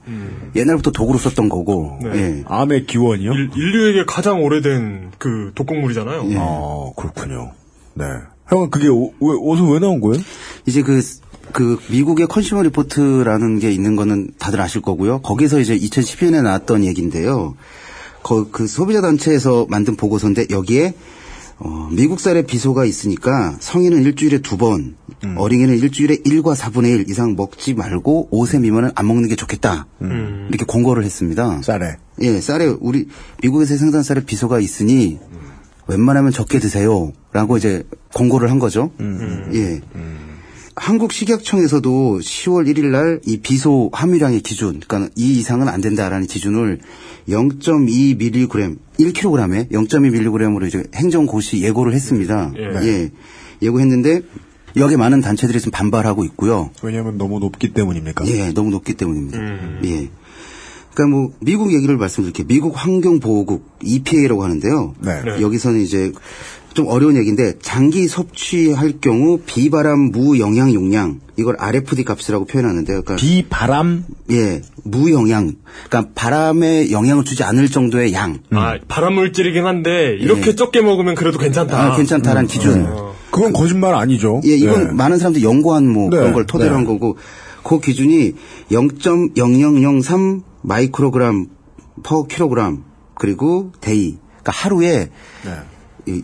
[0.57, 1.99] 옛날부터 도구로 썼던 거고.
[2.03, 2.11] 네.
[2.15, 2.45] 예.
[2.47, 3.33] 암의 기원이요?
[3.33, 6.27] 인- 인류에게 가장 오래된 그 독극물이잖아요.
[6.31, 6.37] 예.
[6.39, 7.53] 아 그렇군요.
[7.95, 8.05] 네.
[8.49, 10.23] 형은 그게 오, 왜, 어디서 왜 나온 거예요?
[10.67, 11.01] 이제 그,
[11.53, 15.21] 그, 미국의 Consumer Report라는 게 있는 거는 다들 아실 거고요.
[15.21, 17.57] 거기서 이제 2012년에 나왔던 얘기인데요.
[18.23, 20.95] 거, 그 소비자 단체에서 만든 보고서인데 여기에
[21.61, 24.95] 어, 미국 쌀에 비소가 있으니까 성인은 일주일에 두 번,
[25.37, 29.87] 어린이는 일주일에 1과 4분의 1 이상 먹지 말고 5세 미만은 안 먹는 게 좋겠다.
[30.49, 31.61] 이렇게 권고를 했습니다.
[31.63, 31.97] 쌀에.
[32.21, 33.09] 예, 쌀에 우리
[33.43, 35.19] 미국에서 생산 쌀에 비소가 있으니
[35.89, 37.13] 웬만하면 적게 드세요.
[37.33, 37.83] 라고 이제
[38.15, 38.93] 권고를 한 거죠.
[39.55, 39.81] 예.
[40.81, 46.81] 한국 식약청에서도 10월 1일 날 이 비소 함유량의 기준, 그러니까 이 이상은 안 된다라는 기준을
[47.29, 52.53] 0.2mg, 1kg에 0.2mg으로 이제 행정고시 예고를 했습니다.
[52.57, 52.87] 예.
[52.87, 53.11] 예.
[53.61, 54.23] 예고했는데
[54.77, 56.71] 여기 많은 단체들이 지금 반발하고 있고요.
[56.83, 58.27] 왜냐하면 너무 높기 때문입니까?
[58.29, 59.39] 예, 너무 높기 때문입니다.
[59.85, 60.09] 예.
[60.95, 62.47] 그러니까 뭐 미국 얘기를 말씀드릴게요.
[62.49, 64.95] 미국 환경보호국 EPA라고 하는데요.
[65.01, 65.23] 네.
[65.23, 65.41] 네.
[65.41, 66.13] 여기서는 이제
[66.79, 73.03] 좀 어려운 얘기인데 장기 섭취할 경우 비바람 무영양 용량 이걸 RFD 값이라고 표현하는데요.
[73.03, 75.55] 그러니까 비바람 예, 무영향.
[75.89, 78.39] 그러니까 발암에 영향을 주지 않을 정도의 양.
[78.53, 80.55] 아, 발암물질이긴 한데, 이렇게 예.
[80.55, 81.81] 적게 먹으면 그래도 괜찮다.
[81.81, 82.87] 아, 괜찮다라는 기준.
[82.87, 83.13] 어.
[83.33, 84.41] 그건 거짓말 아니죠.
[84.45, 84.93] 예, 이건 네.
[84.93, 86.77] 많은 사람들이 연구한 뭐 네, 그런 걸 토대로 네.
[86.77, 87.17] 한 거고
[87.65, 88.35] 그 기준이
[88.71, 91.47] 0.0003 마이크로그램
[92.05, 92.85] per 킬로그램
[93.17, 94.19] 그리고 day.
[94.43, 95.11] 그러니까 하루에
[95.45, 95.53] 네.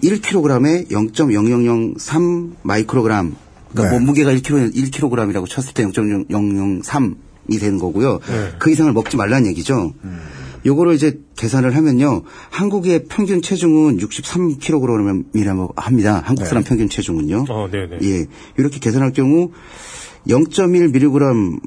[0.03, 3.35] 1kg에 0.0003 마이크로그램.
[3.73, 3.99] 그러니까 네.
[3.99, 8.21] 몸무게가 1kg 1kg이라고 쳤을 때 0.003이 되는 거고요.
[8.27, 8.53] 네.
[8.59, 9.93] 그 이상을 먹지 말라는 얘기죠.
[10.67, 12.23] 요거를 이제 계산을 하면요.
[12.51, 16.23] 한국의 평균 체중은 63kg이라고 합니다.
[16.25, 17.45] 한국 사람 평균 체중은요.
[17.49, 17.99] 어, 네 네.
[18.03, 18.27] 예.
[18.57, 19.51] 이렇게 계산할 경우
[20.27, 21.61] 0.1mg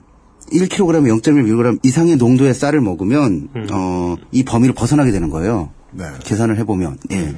[0.51, 5.69] 1kg에 0.1mg 이상의 농도의 쌀을 먹으면 어, 이 범위를 벗어나게 되는 거예요.
[5.91, 6.05] 네.
[6.23, 7.35] 계산을 해보면 예.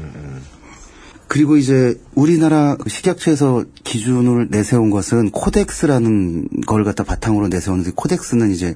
[1.30, 8.76] 그리고 이제 우리나라 식약처에서 기준을 내세운 것은 코덱스라는 걸 갖다 바탕으로 내세웠는데 코덱스는 이제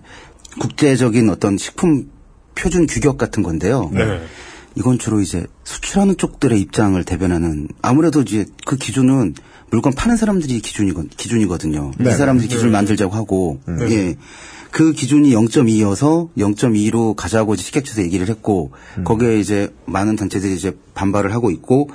[0.62, 2.12] 국제적인 어떤 식품
[2.54, 3.90] 표준 규격 같은 건데요.
[3.92, 4.22] 네.
[4.76, 9.34] 이건 주로 이제 수출하는 쪽들의 입장을 대변하는 아무래도 이제 그 기준은
[9.72, 11.92] 물건 파는 사람들이 기준이건 기준이거든요.
[11.98, 12.12] 네.
[12.12, 12.54] 이 사람들이 네.
[12.54, 13.90] 기준을 만들자고 하고 네.
[13.90, 14.16] 예.
[14.70, 18.72] 그 기준이 0.2여서 0.2로 가자고 식약처에서 얘기를 했고
[19.06, 21.90] 거기에 이제 많은 단체들이 이제 반발을 하고 있고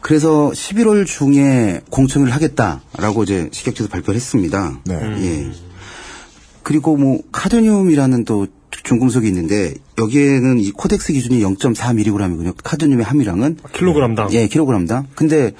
[0.00, 4.80] 그래서 11월 중에 공청회를 하겠다라고 이제 식약처에서 발표를 했습니다.
[5.22, 5.50] 예.
[6.62, 8.46] 그리고 뭐 카드뮴이라는 또
[8.84, 12.54] 중금속이 있는데 여기에는 이 코덱스 기준이 0.4mg이거든요.
[12.62, 14.32] 카드뮴의 함유량은 킬로그램당.
[14.32, 15.08] 예, 킬로그램당.
[15.14, 15.52] 근데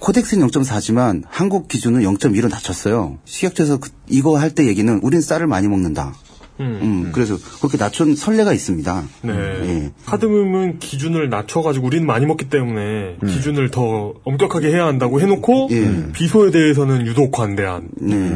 [0.00, 3.18] 코덱스는 0.4지만 한국 기준은 0.2로 낮췄어요.
[3.24, 6.14] 식약처에서 그- 이거 할 때 얘기는 우린 쌀을 많이 먹는다.
[6.62, 9.04] 음, 그래서 그렇게 낮춘 선례가 있습니다.
[9.22, 9.32] 네.
[9.32, 9.90] 예.
[10.06, 13.28] 카드뮴은 기준을 낮춰가지고 우리는 많이 먹기 때문에 음.
[13.28, 16.12] 기준을 더 엄격하게 해야 한다고 해놓고 예.
[16.12, 17.88] 비소에 대해서는 유독 관대한.
[18.00, 18.32] 네.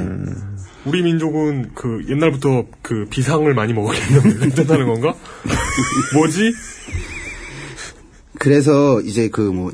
[0.85, 5.15] 우리 민족은 그 옛날부터 그 비상을 많이 먹었기 때문에 그렇다는 건가?
[6.15, 6.53] 뭐지?
[8.39, 9.73] 그래서 이제 그뭐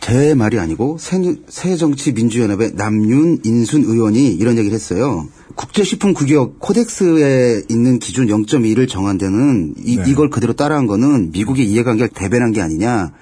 [0.00, 1.18] 제 말이 아니고 새,
[1.48, 5.28] 새정치민주연합의 남윤 인순 의원이 이런 얘기를 했어요.
[5.58, 12.52] 국제식품규격 코덱스에 있는 기준 0.2를 정한 데는 이, 이걸 그대로 따라한 거는 미국의 이해관계를 대변한
[12.52, 13.12] 게 아니냐.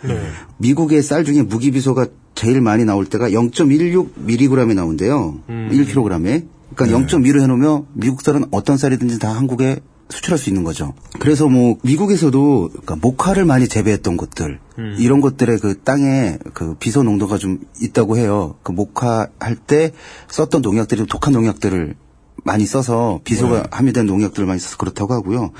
[0.58, 5.40] 미국의 쌀 중에 무기비소가 제일 많이 나올 때가 0.16mg이 나온대요.
[5.48, 6.46] 1kg에.
[6.74, 9.80] 그러니까 0.2로 해놓으면 미국 쌀은 어떤 쌀이든지 다 한국에
[10.10, 10.92] 수출할 수 있는 거죠.
[11.18, 14.60] 그래서 뭐 미국에서도 그러니까 목화를 많이 재배했던 곳들
[14.98, 18.56] 이런 것들의 그 땅에 그 비소 농도가 좀 있다고 해요.
[18.62, 19.92] 그 목화 할때
[20.28, 21.96] 썼던 농약들이 독한 농약들을
[22.46, 25.50] 많이 써서 비소가 함유된 농약들을 많이 써서 그렇다고 하고요.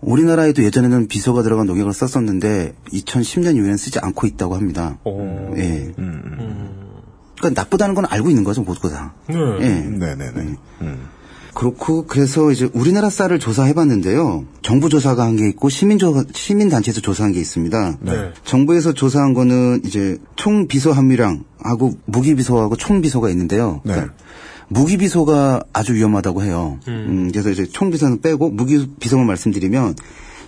[0.00, 4.98] 우리나라에도 예전에는 비소가 들어간 농약을 썼었는데 2010년 이후에는 쓰지 않고 있다고 합니다.
[5.56, 5.92] 예.
[7.38, 9.14] 그러니까 나쁘다는 건 알고 있는 거죠, 모두 다.
[9.28, 9.36] 네.
[9.60, 9.68] 예.
[9.68, 10.56] 네네네.
[11.54, 14.46] 그렇고 그래서 이제 우리나라 쌀을 조사해봤는데요.
[14.62, 17.98] 정부 조사가 한 게 있고 시민 조 시민 단체에서 조사한 게 있습니다.
[18.00, 18.32] 네.
[18.44, 23.82] 정부에서 조사한 거는 이제 총 비소 함유량하고 무기 비소하고 총 비소가 있는데요.
[23.84, 24.14] 그러니까
[24.72, 26.78] 무기 비소가 아주 위험하다고 해요.
[26.88, 29.94] 음, 그래서 이제 총 비소는 빼고 무기 비소만 말씀드리면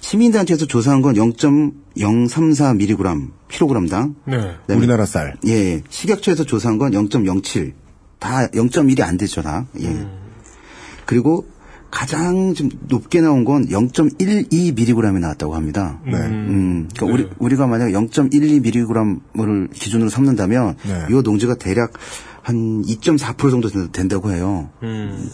[0.01, 4.17] 시민 단체에서 조사한 건 0.034mg 킬로그램당.
[4.27, 4.57] 네.
[4.69, 5.37] 우리나라 쌀.
[5.47, 5.83] 예.
[5.89, 7.73] 식약처에서 조사한 건 0.07.
[8.19, 9.67] 다 0.1이 안 되죠, 다.
[9.81, 10.07] 예.
[11.07, 11.47] 그리고
[11.91, 16.01] 가장 좀 높게 나온 건 0.12mg이 나왔다고 합니다.
[16.05, 16.17] 네.
[16.17, 21.07] 음, 그러니까 우리, 우리가 만약 0.12mg을 기준으로 삼는다면 네.
[21.09, 21.93] 이 농지가 대략
[22.45, 24.69] 한 2.4% 정도 된- 된다고 해요.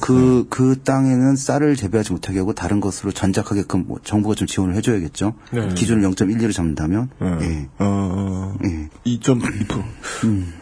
[0.00, 5.34] 그, 그 땅에는 쌀을 재배하지 못하게 하고 다른 것으로 전작하게끔 뭐 정부가 좀 지원을 해줘야겠죠.
[5.52, 5.74] 네.
[5.74, 7.10] 기준을 0.12로 잡는다면.
[7.42, 7.68] 예.
[7.80, 8.88] 어, 예.
[9.04, 9.82] 2.2%.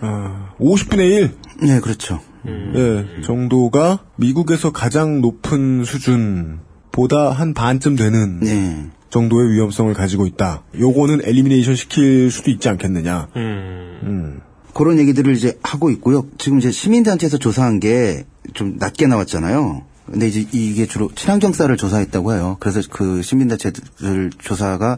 [0.01, 1.35] 어, 50분의 1.
[1.69, 2.21] 네, 그렇죠.
[2.47, 8.87] 예, 정도가 미국에서 가장 높은 수준보다 한 반쯤 되는 네.
[9.11, 10.63] 정도의 위험성을 가지고 있다.
[10.79, 13.29] 요거는 엘리미네이션 시킬 수도 있지 않겠느냐.
[13.37, 14.41] 음.
[14.79, 16.27] 그런 얘기들을 이제 하고 있고요.
[16.39, 18.25] 지금 이제 시민단체에서 조사한 게
[18.55, 19.83] 좀 낮게 나왔잖아요.
[20.07, 22.57] 근데 이제 이게 주로 친환경 쌀을 조사했다고 해요.
[22.61, 24.97] 그래서 그 시민단체들 조사가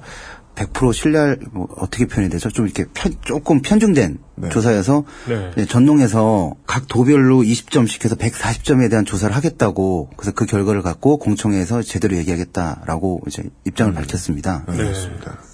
[0.54, 2.48] 100% 신뢰할 뭐 어떻게 표현이 되죠?
[2.50, 4.18] 좀 이렇게 편- 조금 편중된
[4.52, 5.50] 조사여서 네.
[5.56, 11.82] 네, 전농에서 각 도별로 20점씩 해서 140점에 대한 조사를 하겠다고 그래서 그 결과를 갖고 공청회에서
[11.82, 14.64] 제대로 얘기하겠다라고 이제 입장을 밝혔습니다.
[14.68, 14.92] 네.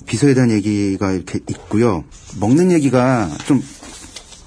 [0.07, 2.05] 비소에 대한 얘기가 이렇게 있고요.
[2.41, 3.63] 먹는 얘기가 좀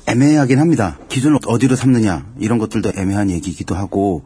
[0.10, 0.97] 애매하긴 합니다.
[1.10, 4.24] 기준을 어디로 삼느냐 이런 것들도 애매한 얘기이기도 하고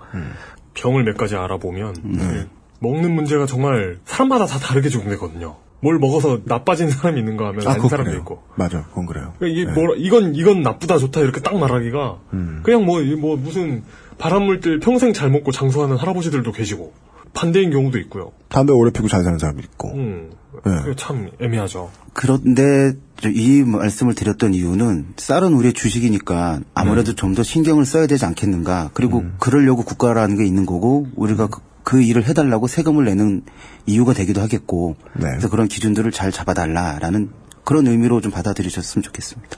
[0.74, 2.48] 병을 몇 가지 알아보면 네.
[2.80, 5.56] 먹는 문제가 정말 사람마다 다 다르게 적용되거든요.
[5.80, 8.22] 뭘 먹어서 나빠진 사람이 있는가 하면 아, 그거 사람도 그래요.
[8.22, 8.42] 있고.
[8.56, 9.34] 맞아, 그건 그래요.
[9.38, 9.74] 그러니까 이게 네.
[9.74, 12.62] 뭐 이건 이건 나쁘다 좋다 이렇게 딱 말하기가 음.
[12.64, 13.84] 그냥 뭐뭐 무슨
[14.18, 16.94] 바람물들 평생 잘 먹고 장수하는 할아버지들도 계시고
[17.34, 18.32] 반대인 경우도 있고요.
[18.48, 19.94] 담배 오래 피고 잘 사는 사람이 있고.
[19.94, 20.32] 음,
[20.66, 20.72] 네.
[20.84, 21.92] 그게 참 애매하죠.
[22.14, 28.92] 그런데 저 이 말씀을 드렸던 이유는 쌀은 우리의 주식이니까 아무래도 좀더 신경을 써야 되지 않겠는가.
[28.94, 33.44] 그리고 그러려고 국가라는 게 있는 거고 우리가 그, 그 일을 해달라고 세금을 내는
[33.86, 34.96] 이유가 되기도 하겠고.
[35.14, 37.30] 그래서 그런 기준들을 잘 잡아달라라는
[37.64, 39.58] 그런 의미로 좀 받아들이셨으면 좋겠습니다.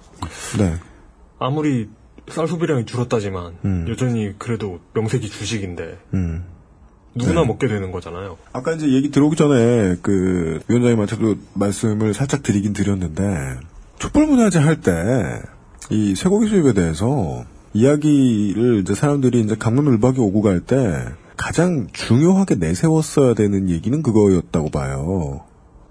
[0.57, 0.75] 네.
[1.39, 1.89] 아무리
[2.27, 3.85] 쌀 소비량이 줄었다지만 음.
[3.87, 6.43] 여전히 그래도 명색이 주식인데 음.
[7.15, 7.47] 누구나 네.
[7.47, 8.37] 먹게 되는 거잖아요.
[8.53, 13.57] 아까 이제 얘기 들어오기 전에 그 위원장님한테도 말씀을 살짝 드리긴 드렸는데
[13.99, 14.91] 촛불 문화제 할 때
[15.91, 17.43] 이 쇠고기 수입에 대해서
[17.73, 21.05] 이야기를 이제 사람들이 이제 강남 1박에 오고 갈 때
[21.37, 25.41] 가장 중요하게 내세웠어야 되는 얘기는 그거였다고 봐요.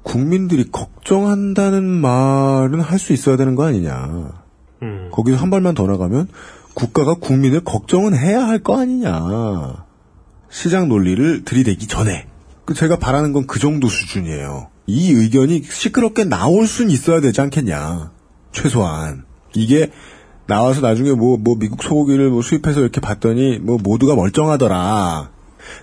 [0.02, 4.32] 국민들이 걱정한다는 말은 할 수 있어야 되는 거 아니냐.
[4.82, 5.08] 음.
[5.12, 6.28] 거기서 한 발만 더 나가면
[6.74, 9.83] 국가가 국민을 걱정은 해야 할 거 아니냐.
[10.54, 12.28] 시장 논리를 들이대기 전에.
[12.64, 14.68] 그 제가 바라는 건 그 정도 수준이에요.
[14.86, 18.12] 이 의견이 시끄럽게 나올 순 있어야 되지 않겠냐.
[18.52, 19.24] 최소한.
[19.54, 19.90] 이게
[20.46, 25.30] 나와서 나중에 뭐, 뭐, 미국 소고기를 뭐 수입해서 이렇게 봤더니 뭐 모두가 멀쩡하더라.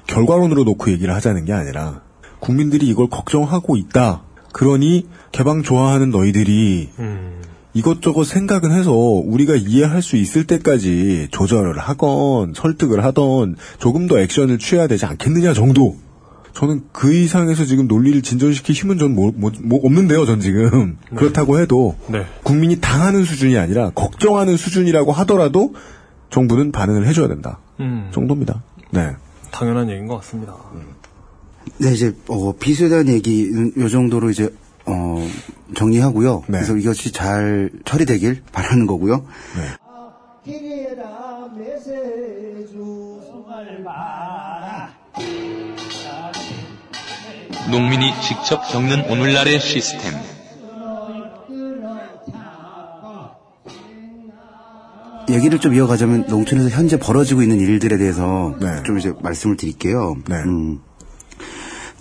[0.07, 2.02] 결과론으로 놓고 얘기를 하자는 게 아니라
[2.39, 4.23] 국민들이 이걸 걱정하고 있다.
[4.53, 7.40] 그러니 개방 좋아하는 너희들이 음.
[7.73, 14.60] 이것저것 생각은 해서 우리가 이해할 수 있을 때까지 조절을 하건 설득을 하던 조금 더 액션을
[14.60, 15.95] 취해야 되지 않겠느냐 정도.
[16.53, 20.98] 저는 그 이상에서 지금 논리를 진전시킬 힘은 전 뭐, 뭐, 뭐 없는데요, 전 지금.
[21.15, 22.26] 그렇다고 해도 네.
[22.43, 25.73] 국민이 당하는 수준이 아니라 걱정하는 수준이라고 하더라도
[26.30, 27.60] 정부는 반응을 해줘야 된다.
[27.80, 28.10] 음.
[28.11, 28.64] 정도입니다.
[28.91, 29.11] 네.
[29.52, 30.56] 당연한 얘기인 것 같습니다.
[31.77, 34.53] 네, 이제 어, 비수에 대한 얘기는 요 정도로 이제
[34.85, 35.27] 어,
[35.75, 36.41] 정리하고요.
[36.47, 39.25] 그래서 이것이 잘 처리되길 바라는 거고요.
[47.69, 50.13] 농민이 직접 겪는 오늘날의 시스템.
[55.29, 60.15] 얘기를 좀 이어가자면 농촌에서 현재 벌어지고 있는 일들에 대해서 좀 이제 말씀을 드릴게요.
[60.45, 60.79] 음,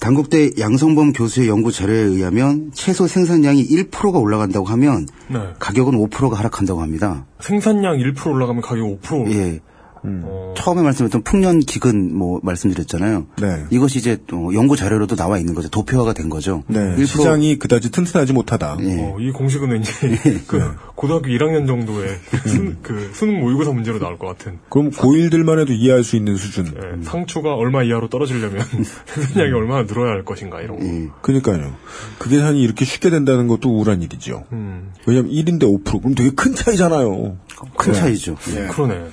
[0.01, 5.39] 단국대 양성범 교수의 연구 자료에 의하면 채소 생산량이 1%가 올라간다고 하면 네.
[5.59, 7.27] 가격은 5%가 하락한다고 합니다.
[7.40, 9.32] 생산량 1% 올라가면 가격 5%.
[9.32, 9.60] 예.
[10.05, 10.55] 음.
[10.56, 13.27] 처음에 말씀드렸던 풍년 기근 뭐 말씀드렸잖아요.
[13.40, 13.64] 네.
[13.70, 15.68] 이것이 이제 또 연구 자료로도 나와 있는 거죠.
[15.68, 16.62] 도표화가 된 거죠.
[16.66, 16.78] 네.
[16.97, 18.74] 1% 시장이 그다지 튼튼하지 못하다.
[18.74, 19.93] 어, 이 공식은 왠지
[20.47, 22.09] 그 고등학교 1학년 정도의
[22.47, 24.59] 수, 그 수능 모의고사 문제로 나올 것 같은.
[24.68, 26.66] 그럼 고1들만 해도 이해할 수 있는 수준.
[26.66, 28.64] 예, 상추가 얼마 이하로 떨어지려면
[29.06, 31.14] 생산량이 얼마나 늘어야 할 것인가 이런 거.
[31.22, 31.74] 그러니까요.
[32.18, 34.44] 그 계산이 이렇게 쉽게 된다는 것도 우울한 일이죠.
[34.52, 34.93] 음.
[35.06, 37.36] 왜냐면 1인데 5% 그럼 되게 큰 차이잖아요.
[37.77, 37.98] 큰 네.
[37.98, 38.36] 차이죠.
[38.56, 38.66] 예.
[38.66, 39.09] 그러네.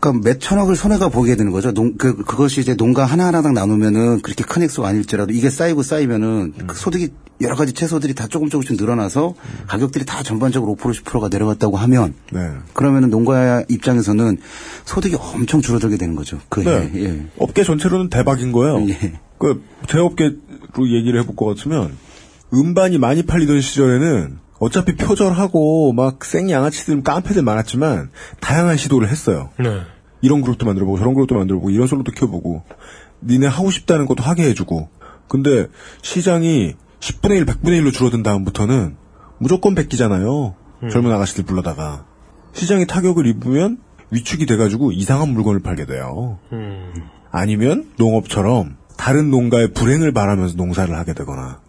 [0.00, 1.72] 그러니까 몇 천억을 손해가 보게 되는 거죠.
[1.72, 6.76] 농, 그, 그것이 이제 농가 하나하나당 나누면은 그렇게 큰 액수가 아닐지라도 이게 쌓이고 쌓이면은 그
[6.76, 7.08] 소득이
[7.40, 9.34] 여러 가지 채소들이 다 조금 조금씩 늘어나서
[9.68, 12.50] 가격들이 다 전반적으로 5% 10%가 내려갔다고 하면 네.
[12.72, 14.38] 그러면은 농가 입장에서는
[14.84, 16.40] 소득이 엄청 줄어들게 되는 거죠.
[16.48, 16.90] 그 네.
[16.94, 17.04] 해.
[17.04, 17.26] 예.
[17.38, 18.84] 업계 전체로는 대박인 거예요.
[19.38, 21.96] 그 제업계로 얘기를 해볼 것 같으면
[22.52, 28.10] 음반이 많이 팔리던 시절에는 어차피 표절하고 막 생양아치들 깡패들 많았지만
[28.40, 29.50] 다양한 시도를 했어요.
[29.58, 29.82] 네.
[30.20, 32.64] 이런 그룹도 만들어보고 저런 그룹도 만들어보고 이런 솔로도 키워보고
[33.22, 34.88] 니네 하고 싶다는 것도 하게 해주고
[35.28, 35.66] 근데
[36.02, 38.96] 시장이 10분의 1, 100분의 1로 줄어든 다음부터는
[39.38, 40.54] 무조건 베끼잖아요.
[40.90, 42.06] 젊은 아가씨들 불러다가
[42.52, 43.78] 시장이 타격을 입으면
[44.10, 46.38] 위축이 돼가지고 이상한 물건을 팔게 돼요.
[46.52, 46.92] 음.
[47.30, 51.60] 아니면 농업처럼 다른 농가의 불행을 바라면서 농사를 하게 되거나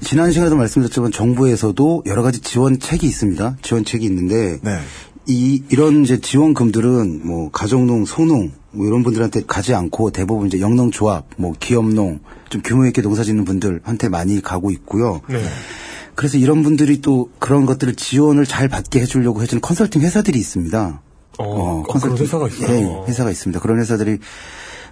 [0.00, 3.56] 지난 시간에도 말씀드렸지만 정부에서도 여러 가지 지원책이 있습니다.
[3.62, 4.78] 지원책이 있는데 네.
[5.26, 11.26] 이 이런 이제 지원금들은 뭐 가정농, 소농 뭐 이런 분들한테 가지 않고 대부분 이제 영농조합,
[11.36, 12.20] 뭐 기업농
[12.50, 15.22] 좀 규모 있게 농사짓는 분들한테 많이 가고 있고요.
[15.28, 15.42] 네.
[16.14, 21.00] 그래서 이런 분들이 또 그런 것들을 지원을 잘 받게 해주려고 해주는 컨설팅 회사들이 있습니다.
[21.38, 22.76] 어, 아, 그런 회사가 있어요?
[22.76, 23.60] 예, 회사가 있습니다.
[23.60, 24.18] 그런 회사들이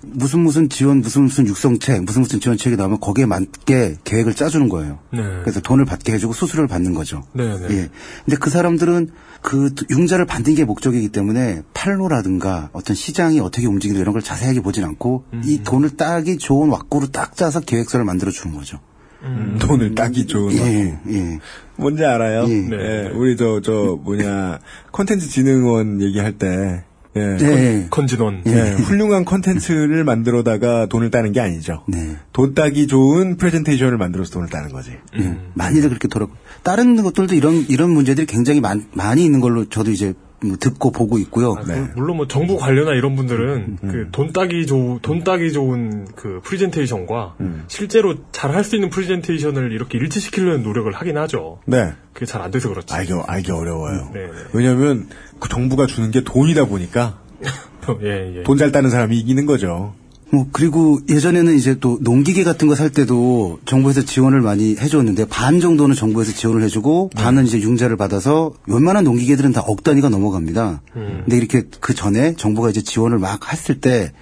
[0.02, 4.98] 무슨 무슨 지원, 무슨 무슨 육성책, 무슨 무슨 지원책이 나오면 거기에 맞게 계획을 짜주는 거예요.
[5.12, 5.22] 네.
[5.42, 7.22] 그래서 돈을 받게 해주고 수수료를 받는 거죠.
[7.32, 7.66] 네, 네.
[7.70, 7.88] 예.
[8.24, 9.10] 근데 그 사람들은
[9.40, 14.84] 그 융자를 받는 게 목적이기 때문에 팔로라든가 어떤 시장이 어떻게 움직이는 이런 걸 자세하게 보진
[14.84, 15.42] 않고 음.
[15.44, 18.78] 이 돈을 따기 좋은 왁구로 딱 짜서 계획서를 만들어 주는 거죠.
[19.22, 19.56] 음.
[19.60, 21.38] 돈을 따기 좋은 예, 예.
[21.76, 22.44] 뭔지 알아요?
[22.48, 22.68] 예.
[22.72, 24.58] 예, 우리 저, 저, 뭐냐,
[24.90, 26.84] 컨텐츠 진흥원 얘기할 때,
[27.16, 27.20] 예.
[27.36, 27.86] 네.
[27.90, 28.42] 컨진원.
[28.46, 31.82] 예, 훌륭한 컨텐츠를 만들어다가 돈을 따는 게 아니죠.
[31.86, 32.16] 네.
[32.32, 34.92] 돈 따기 좋은 프레젠테이션을 만들어서 돈을 따는 거지.
[35.18, 35.36] 예.
[35.54, 36.32] 많이들 그렇게 돌아가고
[36.62, 40.14] 다른 것들도 이런 이런 문제들이 굉장히 많, 많이 있는 걸로 저도 이제
[40.44, 41.52] 뭐 듣고 보고 있고요.
[41.56, 43.88] 아, 물- 물론 뭐 정부 관료나 이런 분들은 음.
[44.10, 47.36] 그 돈 따기 좋, 돈 따기 좋은 그 프리젠테이션과
[47.68, 51.60] 실제로 잘 할 수 있는 프리젠테이션을 이렇게 일치시키려는 노력을 하긴 하죠.
[51.66, 51.92] 네.
[52.12, 52.92] 그게 잘 안 돼서 그렇지.
[52.92, 54.10] 알기, 알기 어려워요.
[54.12, 54.30] 네, 네.
[54.52, 55.06] 왜냐면,
[55.42, 57.18] 그 정부가 주는 게 돈이다 보니까,
[58.04, 58.42] 예, 예.
[58.44, 59.92] 돈 잘 따는 사람이 이기는 거죠.
[60.30, 65.60] 뭐 그리고 예전에는 이제 또 농기계 같은 거 살 때도 정부에서 지원을 많이 해줬는데 반
[65.60, 70.80] 정도는 정부에서 지원을 해주고 반은 이제 융자를 받아서 웬만한 농기계들은 다 억 단위가 넘어갑니다.
[70.94, 74.12] 근데 이렇게 그 전에 정부가 이제 지원을 막 했을 때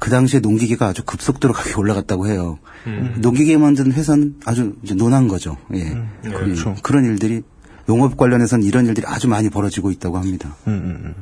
[0.00, 2.60] 그 당시에 농기계가 아주 급속도로 가격이 올라갔다고 해요.
[3.16, 5.56] 농기계 만드는 회사는 아주 이제 논한 거죠.
[5.74, 5.98] 예.
[6.22, 6.76] 그렇죠.
[6.84, 7.42] 그런 일들이
[7.88, 10.54] 농업 관련해서는 이런 일들이 아주 많이 벌어지고 있다고 합니다.
[10.66, 11.14] 음,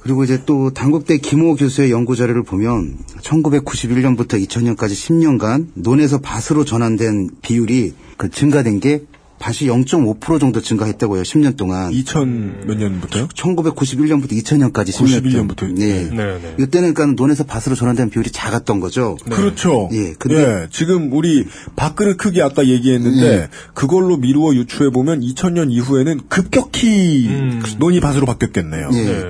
[0.00, 7.28] 그리고 이제 또 단국대 김호 교수의 연구 자료를 보면 1991년부터 2000년까지 10년간 논에서 밭으로 전환된
[7.42, 9.04] 비율이 그 증가된 게
[9.44, 11.20] 밭이 0.5% 정도 증가했다고요.
[11.20, 11.92] 10년 동안.
[11.92, 13.28] 2000 몇 년부터요?
[13.28, 15.70] 1991년부터 2000년까지 10년 91년부터.
[15.70, 16.08] 네.
[16.08, 16.54] 네, 네.
[16.58, 19.18] 이때는 그러니까 논에서 밭으로 전환된 비율이 작았던 거죠.
[19.28, 19.90] 그렇죠.
[19.92, 20.14] 예.
[20.18, 21.44] 근데 예, 지금 우리
[21.76, 23.48] 밥그릇 크기 아까 얘기했는데 예.
[23.74, 27.62] 그걸로 미루어 유추해 보면 2000년 이후에는 급격히 음.
[27.78, 28.90] 논이 밭으로 바뀌었겠네요.
[28.94, 29.04] 예.
[29.04, 29.22] 네.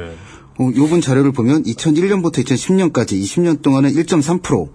[0.60, 4.68] 어, 요번 자료를 보면 2001년부터 2010년까지 20년 동안은 1.3%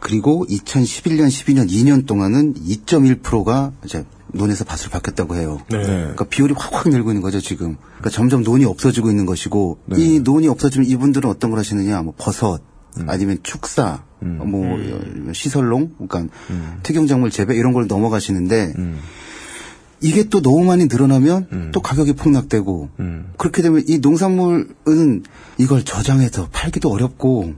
[0.00, 4.06] 그리고 2011년, 12년 2년 동안은 2.1%가 이제
[4.36, 5.58] 논에서 밭으로 바뀌었다고 해요.
[5.70, 5.82] 네.
[5.82, 7.76] 그러니까 비율이 확확 늘고 있는 거죠 지금.
[7.98, 9.96] 그러니까 점점 논이 없어지고 있는 것이고 네.
[10.00, 12.60] 이 논이 없어지면 이분들은 어떤 걸 하시느냐, 뭐 버섯
[12.98, 13.08] 음.
[13.08, 14.78] 아니면 축사, 뭐
[15.32, 16.34] 시설농, 그러니까
[16.82, 19.00] 특용작물 재배 이런 걸 넘어가시는데 음.
[20.00, 23.32] 이게 또 너무 많이 늘어나면 또 가격이 폭락되고 음.
[23.36, 25.24] 그렇게 되면 이 농산물은
[25.58, 27.54] 이걸 저장해서 팔기도 어렵고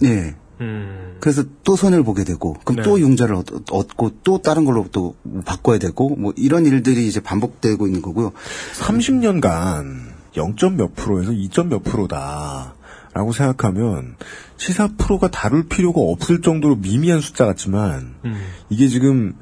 [0.00, 0.34] 네.
[0.60, 1.16] 음.
[1.20, 2.82] 그래서 또 손해를 보게 되고 그럼 네.
[2.82, 5.14] 또 융자를 얻- 얻고 또 다른 걸로 또
[5.44, 8.32] 바꿔야 되고 뭐 이런 일들이 이제 반복되고 있는 거고요.
[8.74, 10.54] 30년간 0.
[10.76, 11.48] 몇 프로에서 2.
[11.68, 12.74] 몇 프로다.
[13.12, 14.14] 라고 생각하면
[14.56, 18.40] 시사 프로가 다룰 필요가 없을 정도로 미미한 숫자 같지만 음.
[18.68, 19.34] 이게 지금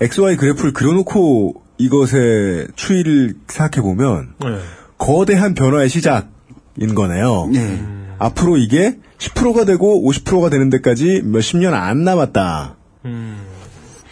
[0.00, 4.58] XY 그래프를 그려놓고 이것의 추이를 생각해 보면 네.
[4.96, 7.48] 거대한 변화의 시작인 거네요.
[7.52, 7.84] 네.
[8.18, 12.76] 앞으로 이게 10%가 되고 50%가 되는 데까지 몇십 년 안 남았다.
[13.06, 13.38] 음.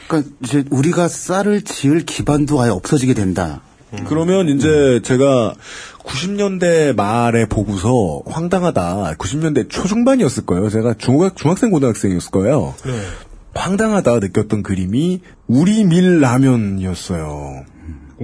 [0.07, 3.61] 그러니까 이제 우리가 쌀을 지을 기반도 아예 없어지게 된다.
[4.09, 5.55] 그러면 이제 제가
[6.05, 9.15] 90년대 말에 보고서 황당하다.
[9.19, 10.69] 90년대 초중반이었을 거예요.
[10.69, 12.75] 제가 중학, 중학생 고등학생이었을 거예요.
[12.85, 12.93] 네.
[13.55, 17.65] 황당하다 느꼈던 그림이 우리 밀 라면이었어요.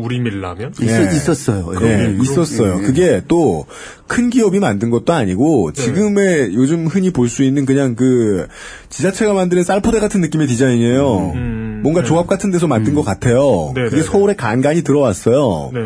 [0.02, 0.72] 우리 밀 라면?
[0.80, 1.08] 있, 예.
[1.12, 1.78] 있었 어요.
[1.80, 2.22] 네, 예.
[2.22, 2.78] 있었어요.
[2.80, 2.82] 예.
[2.86, 3.66] 그게 또
[4.10, 5.82] 큰 기업이 만든 것도 아니고 네.
[5.84, 8.48] 지금의 요즘 흔히 볼 수 있는 그냥 그
[8.88, 11.32] 지자체가 만드는 쌀포대 같은 느낌의 디자인이에요.
[11.36, 12.08] 음, 뭔가 네.
[12.08, 13.70] 조합 같은 데서 만든 것 같아요.
[13.76, 15.70] 네, 그게 네, 서울에 간간히 들어왔어요.
[15.72, 15.80] 네.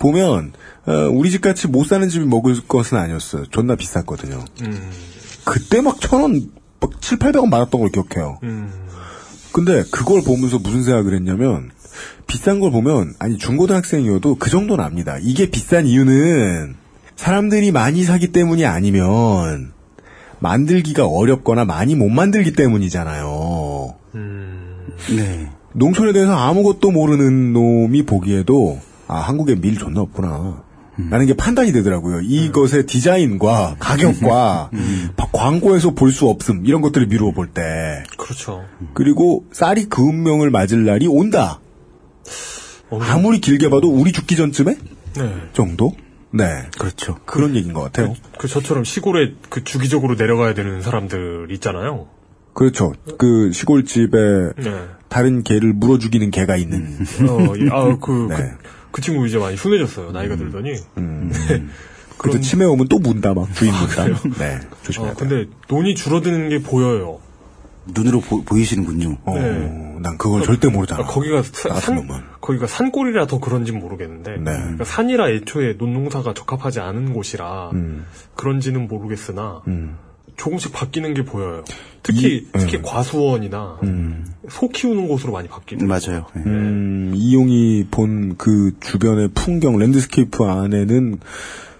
[0.00, 0.54] 보면
[0.86, 3.44] 어, 우리 집 같이 못 사는 집이 먹을 것은 아니었어요.
[3.52, 4.44] 존나 비쌌거든요.
[4.62, 4.90] 음.
[5.44, 6.50] 그때 막 천 원,
[6.80, 8.40] 막 칠, 팔백 원 많았던 걸 기억해요.
[8.42, 8.72] 음.
[9.52, 11.70] 근데 그걸 보면서 무슨 생각을 했냐면
[12.26, 15.18] 비싼 걸 보면 아니 중고등학생이어도 그 정도는 압니다.
[15.20, 16.74] 이게 비싼 이유는
[17.16, 19.72] 사람들이 많이 사기 때문이 아니면
[20.40, 23.94] 만들기가 어렵거나 많이 못 만들기 때문이잖아요.
[24.16, 24.86] 음.
[25.16, 25.48] 네.
[25.74, 30.62] 농촌에 대해서 아무것도 모르는 놈이 보기에도 아 한국에 밀 존나 없구나.
[31.10, 32.20] 라는 게 판단이 되더라고요.
[32.20, 34.70] 이것의 디자인과 가격과
[35.16, 38.62] 바- 광고에서 볼 수 없음 이런 것들을 미루어 볼 때 그렇죠.
[38.92, 41.60] 그리고 쌀이 그 운명을 맞을 날이 온다.
[42.90, 44.76] 어느 아무리 길게 봐도 우리 죽기 전쯤에
[45.16, 45.34] 네.
[45.52, 45.92] 정도?
[46.30, 46.44] 네.
[46.78, 47.16] 그렇죠.
[47.26, 48.14] 그런 얘기인 것 같아요.
[48.38, 52.08] 그 저처럼 시골에 그 주기적으로 내려가야 되는 사람들 있잖아요.
[52.54, 52.92] 그렇죠.
[53.18, 54.84] 그 시골집에 네.
[55.08, 56.98] 다른 개를 물어 죽이는 개가 있는.
[57.28, 58.36] 어, 이- 아, 그, 네.
[58.36, 60.12] 그, 그 친구 이제 많이 순해졌어요.
[60.12, 60.72] 나이가 들더니.
[60.98, 61.30] 음.
[61.48, 61.64] 네.
[62.18, 64.06] 그래도 치매 오면 또 문다 막 주인 문다.
[64.38, 64.60] 네.
[64.82, 65.18] 조심해야 어, 돼.
[65.26, 67.20] 근데 돈이 줄어드는 게 보여요.
[67.86, 69.98] 눈으로 보, 이시는군요 어, 네.
[70.00, 71.02] 난 그걸 절대 모르잖아.
[71.02, 72.06] 아, 거기가 사- 산.
[72.40, 74.32] 거기가 산골이라 더 그런진 모르겠는데.
[74.38, 74.42] 네.
[74.56, 78.04] 그러니까 산이라 애초에 논농사가 적합하지 않은 곳이라 음.
[78.34, 79.96] 그런지는 모르겠으나 음.
[80.36, 81.62] 조금씩 바뀌는 게 보여요.
[82.02, 82.82] 특히 이- 특히 음.
[82.84, 84.24] 과수원이나 음.
[84.48, 85.86] 소 키우는 곳으로 많이 바뀌는.
[85.86, 86.26] 맞아요.
[86.36, 86.40] 예.
[86.40, 91.18] 음, 이용이 본 그 주변의 풍경, landscape 안에는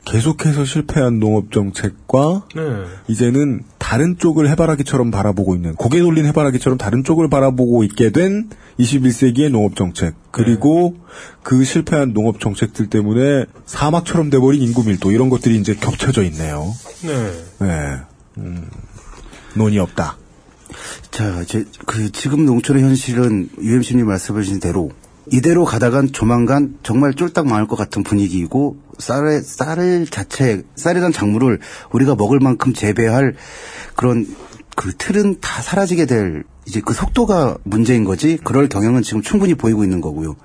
[0.05, 2.63] 계속해서 실패한 농업 정책과 네.
[3.09, 8.51] 이제는 다른 쪽을 해바라기처럼 바라보고 있는 고개 돌린 해바라기처럼 다른 쪽을 바라보고 있게 된
[8.81, 10.97] 21세기의 농업 정책 그리고
[11.43, 16.73] 그 실패한 농업 정책들 때문에 사막처럼 돼버린 인구 밀도 이런 것들이 이제 겹쳐져 있네요.
[17.03, 17.33] 네.
[17.61, 17.97] 네,
[18.39, 18.69] 음,
[19.55, 20.17] 논이 없다.
[21.11, 24.91] 자, 이제 그 지금 농촌의 현실은 UMC님 말씀하신 대로
[25.31, 31.61] 이대로 가다간 조만간 정말 쫄딱 망할 것 같은 분위기이고 쌀의 쌀을 자체 쌀이란 작물을
[31.93, 33.37] 우리가 먹을 만큼 재배할
[33.95, 34.27] 그런
[34.75, 39.83] 그 틀은 다 사라지게 될 이제 그 속도가 문제인 거지 그럴 경향은 지금 충분히 보이고
[39.83, 40.37] 있는 거고요.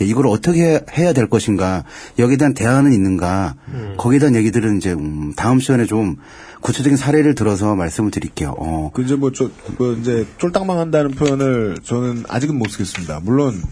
[0.00, 1.84] 예, 이걸 어떻게 해야 될 것인가
[2.18, 3.54] 여기에 대한 대안은 있는가
[3.96, 6.16] 거기에 대한 얘기들은 이제 음, 다음 시간에 좀
[6.62, 8.54] 구체적인 사례를 들어서 말씀을 드릴게요.
[8.58, 13.20] 어, 그 이제 뭐, 저, 뭐 이제 쫄딱망한다는 표현을 저는 아직은 못 쓰겠습니다.
[13.22, 13.62] 물론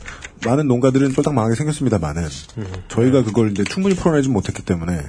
[0.47, 2.27] 많은 농가들은 쫄딱 망하게 생겼습니다만은
[2.89, 5.03] 저희가 그걸 이제 충분히 풀어내지 못했기 때문에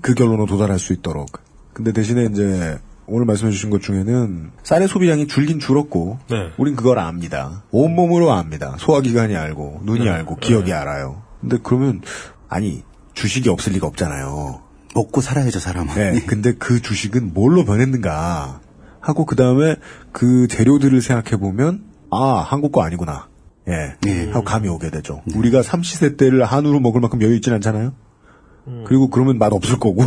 [0.00, 1.30] 그 결론으로 도달할 수 있도록.
[1.72, 6.50] 근데 대신에 이제 오늘 말씀해 주신 것 중에는 쌀의 소비량이 줄긴 줄었고 네.
[6.56, 7.62] 우린 그걸 압니다.
[7.70, 8.76] 온몸으로 압니다.
[8.78, 10.10] 소화기관이 알고 눈이 네.
[10.10, 11.22] 알고 기억이 알아요.
[11.40, 12.02] 근데 그러면
[12.48, 12.82] 아니
[13.14, 14.62] 주식이 없을 리가 없잖아요.
[14.94, 15.94] 먹고 살아야죠, 사람은.
[15.94, 18.60] 네, 근데 그 주식은 뭘로 변했는가
[19.00, 19.76] 하고 그 다음에
[20.12, 23.28] 그 재료들을 생각해 보면 아 한국 거 아니구나.
[23.68, 24.26] 예, 네.
[24.30, 25.22] 하고 감이 오게 되죠.
[25.34, 27.92] 우리가 삼시세 때를 한우로 먹을 만큼 여유 있진 않잖아요.
[28.86, 30.02] 그리고 그러면 맛 없을 거고.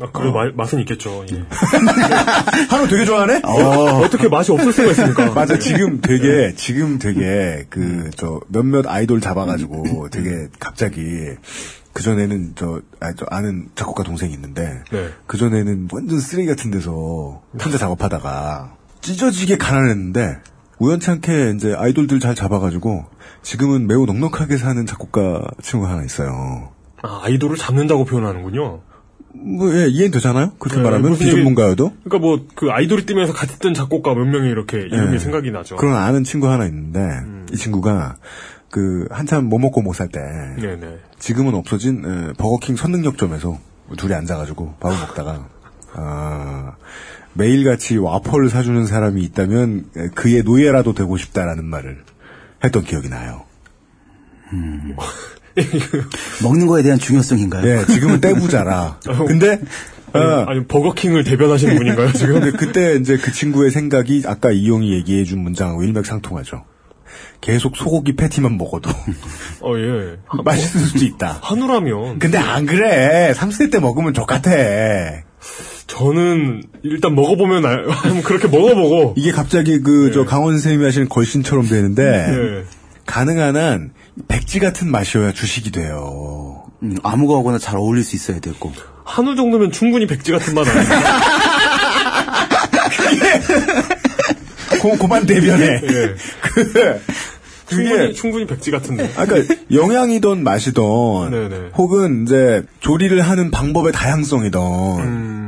[0.00, 1.24] 아, 그래 마- 맛은 있겠죠.
[1.32, 1.44] 예.
[2.68, 3.42] 한우 되게 좋아하네?
[3.44, 5.30] 어, 떻게 맛이 없을 수가 있습니까?
[5.34, 11.00] 맞아, 지금 되게, 지금 되게, 그, 저, 몇몇 아이돌 잡아가지고 되게 갑자기,
[11.92, 15.08] 그전에는 저, 아, 저 아는 작곡가 동생이 있는데, 네.
[15.26, 20.38] 그전에는 완전 쓰레기 같은 데서 혼자 작업하다가, 찢어지게 가난했는데,
[20.82, 23.04] 우연찮게 이제 아이돌들 잘 잡아가지고,
[23.42, 26.70] 지금은 매우 넉넉하게 사는 작곡가 친구가 하나 있어요.
[27.02, 28.80] 아, 아이돌을 잡는다고 표현하는군요.
[29.34, 30.52] 뭐, 예, 이해는 되잖아요?
[30.58, 31.16] 그렇게 네, 말하면?
[31.16, 31.92] 비전문가여도?
[32.04, 35.18] 그러니까 뭐 그 아이돌이 뜨면서 같이 뜬 작곡가 몇 명이 이렇게 이름이 예.
[35.18, 35.76] 생각이 나죠.
[35.76, 37.00] 그런 아는 친구 하나 있는데,
[37.52, 38.16] 이 친구가,
[38.70, 40.20] 그, 한참 뭐 먹고 못 살 때,
[40.60, 40.98] 네네.
[41.18, 43.58] 지금은 없어진 에, 버거킹 선능력점에서
[43.96, 45.46] 둘이 앉아가지고 밥을 먹다가
[45.94, 46.72] 아,
[47.34, 52.04] 매일같이 와퍼를 사주는 사람이 있다면 에, 그의 노예라도 되고 싶다라는 말을
[52.64, 53.44] 했던 기억이 나요.
[56.42, 57.66] 먹는 거에 대한 중요성인가요?
[57.66, 59.00] 예, 지금은 떼부자라.
[59.26, 59.60] 근데
[60.14, 62.40] 어, 아니, 아니, 버거킹을 대변하시는 분인가요 지금?
[62.40, 66.64] 근데 그때 이제 그 친구의 생각이 아까 이용이 얘기해준 문장하고 일맥상통하죠.
[67.40, 68.88] 계속 소고기 패티만 먹어도
[69.60, 70.16] 어 예.
[70.44, 71.40] 맛있을 수도 있다.
[71.42, 72.18] 한우라면.
[72.18, 73.32] 근데 안 그래.
[73.34, 74.50] 3세 때 먹으면 족같아.
[75.92, 77.84] 저는 일단 먹어보면 알,
[78.24, 79.12] 그렇게 먹어보고.
[79.16, 82.64] 이게 갑자기 그저 강원 선생님이 하시는 걸신처럼 되는데 예.
[83.04, 83.90] 가능한 한
[84.26, 86.64] 백지 같은 맛이어야 주식이 돼요.
[86.82, 88.72] 음, 아무거나 잘 어울릴 수 있어야 되고.
[89.04, 90.88] 한우 정도면 충분히 백지 같은 맛 아니에요?
[94.80, 95.80] 고, 고만 대변해.
[95.82, 96.14] 예.
[96.40, 97.00] 그,
[97.68, 99.10] 충분히, 충분히 백지 같은데.
[99.16, 101.70] 아, 그러니까 영양이던 맛이던 네네.
[101.76, 104.62] 혹은 이제 조리를 하는 방법의 다양성이던
[105.00, 105.41] 음,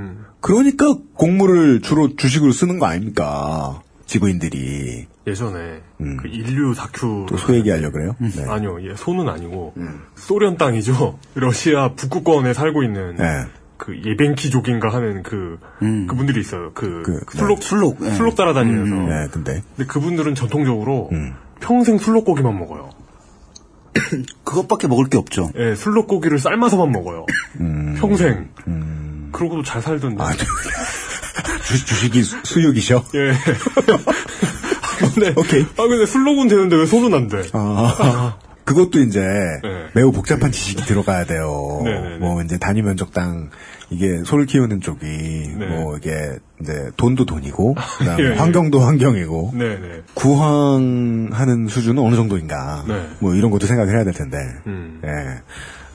[0.44, 3.80] 그러니까 곡물을 주로 주식으로 쓰는 거 아닙니까?
[4.04, 8.14] 지구인들이 예전에 그 인류 다큐 또 소 얘기하려 그래요?
[8.18, 8.44] 네.
[8.46, 9.72] 아니요, 예, 소는 아니고
[10.16, 11.18] 소련 땅이죠.
[11.34, 13.24] 러시아 북극권에 살고 있는 네.
[13.78, 16.72] 그 예벤키족인가 하는 그 그분들이 있어요.
[16.74, 17.02] 그,
[17.32, 18.10] 술록 술록, 예.
[18.10, 18.94] 술록 따라다니면서.
[18.96, 21.32] 네, 근데 근데 그분들은 전통적으로 음.
[21.60, 22.90] 평생 술록고기만 먹어요.
[24.44, 25.50] 그것밖에 먹을 게 없죠.
[25.56, 27.24] 예, 술록고기를 삶아서만 먹어요.
[27.60, 27.96] 음.
[27.98, 28.50] 평생.
[29.34, 30.22] 그러고도 잘 살던데.
[30.22, 33.04] 아, 주, 주식이 수- 수육이셔?
[33.14, 33.32] 예.
[35.14, 35.62] 근데 오케이.
[35.76, 37.42] 아 근데 술록은 되는데 왜 소는 안 돼?
[37.52, 39.86] 아, 그것도 이제 네.
[39.94, 41.80] 매우 복잡한 지식이 들어가야 돼요.
[41.84, 42.16] 네네네.
[42.18, 43.50] 뭐 이제 단위 면적당
[43.90, 45.06] 이게 소를 키우는 쪽이
[45.68, 46.10] 뭐 이게
[46.62, 48.28] 이제 돈도 돈이고 그다음에 네.
[48.28, 48.36] 예, 예.
[48.38, 50.02] 환경도 환경이고 네네.
[50.14, 53.08] 구황하는 수준은 어느 정도인가 네.
[53.18, 54.38] 뭐 이런 것도 생각을 해야 될 텐데.
[54.66, 55.00] 음.
[55.04, 55.42] 예.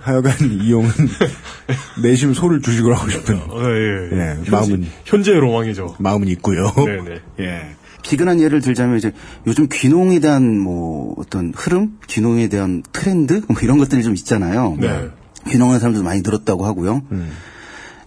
[0.01, 0.89] 하여간 이용은
[2.01, 4.17] 내심 소를 주식으로 하고 싶은 어, 예, 예.
[4.17, 5.95] 예, 현재- 마음은 현재의 로망이죠.
[5.99, 6.71] 마음은 있고요.
[6.75, 7.21] 네네.
[7.41, 7.75] 예.
[8.01, 9.11] 비근한 예를 들자면 이제
[9.45, 14.77] 요즘 귀농에 대한 뭐 어떤 흐름, 귀농에 대한 트렌드 뭐 이런 것들이 좀 있잖아요.
[14.79, 15.09] 네.
[15.49, 17.01] 귀농하는 사람도 많이 늘었다고 하고요.
[17.11, 17.29] 음.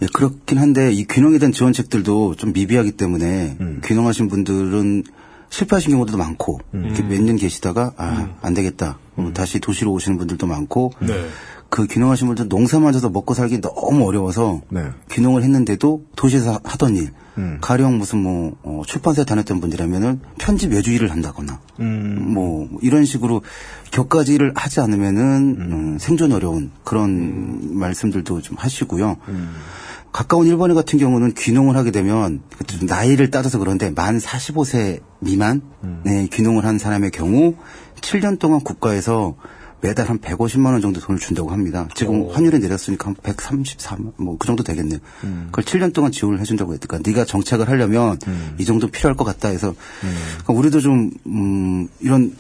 [0.00, 3.80] 예, 그렇긴 한데 이 귀농에 대한 지원책들도 좀 미비하기 때문에 음.
[3.84, 5.04] 귀농하신 분들은
[5.50, 6.84] 실패하신 경우도 많고 음.
[6.86, 11.26] 이렇게 몇 년 계시다가 아안 되겠다 어, 다시 도시로 오시는 분들도 많고 네.
[11.72, 14.90] 그 귀농하신 분들 농사만 져서 먹고 살기 너무 어려워서 네.
[15.10, 17.56] 귀농을 했는데도 도시에서 하던 일 음.
[17.62, 22.34] 가령 무슨 뭐 어, 출판사에 다녔던 분들이라면은 편집 외주 일을 한다거나 음.
[22.34, 23.40] 뭐 이런 식으로
[23.90, 29.16] 격가지 일을 하지 않으면은 음, 생존 어려운 그런 말씀들도 좀 하시고요.
[30.12, 32.42] 가까운 일본에 같은 경우는 귀농을 하게 되면
[32.82, 35.62] 나이를 따져서 그런데 만 45세 미만
[36.04, 37.54] 네, 귀농을 한 사람의 경우
[38.02, 39.36] 7년 동안 국가에서
[39.82, 41.88] 매달 한 150만 원 정도 돈을 준다고 합니다.
[41.94, 45.00] 지금 환율이 내렸으니까 한 133, 뭐 그 정도 되겠네요.
[45.50, 48.18] 그걸 7년 동안 지원을 해준다고 했으니까 네가 정착을 하려면
[48.58, 52.34] 이 정도 필요할 것 같다 해서 그러니까 우리도 좀 음, 이런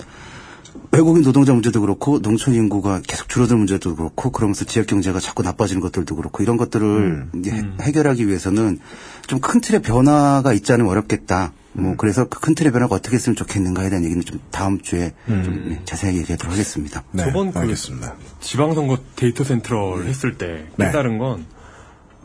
[0.92, 5.80] 외국인 노동자 문제도 그렇고 농촌 인구가 계속 줄어드는 문제도 그렇고 그러면서 지역 경제가 자꾸 나빠지는
[5.80, 8.78] 것들도 그렇고 이런 것들을 이제 해- 해결하기 위해서는
[9.26, 11.52] 좀 큰 틀의 변화가 있지 않으면 어렵겠다.
[11.74, 15.64] 뭐 그래서 그 큰 틀의 변화가 어떻게 했으면 좋겠는가에 대한 얘기는 좀 다음 주에 좀
[15.68, 17.02] 네, 자세하게 얘기하도록 하겠습니다.
[17.16, 18.14] 저번 그 네, 알겠습니다.
[18.40, 20.86] 지방선거 데이터 센트럴 했을 때 네.
[20.86, 21.46] 깨달은 건,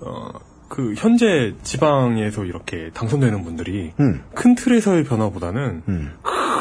[0.02, 0.32] 어,
[0.68, 4.22] 그, 현재 지방에서 이렇게 당선되는 분들이 음.
[4.34, 6.12] 큰 틀에서의 변화보다는 음.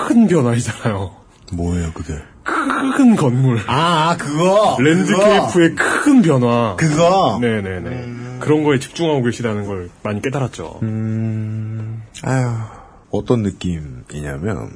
[0.06, 1.16] 큰 변화이잖아요.
[1.52, 2.14] 뭐예요, 그게?
[2.96, 3.58] 큰 건물.
[3.66, 4.76] 아, 그거!
[4.80, 6.76] 랜드케이프의 큰 변화.
[6.76, 7.38] 그거!
[7.40, 8.38] 네네네.
[8.40, 10.80] 그런 거에 집중하고 계시다는 걸 많이 깨달았죠.
[10.82, 12.48] 음, 아유,
[13.10, 14.70] 어떤 느낌이냐면,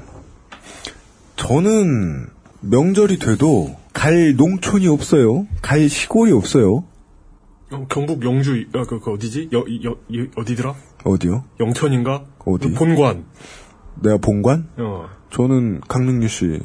[1.36, 2.28] 저는
[2.60, 5.46] 명절이 돼도 갈 농촌이 없어요.
[5.62, 6.84] 갈 시골이 없어요.
[7.72, 9.50] 어, 경북 영주 어, 그, 그 어디지?
[9.52, 10.74] 여, 여, 여, 어디더라?
[11.04, 11.44] 어디요?
[11.60, 12.24] 영천인가?
[12.44, 12.68] 어디?
[12.68, 13.24] 그 본관.
[14.02, 14.68] 내가 본관?
[14.78, 15.08] 어.
[15.30, 16.60] 저는 강릉유 씨.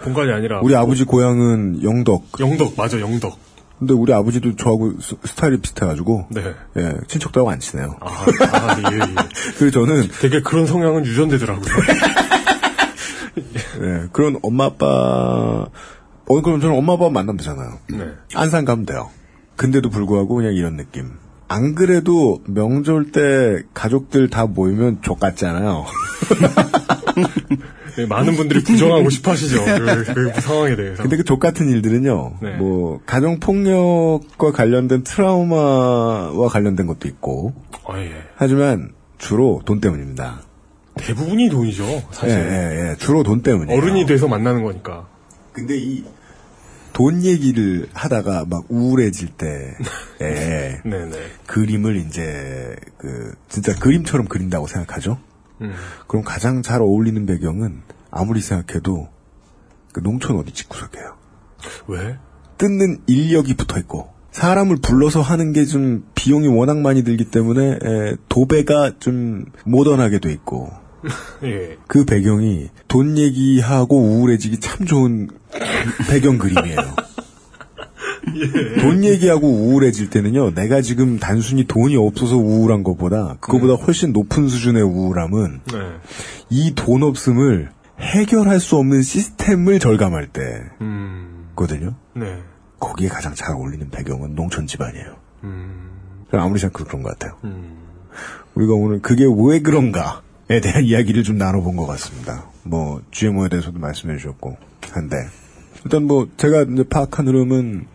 [0.00, 2.24] 본관이 아니라 우리 아버지 고향은 영덕.
[2.40, 3.38] 영덕 맞아 영덕.
[3.78, 6.54] 근데 우리 아버지도 저하고 스, 스타일이 비슷해가지고 네.
[6.76, 7.96] 예 친척도 하고 안 친해요.
[8.00, 9.00] 아, 아 예, 예.
[9.56, 11.64] 그래서 저는 되게 그런 성향은 유전되더라고요.
[13.82, 17.78] 예, 그런 엄마 아빠 어 그럼 저는 엄마 아빠 만나면 되잖아요.
[17.90, 18.12] 네.
[18.34, 19.10] 안산 가면 돼요.
[19.56, 21.12] 근데도 불구하고 그냥 이런 느낌.
[21.48, 25.86] 안 그래도 명절 때 가족들 다 모이면 족같잖아요.
[27.98, 29.58] 네, 많은 분들이 부정하고 싶어 하시죠.
[29.64, 31.02] 그, 그 상황에 대해서.
[31.02, 32.56] 근데 그 족같은 일들은요, 네.
[32.56, 37.54] 뭐, 가정폭력과 관련된 트라우마와 관련된 것도 있고,
[37.88, 38.12] 아, 예.
[38.36, 40.42] 하지만 주로 돈 때문입니다.
[40.94, 42.38] 대부분이 돈이죠, 사실.
[42.38, 42.96] 예, 예, 예.
[42.98, 43.76] 주로 돈 때문이에요.
[43.76, 45.08] 어른이 돼서 만나는 거니까.
[45.52, 46.04] 근데 이,
[46.92, 49.74] 돈 얘기를 하다가 막 우울해질 때,
[50.22, 50.80] 예.
[50.84, 51.16] 네네.
[51.46, 55.18] 그림을 이제, 그, 진짜 그림처럼 그린다고 생각하죠?
[55.60, 55.72] 음.
[56.06, 59.08] 그럼 가장 잘 어울리는 배경은 아무리 생각해도
[59.92, 61.16] 그 농촌 어디 집구석이에요.
[61.88, 62.16] 왜?
[62.58, 68.16] 뜯는 인력이 붙어 있고 사람을 불러서 하는 게 좀 비용이 워낙 많이 들기 때문에 에,
[68.28, 70.70] 도배가 좀 모던하게 돼 있고
[71.44, 71.76] 예.
[71.86, 75.28] 그 배경이 돈 얘기하고 우울해지기 참 좋은
[76.08, 76.76] 배경 그림이에요.
[78.80, 84.82] 돈 얘기하고 우울해질 때는요, 내가 지금 단순히 돈이 없어서 우울한 것보다, 그거보다 훨씬 높은 수준의
[84.82, 85.78] 우울함은, 네.
[86.50, 90.28] 이돈 없음을 해결할 수 없는 시스템을 절감할
[90.80, 91.48] 음.
[91.54, 91.94] 때거든요.
[92.14, 92.38] 네.
[92.78, 95.16] 거기에 가장 잘 어울리는 배경은 농촌 집안이에요.
[95.44, 95.90] 음.
[96.32, 97.36] 아무리 생각해도 그런 것 같아요.
[97.44, 97.76] 음.
[98.54, 102.44] 우리가 오늘 그게 왜 그런가에 대한 이야기를 좀 나눠본 것 같습니다.
[102.62, 104.56] 뭐, GMO에 대해서도 말씀해 주셨고,
[104.90, 105.16] 한데.
[105.88, 107.86] 일단 뭐, 제가 이제 파악한 흐름은,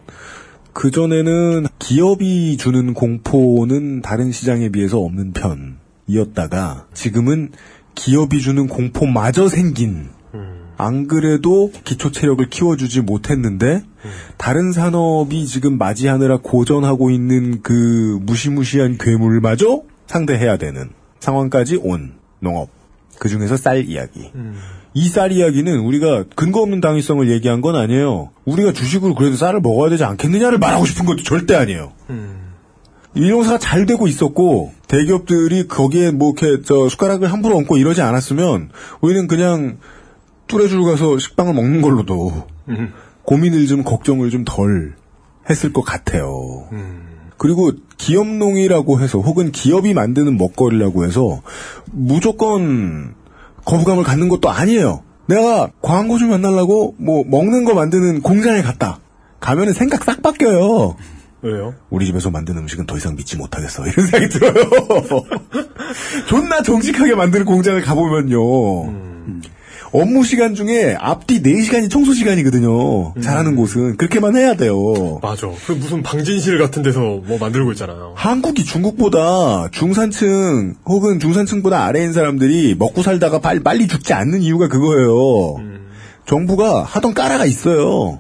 [0.74, 5.34] 그 전에는 기업이 주는 공포는 다른 시장에 비해서 없는
[6.08, 7.52] 편이었다가, 지금은
[7.94, 10.10] 기업이 주는 공포마저 생긴,
[10.76, 13.84] 안 그래도 기초 체력을 키워주지 못했는데,
[14.38, 20.90] 다른 산업이 지금 맞이하느라 고전하고 있는 그 무시무시한 괴물마저 상대해야 되는
[21.20, 22.70] 상황까지 온 농업.
[23.20, 24.32] 그 중에서 쌀 이야기.
[24.96, 28.30] 이 쌀 이야기는 우리가 근거 없는 당위성을 얘기한 건 아니에요.
[28.46, 31.94] 우리가 주식으로 그래도 쌀을 먹어야 되지 않겠느냐를 말하고 싶은 것도 절대 아니에요.
[33.16, 38.70] 일용사가 잘 되고 있었고 대기업들이 거기에 뭐 이렇게 저 숟가락을 함부로 얹고 이러지 않았으면
[39.02, 39.78] 우리는 그냥
[40.48, 42.48] 뚜레줄 가서 식빵을 먹는 걸로도
[43.24, 44.94] 고민을 좀 걱정을 좀 덜
[45.50, 46.68] 했을 것 같아요.
[47.38, 51.42] 그리고 기업농이라고 해서 혹은 기업이 만드는 먹거리라고 해서
[51.92, 53.16] 무조건
[53.66, 55.04] 거부감을 갖는 것도 아니에요.
[55.28, 59.00] 내가 광고 좀 만나려고 뭐 먹는 거 만드는 공장에 갔다.
[59.40, 60.96] 가면은 생각 싹 바뀌어요.
[61.42, 61.74] 왜요?
[61.90, 63.86] 우리 집에서 만든 음식은 더 이상 믿지 못하겠어.
[63.88, 64.54] 이런 생각이 들어요.
[66.28, 68.42] 존나 정직하게 만드는 공장을 가보면요.
[69.94, 73.14] 업무 시간 중에 앞뒤 4시간이 청소 시간이거든요.
[73.22, 73.98] 잘하는 곳은.
[73.98, 75.20] 그렇게만 해야 돼요.
[75.22, 75.48] 맞아.
[75.68, 78.14] 그 무슨 방진실 같은 데서 뭐 만들고 있잖아요.
[78.16, 85.58] 한국이 중국보다 중산층 혹은 중산층보다 아래인 사람들이 먹고 살다가 빨리, 빨리 죽지 않는 이유가 그거예요.
[86.26, 88.20] 정부가 하던 까라가 있어요.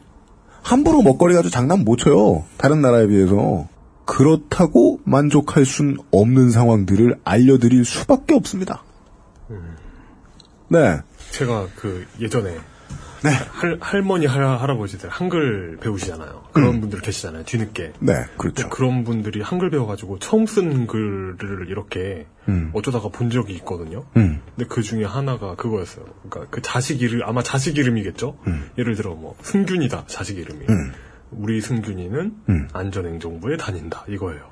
[0.61, 2.43] 함부로 먹거리 가지고 장난 못 쳐요.
[2.57, 3.67] 다른 나라에 비해서.
[4.05, 8.83] 그렇다고 만족할 순 없는 상황들을 알려드릴 수밖에 없습니다.
[10.69, 10.97] 네.
[11.33, 12.51] 제가 그 예전에
[13.23, 13.29] 네.
[13.31, 16.43] 할, 할머니 할, 할아버지들 한글 배우시잖아요.
[16.51, 17.45] 그런 분들 계시잖아요.
[17.45, 17.93] 뒤늦게.
[17.99, 18.69] 네, 그렇죠.
[18.69, 22.69] 그런 분들이 한글 배워가지고 처음 쓴 글을 이렇게 음.
[22.73, 24.05] 어쩌다가 본 적이 있거든요.
[24.17, 24.41] 음.
[24.55, 26.05] 근데 그 중에 하나가 그거였어요.
[26.29, 28.37] 그러니까 그 자식 이름 아마 자식 이름이겠죠.
[28.77, 30.65] 예를 들어 뭐 승균이다 자식 이름이.
[30.69, 30.91] 음.
[31.31, 32.67] 우리 승균이는 음.
[32.73, 34.51] 안전행정부에 다닌다 이거예요.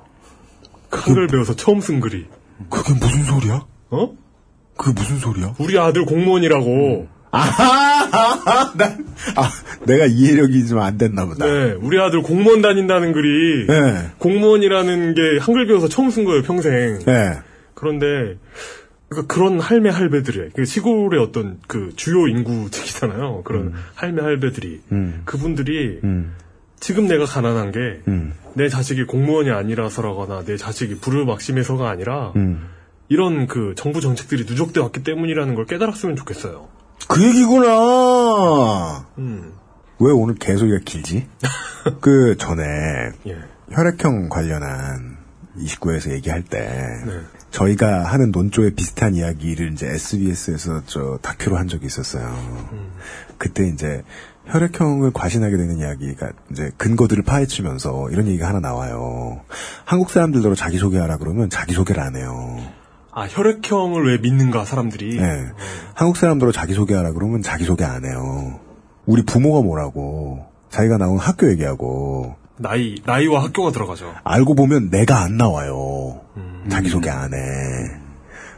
[0.88, 2.26] 그 한글 배워서 처음 쓴 글이.
[2.70, 3.66] 그게 무슨 소리야?
[3.90, 4.16] 어?
[4.76, 5.54] 그게 무슨 소리야?
[5.58, 7.08] 우리 아들 공무원이라고.
[7.30, 8.72] 아하!
[8.76, 9.50] 난, 아,
[9.86, 11.46] 내가 이해력이 좀 안 됐나 보다.
[11.46, 14.10] 네, 우리 아들 공무원 다닌다는 글이 네.
[14.18, 16.98] 공무원이라는 게 한글 배워서 처음 쓴 거예요 평생.
[17.06, 17.38] 네.
[17.74, 18.36] 그런데
[19.08, 23.42] 그러니까 그런 할매 할배들이 그 시골의 어떤 그 주요 인구층이잖아요.
[23.44, 25.22] 그런 할매 할배들이 음.
[25.24, 26.34] 그분들이 음.
[26.80, 28.34] 지금 내가 가난한 게내 음.
[28.70, 32.66] 자식이 공무원이 아니라서라거나 내 자식이 부르막심해서가 아니라 음.
[33.08, 36.68] 이런 그 정부 정책들이 누적돼 왔기 때문이라는 걸 깨달았으면 좋겠어요.
[37.08, 39.06] 그 얘기구나!
[39.18, 39.52] 음.
[39.98, 41.26] 왜 오늘 개소리가 길지?
[42.00, 42.64] 그 전에
[43.26, 43.38] 예.
[43.70, 45.18] 혈액형 관련한
[45.58, 46.58] 29에서 얘기할 때
[47.06, 47.20] 네.
[47.50, 52.34] 저희가 하는 논조에 비슷한 이야기를 이제 SBS에서 저 다큐로 한 적이 있었어요.
[53.36, 54.02] 그때 이제
[54.46, 59.42] 혈액형을 과신하게 되는 이야기가 이제 근거들을 파헤치면서 이런 얘기가 하나 나와요.
[59.84, 62.58] 한국 사람들대로 자기소개하라 그러면 자기소개를 안 해요.
[63.14, 65.18] 아, 혈액형을 왜 믿는가, 사람들이.
[65.18, 65.46] 네.
[65.94, 68.58] 한국 사람대로 자기소개하라 그러면 자기소개 안 해요.
[69.04, 74.14] 우리 부모가 뭐라고, 자기가 나온 학교 얘기하고, 나이, 나이와 학교가 들어가죠.
[74.24, 76.20] 알고 보면 내가 안 나와요.
[76.68, 77.38] 자기소개 안 해.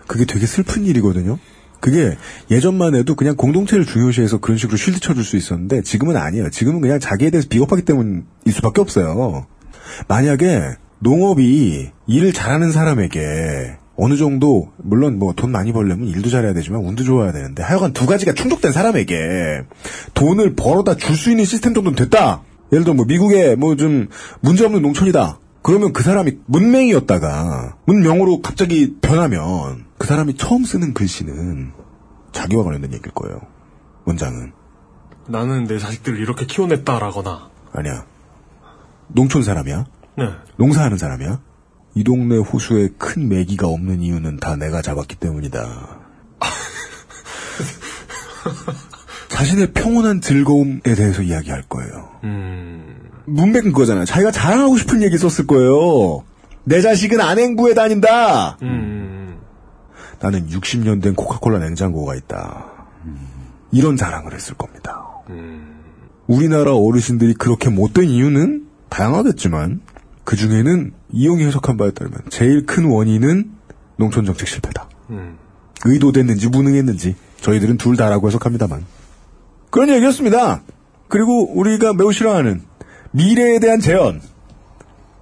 [0.07, 1.39] 그게 되게 슬픈 일이거든요.
[1.81, 2.17] 그게
[2.51, 6.51] 예전만 해도 그냥 공동체를 중요시해서 그런 식으로 쉴드 쳐줄 수 있었는데 지금은 아니에요.
[6.51, 9.47] 지금은 그냥 자기에 대해서 비겁하기 때문일 수밖에 없어요.
[10.09, 16.81] 만약에 농업이 일을 잘하는 사람에게 어느 정도 물론 뭐 돈 많이 벌려면 일도 잘해야 되지만
[16.85, 19.63] 운도 좋아야 되는데 하여간 두 가지가 충족된 사람에게
[20.15, 22.43] 돈을 벌어다 줄 수 있는 시스템 정도는 됐다.
[22.73, 24.09] 예를 들어 뭐 미국에 뭐좀
[24.41, 25.39] 문제 없는 농촌이다.
[25.63, 31.73] 그러면 그 사람이 문맹이었다가 문명으로 갑자기 변하면 그 사람이 처음 쓰는 글씨는
[32.33, 33.41] 자기와 관련된 얘기일 거예요.
[34.07, 34.53] 원장은
[35.29, 37.49] 나는 내 자식들을 이렇게 키워냈다라거나.
[37.73, 38.05] 아니야.
[39.09, 39.87] 농촌 사람이야.
[40.19, 40.25] 네.
[40.57, 41.41] 농사하는 사람이야.
[41.95, 45.99] 이 동네 호수에 큰 메기가 없는 이유는 다 내가 잡았기 때문이다.
[49.29, 52.11] 자신의 평온한 즐거움에 대해서 이야기할 거예요.
[53.27, 54.05] 문맥은 그거잖아요.
[54.05, 56.25] 자기가 자랑하고 싶은 얘기 썼을 거예요.
[56.65, 58.59] 내 자식은 안행부에 다닌다.
[60.21, 62.67] 나는 60년 된 코카콜라 냉장고가 있다.
[63.71, 65.05] 이런 자랑을 했을 겁니다.
[66.27, 69.81] 우리나라 어르신들이 그렇게 못된 이유는 다양하겠지만
[70.25, 73.51] 그 중에는 이용이 해석한 바에 따르면 제일 큰 원인은
[73.97, 74.89] 농촌 정책 실패다.
[75.85, 78.85] 의도됐는지 무능했는지 저희들은 둘 다라고 해석합니다만
[79.71, 80.63] 그런 얘기였습니다.
[81.09, 82.63] 그리고 우리가 매우 싫어하는
[83.11, 84.23] 미래에 대한 재현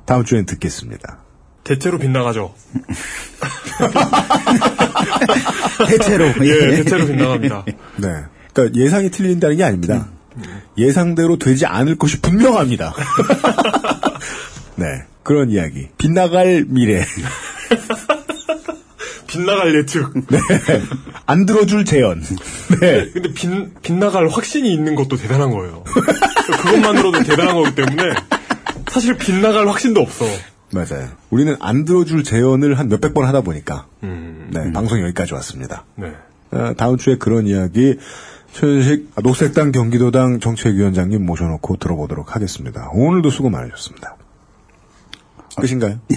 [0.04, 1.18] 다음 주엔 듣겠습니다.
[1.64, 2.54] 대체로 빗나가죠.
[5.88, 7.64] 대체로 예, 대체로 빗나갑니다.
[7.96, 8.08] 네.
[8.52, 10.08] 그러니까 예상이 틀린다는 게 아닙니다.
[10.78, 12.94] 예상대로 되지 않을 것이 분명합니다.
[14.76, 15.02] 네.
[15.22, 15.88] 그런 이야기.
[15.98, 17.04] 빗나갈 미래.
[19.26, 20.12] 빗나갈 예측.
[20.28, 20.38] 네.
[21.26, 22.20] 안 들어줄 재현.
[22.80, 23.10] 네.
[23.12, 23.48] 근데 빗,
[23.82, 25.84] 빗나갈 확신이 있는 것도 대단한 거예요.
[26.62, 28.14] 그것만으로도 대단한 거기 때문에
[28.88, 30.24] 사실 빗나갈 확신도 없어.
[30.72, 31.08] 맞아요.
[31.30, 35.84] 우리는 안 들어줄 재현을 한 몇백 번 하다 보니까 네, 방송 여기까지 왔습니다.
[35.96, 36.12] 네.
[36.50, 37.96] 어, 다음 주에 그런 이야기
[38.52, 42.90] 최현식 녹색당 경기도당 정책위원장님 모셔놓고 들어보도록 하겠습니다.
[42.92, 44.16] 오늘도 수고 많으셨습니다.
[45.60, 46.00] 끝인가요?
[46.08, 46.16] 네.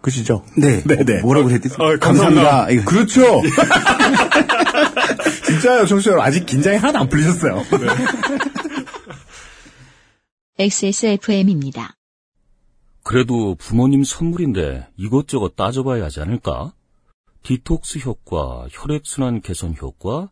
[0.00, 0.44] 끝이죠?
[0.56, 0.82] 네.
[0.82, 1.20] 네, 네.
[1.22, 1.70] 뭐라고 그랬지?
[1.78, 2.70] 아, 감사합니다.
[2.70, 2.84] 이거.
[2.84, 3.40] 그렇죠.
[5.46, 6.26] 진짜요, 청취자 여러분.
[6.26, 7.62] 아직 긴장이 하나도 안 풀리셨어요.
[10.58, 11.94] XSFM입니다.
[13.02, 16.72] 그래도 부모님 선물인데 이것저것 따져봐야 하지 않을까?
[17.42, 20.30] 디톡스 효과, 혈액순환 개선 효과,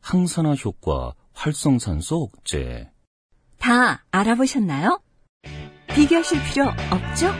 [0.00, 2.90] 항산화 효과, 활성산소 억제.
[3.58, 5.00] 다 알아보셨나요?
[5.94, 7.34] 비교하실 필요 없죠?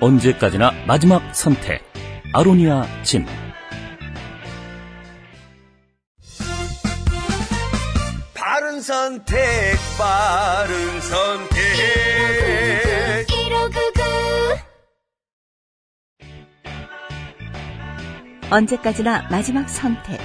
[0.00, 1.82] 언제까지나 마지막 선택.
[2.32, 3.26] 아로니아 진.
[8.34, 9.38] 바른 선택,
[9.98, 11.60] 바른 선택.
[18.50, 20.18] 언제까지나 마지막 선택.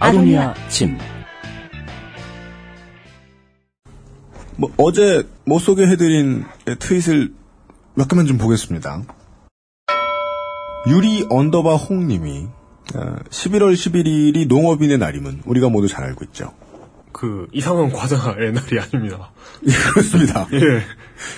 [0.00, 0.98] 아로니아 진.
[4.56, 6.44] 뭐, 어제 못 소개해드린
[6.78, 7.32] 트윗을
[7.94, 9.02] 몇 개만 좀 보겠습니다.
[10.88, 12.46] 유리 underbar 홍님이
[13.30, 16.52] 11월 11일이 농업인의 날임은 우리가 모두 잘 알고 있죠.
[17.12, 19.30] 그 이상한 과자의 날이 아닙니다.
[19.66, 20.48] 예, 그렇습니다.
[20.52, 20.82] 예.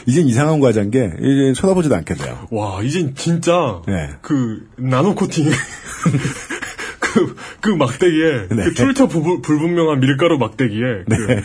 [0.07, 2.49] 이젠 이상한 과자인 게 이제 쳐다보지도 않겠네요.
[2.51, 4.11] 와, 이젠 진짜 네.
[4.23, 5.45] 그 나노 코팅
[6.99, 8.65] 그, 그 막대기에 네.
[8.65, 11.17] 그 출처 부- 불분명한 밀가루 막대기에 그, 네.
[11.19, 11.43] 그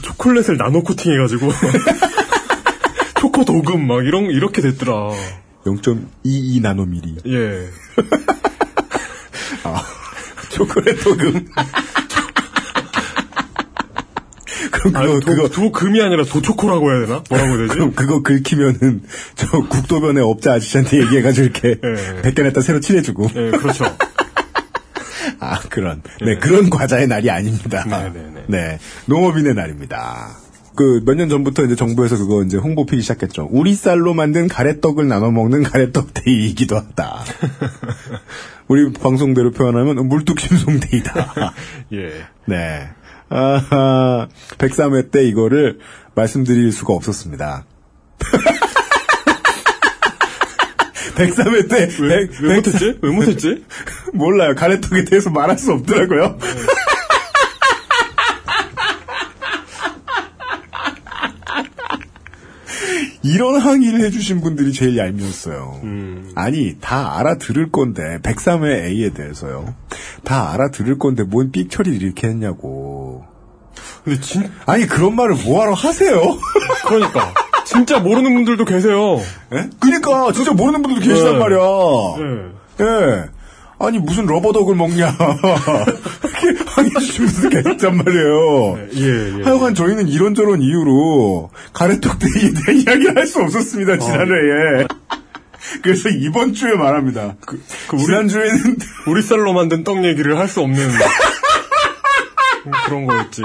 [0.00, 1.50] 초콜릿을 나노 코팅해가지고
[3.20, 5.10] 초코 도금 막 이런 이렇게 됐더라.
[5.64, 7.16] 0.22 나노미리.
[7.26, 7.68] 예.
[9.64, 9.82] 아,
[10.50, 11.46] 초콜릿 도금.
[14.70, 17.22] 그럼 아니, 그거, 도, 그거, 도금이 아니라 도초코라고 해야 되나?
[17.30, 17.68] 뭐라고 해야 되지?
[17.74, 19.02] 그럼 그거 긁히면은,
[19.36, 22.22] 저 국도변의 업자 아저씨한테 얘기해가지고 이렇게, 예.
[22.22, 23.30] 백견에다 새로 칠해주고.
[23.36, 23.84] 예, 그렇죠.
[25.52, 26.02] 아, 그런.
[26.20, 27.84] 네, 그런 과자의 날이 아닙니다.
[27.86, 28.44] 네, 네, 네.
[28.46, 30.36] 네, 농업인의 날입니다.
[30.76, 33.48] 그, 몇 년 전부터 이제 정부에서 그거 이제 홍보 피기 시작했죠.
[33.52, 37.20] 우리 쌀로 만든 가래떡을 나눠 먹는 가래떡 데이이기도 하다.
[38.66, 41.54] 우리 방송대로 표현하면 물뚝심송 데이다.
[41.92, 42.10] 예.
[42.46, 42.88] 네.
[43.28, 45.78] 아하, 103회 때 이거를
[46.16, 47.64] 말씀드릴 수가 없었습니다.
[51.14, 51.88] 103회 때.
[52.00, 52.98] 왜, 백, 왜 못했지?
[53.00, 53.64] 왜 못했지?
[54.12, 54.54] 몰라요.
[54.54, 56.38] 가래떡에 대해서 말할 수 없더라고요.
[56.40, 56.48] 네.
[63.22, 65.80] 이런 항의를 해주신 분들이 제일 얄미웠어요.
[65.84, 66.30] 음.
[66.34, 69.74] 아니, 다 알아들을 건데, 103회 A에 대해서요.
[70.24, 73.24] 다 알아들을 건데, 뭔 삑 처리를 이렇게 했냐고.
[74.04, 74.50] 근데 진...
[74.66, 76.20] 아니, 그런 말을 뭐하러 하세요?
[76.86, 77.32] 그러니까.
[77.64, 79.20] 진짜 모르는 분들도 계세요.
[79.54, 79.68] 예?
[79.80, 81.38] 그니까, 진짜 모르는 분들도 계시단 네.
[81.38, 81.58] 말이야.
[82.80, 82.84] 예.
[82.84, 83.24] 네.
[83.78, 85.12] 아니 무슨 러버덕을 먹냐
[86.76, 88.76] 분들 계셨단 말이에요.
[88.76, 89.42] 네, 예, 예.
[89.42, 94.84] 하여간 저희는 이런저런 이유로 가래떡대기에 대한 이야기를 할 수 없었습니다 지난해에.
[94.84, 94.88] 어.
[95.82, 97.34] 그래서 이번 주에 말합니다.
[97.44, 98.76] 그, 그 지난주에는
[99.08, 100.88] 우리 쌀로 만든 떡 얘기를 할 수 없는
[102.86, 103.42] 그런 거였지.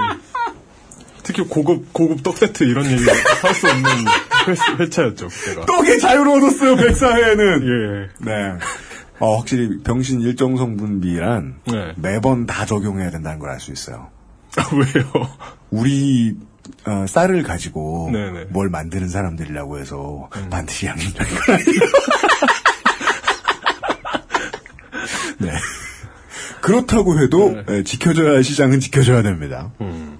[1.30, 3.86] 특히 고급 고급 떡 세트 이런 얘기 할 수 없는
[4.80, 5.66] 회, 차였죠 그때가.
[5.68, 7.68] 떡의 자유를 얻었어요 백사회에는.
[7.68, 8.10] 예.
[8.26, 8.54] 네.
[9.20, 11.94] 어, 확실히 병신 일정 성분비란 네.
[11.98, 14.10] 매번 다 적용해야 된다는 걸 알 수 있어요.
[14.58, 15.06] 아, 왜요?
[15.70, 16.36] 우리
[16.88, 18.46] 어, 쌀을 가지고 네네.
[18.50, 20.48] 뭘 만드는 사람들이라고 해서 음.
[20.50, 21.12] 반드시 아니에요.
[25.38, 25.52] 네.
[26.62, 27.64] 그렇다고 해도 네.
[27.68, 29.72] 네, 지켜줘야 할 시장은 지켜줘야 됩니다.
[29.82, 30.18] 음.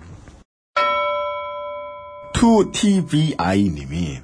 [2.40, 4.22] 2TVI님이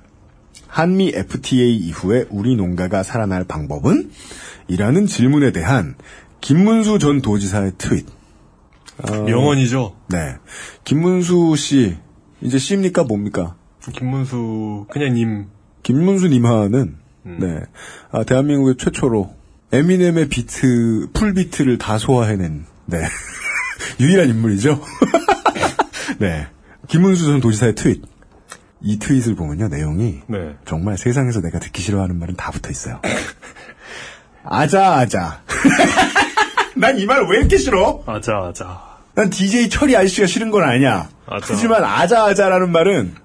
[0.67, 4.09] 한미 FTA 이후에 우리 농가가 살아날 방법은?
[4.69, 5.95] 이라는 질문에 대한
[6.39, 8.07] 김문수 전 도지사의 트윗.
[9.03, 9.95] 어, 명언이죠.
[10.09, 10.35] 네.
[10.85, 11.97] 김문수 씨,
[12.41, 13.55] 이제 씨입니까 뭡니까?
[13.93, 15.47] 김문수, 그냥 님.
[15.83, 17.37] 김문수 님하는, 음.
[17.41, 17.59] 네.
[18.11, 19.35] 아, 대한민국의 최초로
[19.73, 23.01] 에미넴의 비트, full 비트를 다 소화해낸, 네.
[23.99, 24.81] 유일한 인물이죠.
[26.19, 26.47] 네.
[26.87, 28.03] 김문수 전 도지사의 트윗.
[28.81, 30.21] 이 트윗을 보면요, 내용이.
[30.27, 30.55] 네.
[30.65, 33.01] 정말 세상에서 내가 듣기 싫어하는 말은 다 붙어 있어요.
[34.43, 35.41] 아자 아자.
[36.77, 38.03] 난 이 말 왜 이렇게 싫어?
[38.05, 38.95] 아자 아자.
[39.15, 41.09] 난 DJ 철이 아저씨가 싫은 건 아니야.
[41.25, 41.45] 아자.
[41.53, 43.15] 하지만 아자 아자라는 말은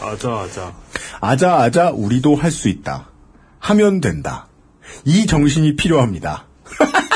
[0.00, 0.72] 아자 아자.
[1.20, 3.08] 아자 아자 우리도 할 수 있다.
[3.58, 4.46] 하면 된다.
[5.04, 6.46] 이 정신이 필요합니다.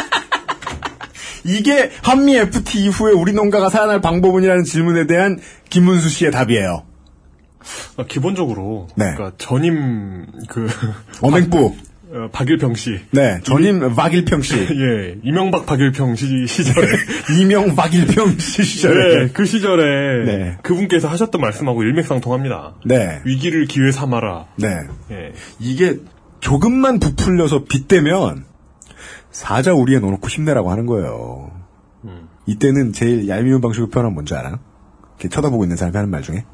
[1.44, 5.38] 이게 한미 FT 이후에 우리 농가가 살아날 방법은이라는 질문에 대한
[5.70, 6.84] 김문수 씨의 답이에요.
[7.96, 9.14] 아, 기본적으로 네.
[9.14, 10.68] 그러니까 전임 그
[11.22, 11.74] 어맹부
[12.14, 13.00] 어, 박일평 씨.
[13.10, 14.54] 네, 전임 이, 박일평 씨.
[14.70, 16.86] 예, 이명박 박일평 시, 시절에.
[17.40, 19.18] 이명 박일평 씨 시절에.
[19.18, 20.24] 네, 그 시절에.
[20.24, 20.56] 네.
[20.62, 22.76] 그분께서 하셨던 말씀하고 일맥상통합니다.
[22.84, 23.20] 네.
[23.24, 24.46] 위기를 기회 삼아라.
[24.56, 24.68] 네.
[25.10, 25.32] 예.
[25.58, 25.96] 이게
[26.38, 28.44] 조금만 부풀려서 빗대면
[29.30, 31.50] 사자 우리에 넣어놓고 힘내라고 하는 거예요.
[32.04, 32.28] 음.
[32.46, 34.58] 이때는 제일 얄미운 방식으로 표현하면 뭔지 알아?
[35.18, 36.44] 이렇게 쳐다보고 있는 사람이 하는 말 중에.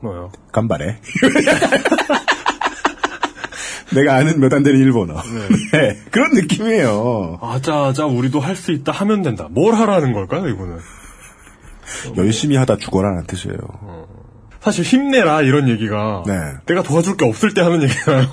[0.00, 0.30] 뭐요?
[0.52, 0.98] 깜발해.
[3.92, 5.14] 내가 아는 몇 안 되는 일본어.
[5.22, 5.48] 네.
[5.78, 5.98] 네.
[6.10, 7.38] 그런 느낌이에요.
[7.42, 9.48] 아자아자 우리도 할 수 있다 하면 된다.
[9.50, 10.78] 뭘 하라는 걸까요, 이거는?
[12.16, 13.58] 열심히 하다 죽어라는 뜻이에요.
[13.60, 14.06] 어.
[14.60, 16.34] 사실 힘내라 이런 얘기가 네.
[16.66, 18.26] 내가 도와줄 게 없을 때 하는 얘기잖아요.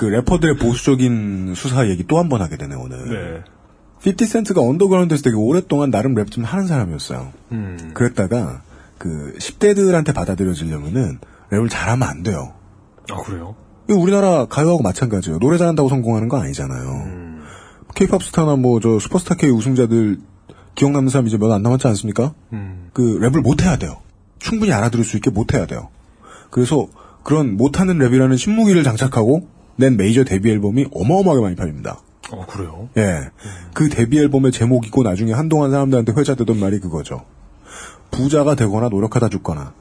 [0.00, 3.10] 그 래퍼들의 보수적인 수사 얘기 또 한 번 하게 되네 오늘.
[3.10, 3.44] 네.
[4.02, 7.32] 50센트가 언더그라운드에서 되게 오랫동안 나름 랩 좀 하는 사람이었어요.
[7.52, 7.90] 음.
[7.92, 8.62] 그랬다가
[8.96, 11.18] 그 10대들한테 받아들여지려면은
[11.50, 12.54] 랩을 잘하면 안 돼요.
[13.10, 13.56] 아 그래요?
[13.90, 15.38] 우리나라 가요하고 마찬가지예요.
[15.38, 16.88] 노래 잘한다고 성공하는 거 아니잖아요.
[17.04, 17.42] 음.
[17.94, 20.18] 케이팝 스타나 뭐 저 슈퍼스타 K 우승자들
[20.76, 22.32] 기억 남는 사람 이제 몇 안 남았지 않습니까?
[22.54, 22.88] 음.
[22.94, 23.98] 그 랩을 못 해야 돼요.
[24.38, 25.90] 충분히 알아들을 수 있게 못 해야 돼요.
[26.48, 26.88] 그래서
[27.22, 32.00] 그런 못하는 랩이라는 신무기를 장착하고 낸 메이저 데뷔 앨범이 어마어마하게 많이 팔립니다.
[32.30, 32.88] 어, 그래요?
[32.96, 33.02] 예.
[33.02, 33.50] 음.
[33.74, 37.24] 그 데뷔 앨범의 제목이고 나중에 한동안 사람들한테 회자되던 말이 그거죠.
[38.10, 39.72] 부자가 되거나 노력하다 죽거나.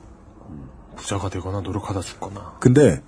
[0.96, 2.56] 부자가 되거나 노력하다 죽거나.
[2.60, 3.02] 근데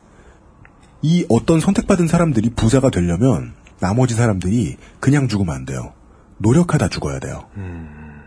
[1.02, 5.94] 이 어떤 선택받은 사람들이 부자가 되려면 나머지 사람들이 그냥 죽으면 안 돼요.
[6.38, 7.46] 노력하다 죽어야 돼요.
[7.58, 8.22] 음.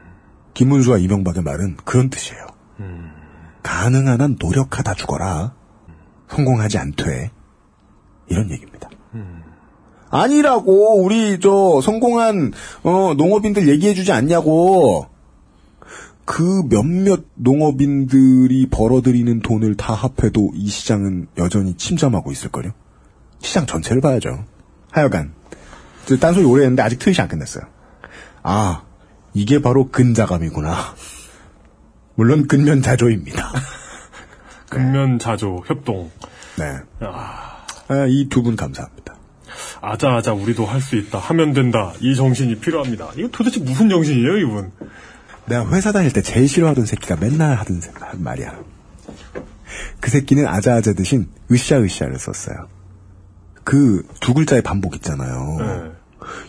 [0.54, 2.46] 김문수와 이명박의 말은 그런 뜻이에요.
[2.80, 3.12] 음.
[3.62, 5.54] 가능한 한 노력하다 죽어라.
[6.28, 7.30] 성공하지 않되
[8.28, 8.88] 이런 얘기입니다.
[9.14, 9.42] 음.
[10.10, 12.52] 아니라고 우리 저 성공한
[12.82, 15.06] 어, 농업인들 얘기해주지 않냐고.
[16.24, 22.72] 그 몇몇 농업인들이 벌어들이는 돈을 다 합해도 이 시장은 여전히 침잠하고 있을걸요?
[23.40, 24.44] 시장 전체를 봐야죠.
[24.90, 25.34] 하여간,
[26.18, 27.64] 딴소리 오래 했는데 아직 트윗이 안 끝났어요.
[28.42, 28.84] 아,
[29.34, 30.94] 이게 바로 근자감이구나.
[32.14, 33.52] 물론 근면자조입니다.
[34.70, 36.10] 근면자조, 협동.
[36.56, 36.78] 네.
[37.00, 37.53] 아,
[38.08, 39.14] 이 두 분 감사합니다.
[39.80, 41.18] 아자아자 우리도 할 수 있다.
[41.18, 41.92] 하면 된다.
[42.00, 43.10] 이 정신이 필요합니다.
[43.16, 44.72] 이거 도대체 무슨 정신이에요, 이분?
[45.46, 47.80] 내가 회사 다닐 때 제일 싫어하던 새끼가 맨날 하던
[48.18, 48.58] 말이야.
[50.00, 52.68] 그 새끼는 아자아자 대신 으쌰으쌰를 썼어요.
[53.64, 55.92] 그 두 글자의 반복 있잖아요.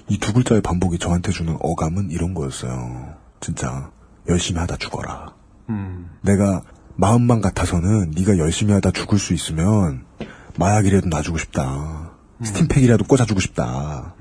[0.08, 3.16] 이두 글자의 반복이 저한테 주는 어감은 이런 거였어요.
[3.42, 3.92] 진짜
[4.30, 5.34] 열심히 하다 죽어라.
[5.70, 6.10] 음.
[6.22, 6.62] 내가
[6.96, 10.06] 마음만 같아서는 네가 열심히 하다 죽을 수 있으면
[10.58, 12.12] 마약이라도 놔주고 싶다.
[12.44, 14.16] 스팀팩이라도 꽂아주고 싶다.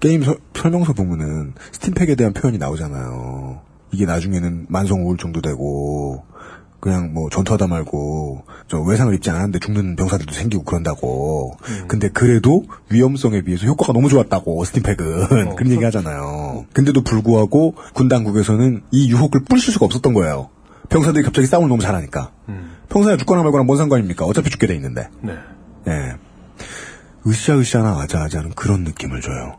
[0.00, 3.60] 게임 서- 설명서 보면은 스팀팩에 대한 표현이 나오잖아요.
[3.92, 6.24] 이게 나중에는 만성 우울증도 되고
[6.80, 11.56] 그냥 뭐 전투하다 말고 저 외상을 입지 않았는데 죽는 병사들도 생기고 그런다고.
[11.88, 16.66] 근데 그래도 위험성에 비해서 효과가 너무 좋았다고 스팀팩은 그런 얘기 하잖아요.
[16.72, 20.50] 근데도 불구하고 군 당국에서는 이 유혹을 뿌리실 수가 없었던 거예요.
[20.88, 22.32] 병사들이 갑자기 싸움을 너무 잘하니까.
[22.88, 24.24] 평소에 죽거나 말거나 뭔 상관입니까?
[24.24, 25.08] 어차피 죽게 돼 있는데.
[25.20, 25.36] 네.
[25.88, 26.16] 예.
[27.26, 29.58] 으쌰으쌰나 아자아자는 그런 느낌을 줘요.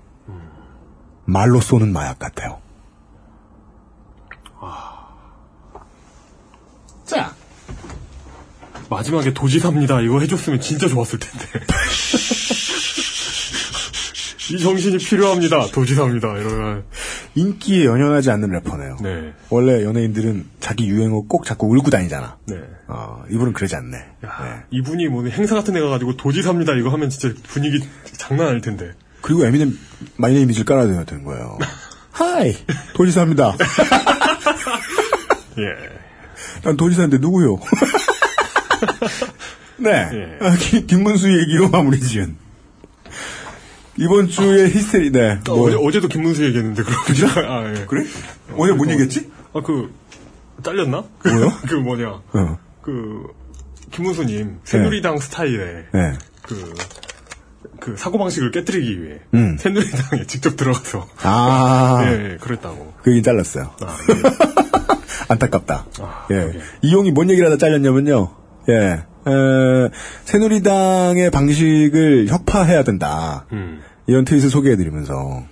[1.25, 2.59] 말로 쏘는 마약 같아요.
[7.05, 7.33] 자.
[8.89, 10.01] 마지막에 도지사입니다.
[10.01, 11.45] 이거 해줬으면 진짜 좋았을 텐데.
[14.51, 15.67] 이 정신이 필요합니다.
[15.67, 16.37] 도지사입니다.
[16.37, 16.85] 이러면.
[17.35, 18.97] 인기에 연연하지 않는 래퍼네요.
[19.01, 19.33] 네.
[19.49, 22.37] 원래 연예인들은 자기 유행어 꼭 자꾸 울고 다니잖아.
[22.47, 22.55] 네.
[22.87, 23.97] 어, 이분은 그러지 않네.
[24.25, 26.73] 야, 이분이 뭐 행사 같은 데 가가지고 도지사입니다.
[26.73, 27.79] 이거 하면 진짜 분위기
[28.17, 28.91] 장난 아닐 텐데.
[29.21, 29.77] 그리고 에미넴
[30.17, 31.57] My Name Is를 깔아야 되는 거예요.
[32.11, 32.55] Hi
[32.95, 33.55] 도지사입니다.
[35.59, 35.99] 예.
[36.63, 37.57] 난 도지사인데 누구요?
[39.77, 40.37] 네.
[40.41, 42.35] 아, 김- 김문수 얘기로 마무리 지은.
[43.99, 45.39] 이번 주에 히스테리, 네.
[45.49, 47.03] 어, 어제, 어제 도 김문수 얘기했는데, 그럼.
[47.05, 47.27] 그죠?
[47.45, 47.85] 아, 예.
[47.85, 48.05] 그래?
[48.55, 49.29] 어제 뭔 얘기했지?
[49.53, 49.93] 아, 그,
[50.63, 51.03] 잘렸나?
[51.19, 51.51] 그, 뭐요?
[51.67, 52.07] 그 뭐냐.
[52.07, 52.57] 어.
[52.81, 53.23] 그,
[53.91, 56.13] 김문수님, 새누리당 스타일의, 네.
[56.43, 56.73] 그,
[57.81, 59.57] 그, 사고방식을 깨뜨리기 위해, 음.
[59.59, 62.01] 새누리당에 직접 들어가서, 아.
[62.07, 62.93] 예, 예, 그랬다고.
[63.03, 63.73] 그 얘기 잘랐어요.
[63.81, 63.97] 아,
[65.27, 65.85] 안타깝다.
[66.31, 66.59] 예.
[66.81, 68.33] 이용이 뭔 얘기를 하다 잘렸냐면요.
[68.69, 69.03] 예.
[69.27, 69.89] 에,
[70.23, 73.45] 새누리당의 방식을 혁파해야 된다.
[73.51, 73.81] 음.
[74.09, 75.43] 이런 트윗을 소개해드리면서,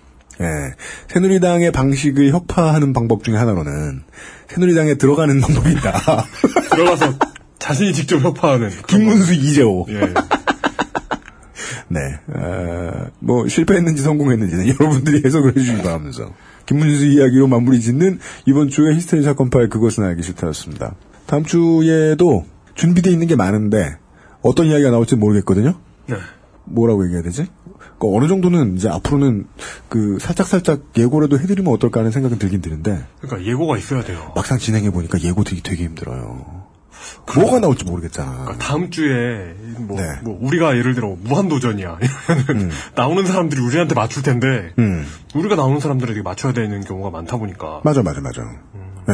[0.42, 0.74] 예.
[1.08, 4.02] 새누리당의 방식을 혁파하는 방법 중에 하나로는,
[4.50, 6.26] 새누리당에 들어가는 방법이 있다.
[6.74, 7.14] 들어가서
[7.60, 8.70] 자신이 직접 협파하는.
[8.88, 9.86] 김문수 이재호.
[9.90, 10.00] 예.
[11.90, 12.00] 네.
[12.28, 16.34] 어, 뭐, 실패했는지 성공했는지는 여러분들이 해석을 해주시기 바라면서.
[16.66, 20.96] 김문수 이야기로 마무리 짓는 이번 주의 히스테리 사건 파일 그것은 알기 싫다였습니다.
[21.26, 23.98] 다음 주에도 준비되어 있는 게 많은데,
[24.42, 25.80] 어떤 이야기가 나올지 모르겠거든요?
[26.08, 26.16] 네.
[26.68, 27.48] 뭐라고 얘기해야 되지?
[28.00, 29.48] 그 어느 정도는 이제 앞으로는
[29.90, 34.32] 그 살짝살짝 예고라도 해드리면 어떨까 하는 생각은 들긴 드는데, 그러니까 예고가 있어야 돼요.
[34.36, 36.68] 막상 진행해보니까 예고 되기 되게 힘들어요.
[37.36, 38.32] 뭐가 나올지 모르겠잖아.
[38.32, 40.08] 그러니까 다음 주에, 뭐, 네.
[40.24, 42.00] 뭐, 우리가 예를 들어, 무한도전이야.
[42.48, 45.06] 이러면은, 나오는 사람들이 우리한테 맞출 텐데, 음.
[45.36, 48.44] 우리가 나오는 사람들에게 맞춰야 되는 경우가 많다 보니까, 맞아, 맞아, 맞아.
[49.08, 49.14] 네.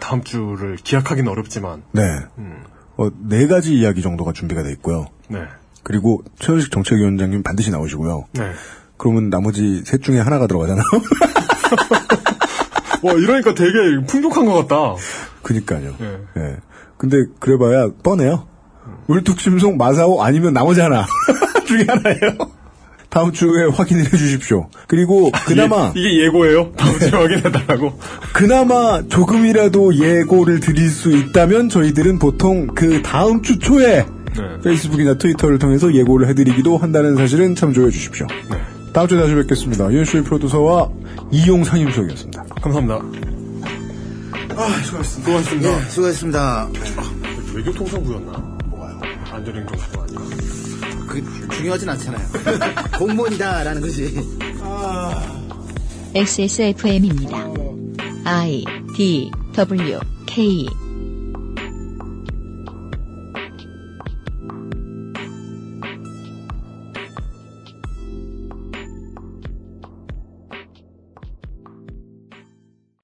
[0.00, 2.02] 다음 주를 기약하기는 어렵지만, 네.
[2.38, 2.64] 음,
[2.96, 5.06] 어, 네 가지 이야기 정도가 준비가 돼 있고요.
[5.28, 5.40] 네.
[5.84, 8.24] 그리고 최현식 정책위원장님 반드시 나오시고요.
[8.32, 8.50] 네.
[8.96, 10.84] 그러면 나머지 셋 중에 하나가 들어가잖아요.
[13.02, 13.72] 와, 이러니까 되게
[14.06, 14.94] 풍족한 것 같다.
[15.42, 15.94] 그니까요.
[16.00, 16.40] 예.
[16.40, 16.56] 예.
[16.96, 18.46] 근데 그래봐야 뻔해요.
[19.08, 21.06] 울뚝심송 마사오 아니면 나머지 하나
[21.66, 22.38] 중에 하나예요.
[23.10, 24.68] 다음 주에 확인을 해주십시오.
[24.88, 26.72] 그리고 그나마 이게, 이게 예고예요?
[26.72, 27.98] 다음 주에 확인해달라고?
[28.34, 34.06] 그나마 조금이라도 예고를 드릴 수 있다면 저희들은 보통 그 다음 주 초에
[34.36, 34.60] 네.
[34.62, 38.26] 페이스북이나 트위터를 통해서 예고를 해드리기도 한다는 사실은 참조해 주십시오.
[38.92, 39.90] 다음 주에 다시 뵙겠습니다.
[39.92, 40.88] 유현수의 프로듀서와
[41.30, 42.44] 이용 상임수석이었습니다.
[42.62, 42.94] 감사합니다.
[44.56, 45.00] 아, 수고하셨습니다.
[45.02, 45.68] 수고하셨습니다.
[45.68, 46.68] 예, 수고하셨습니다.
[47.54, 48.58] 외교통상부였나?
[48.66, 49.00] 뭐가요?
[49.32, 50.20] 안전행정부 아니야.
[51.08, 52.26] 그 중요하진 않잖아요.
[52.98, 54.14] 공무원이다라는 거지.
[56.14, 57.48] XSFM입니다.
[58.24, 58.64] I
[58.96, 60.66] D W K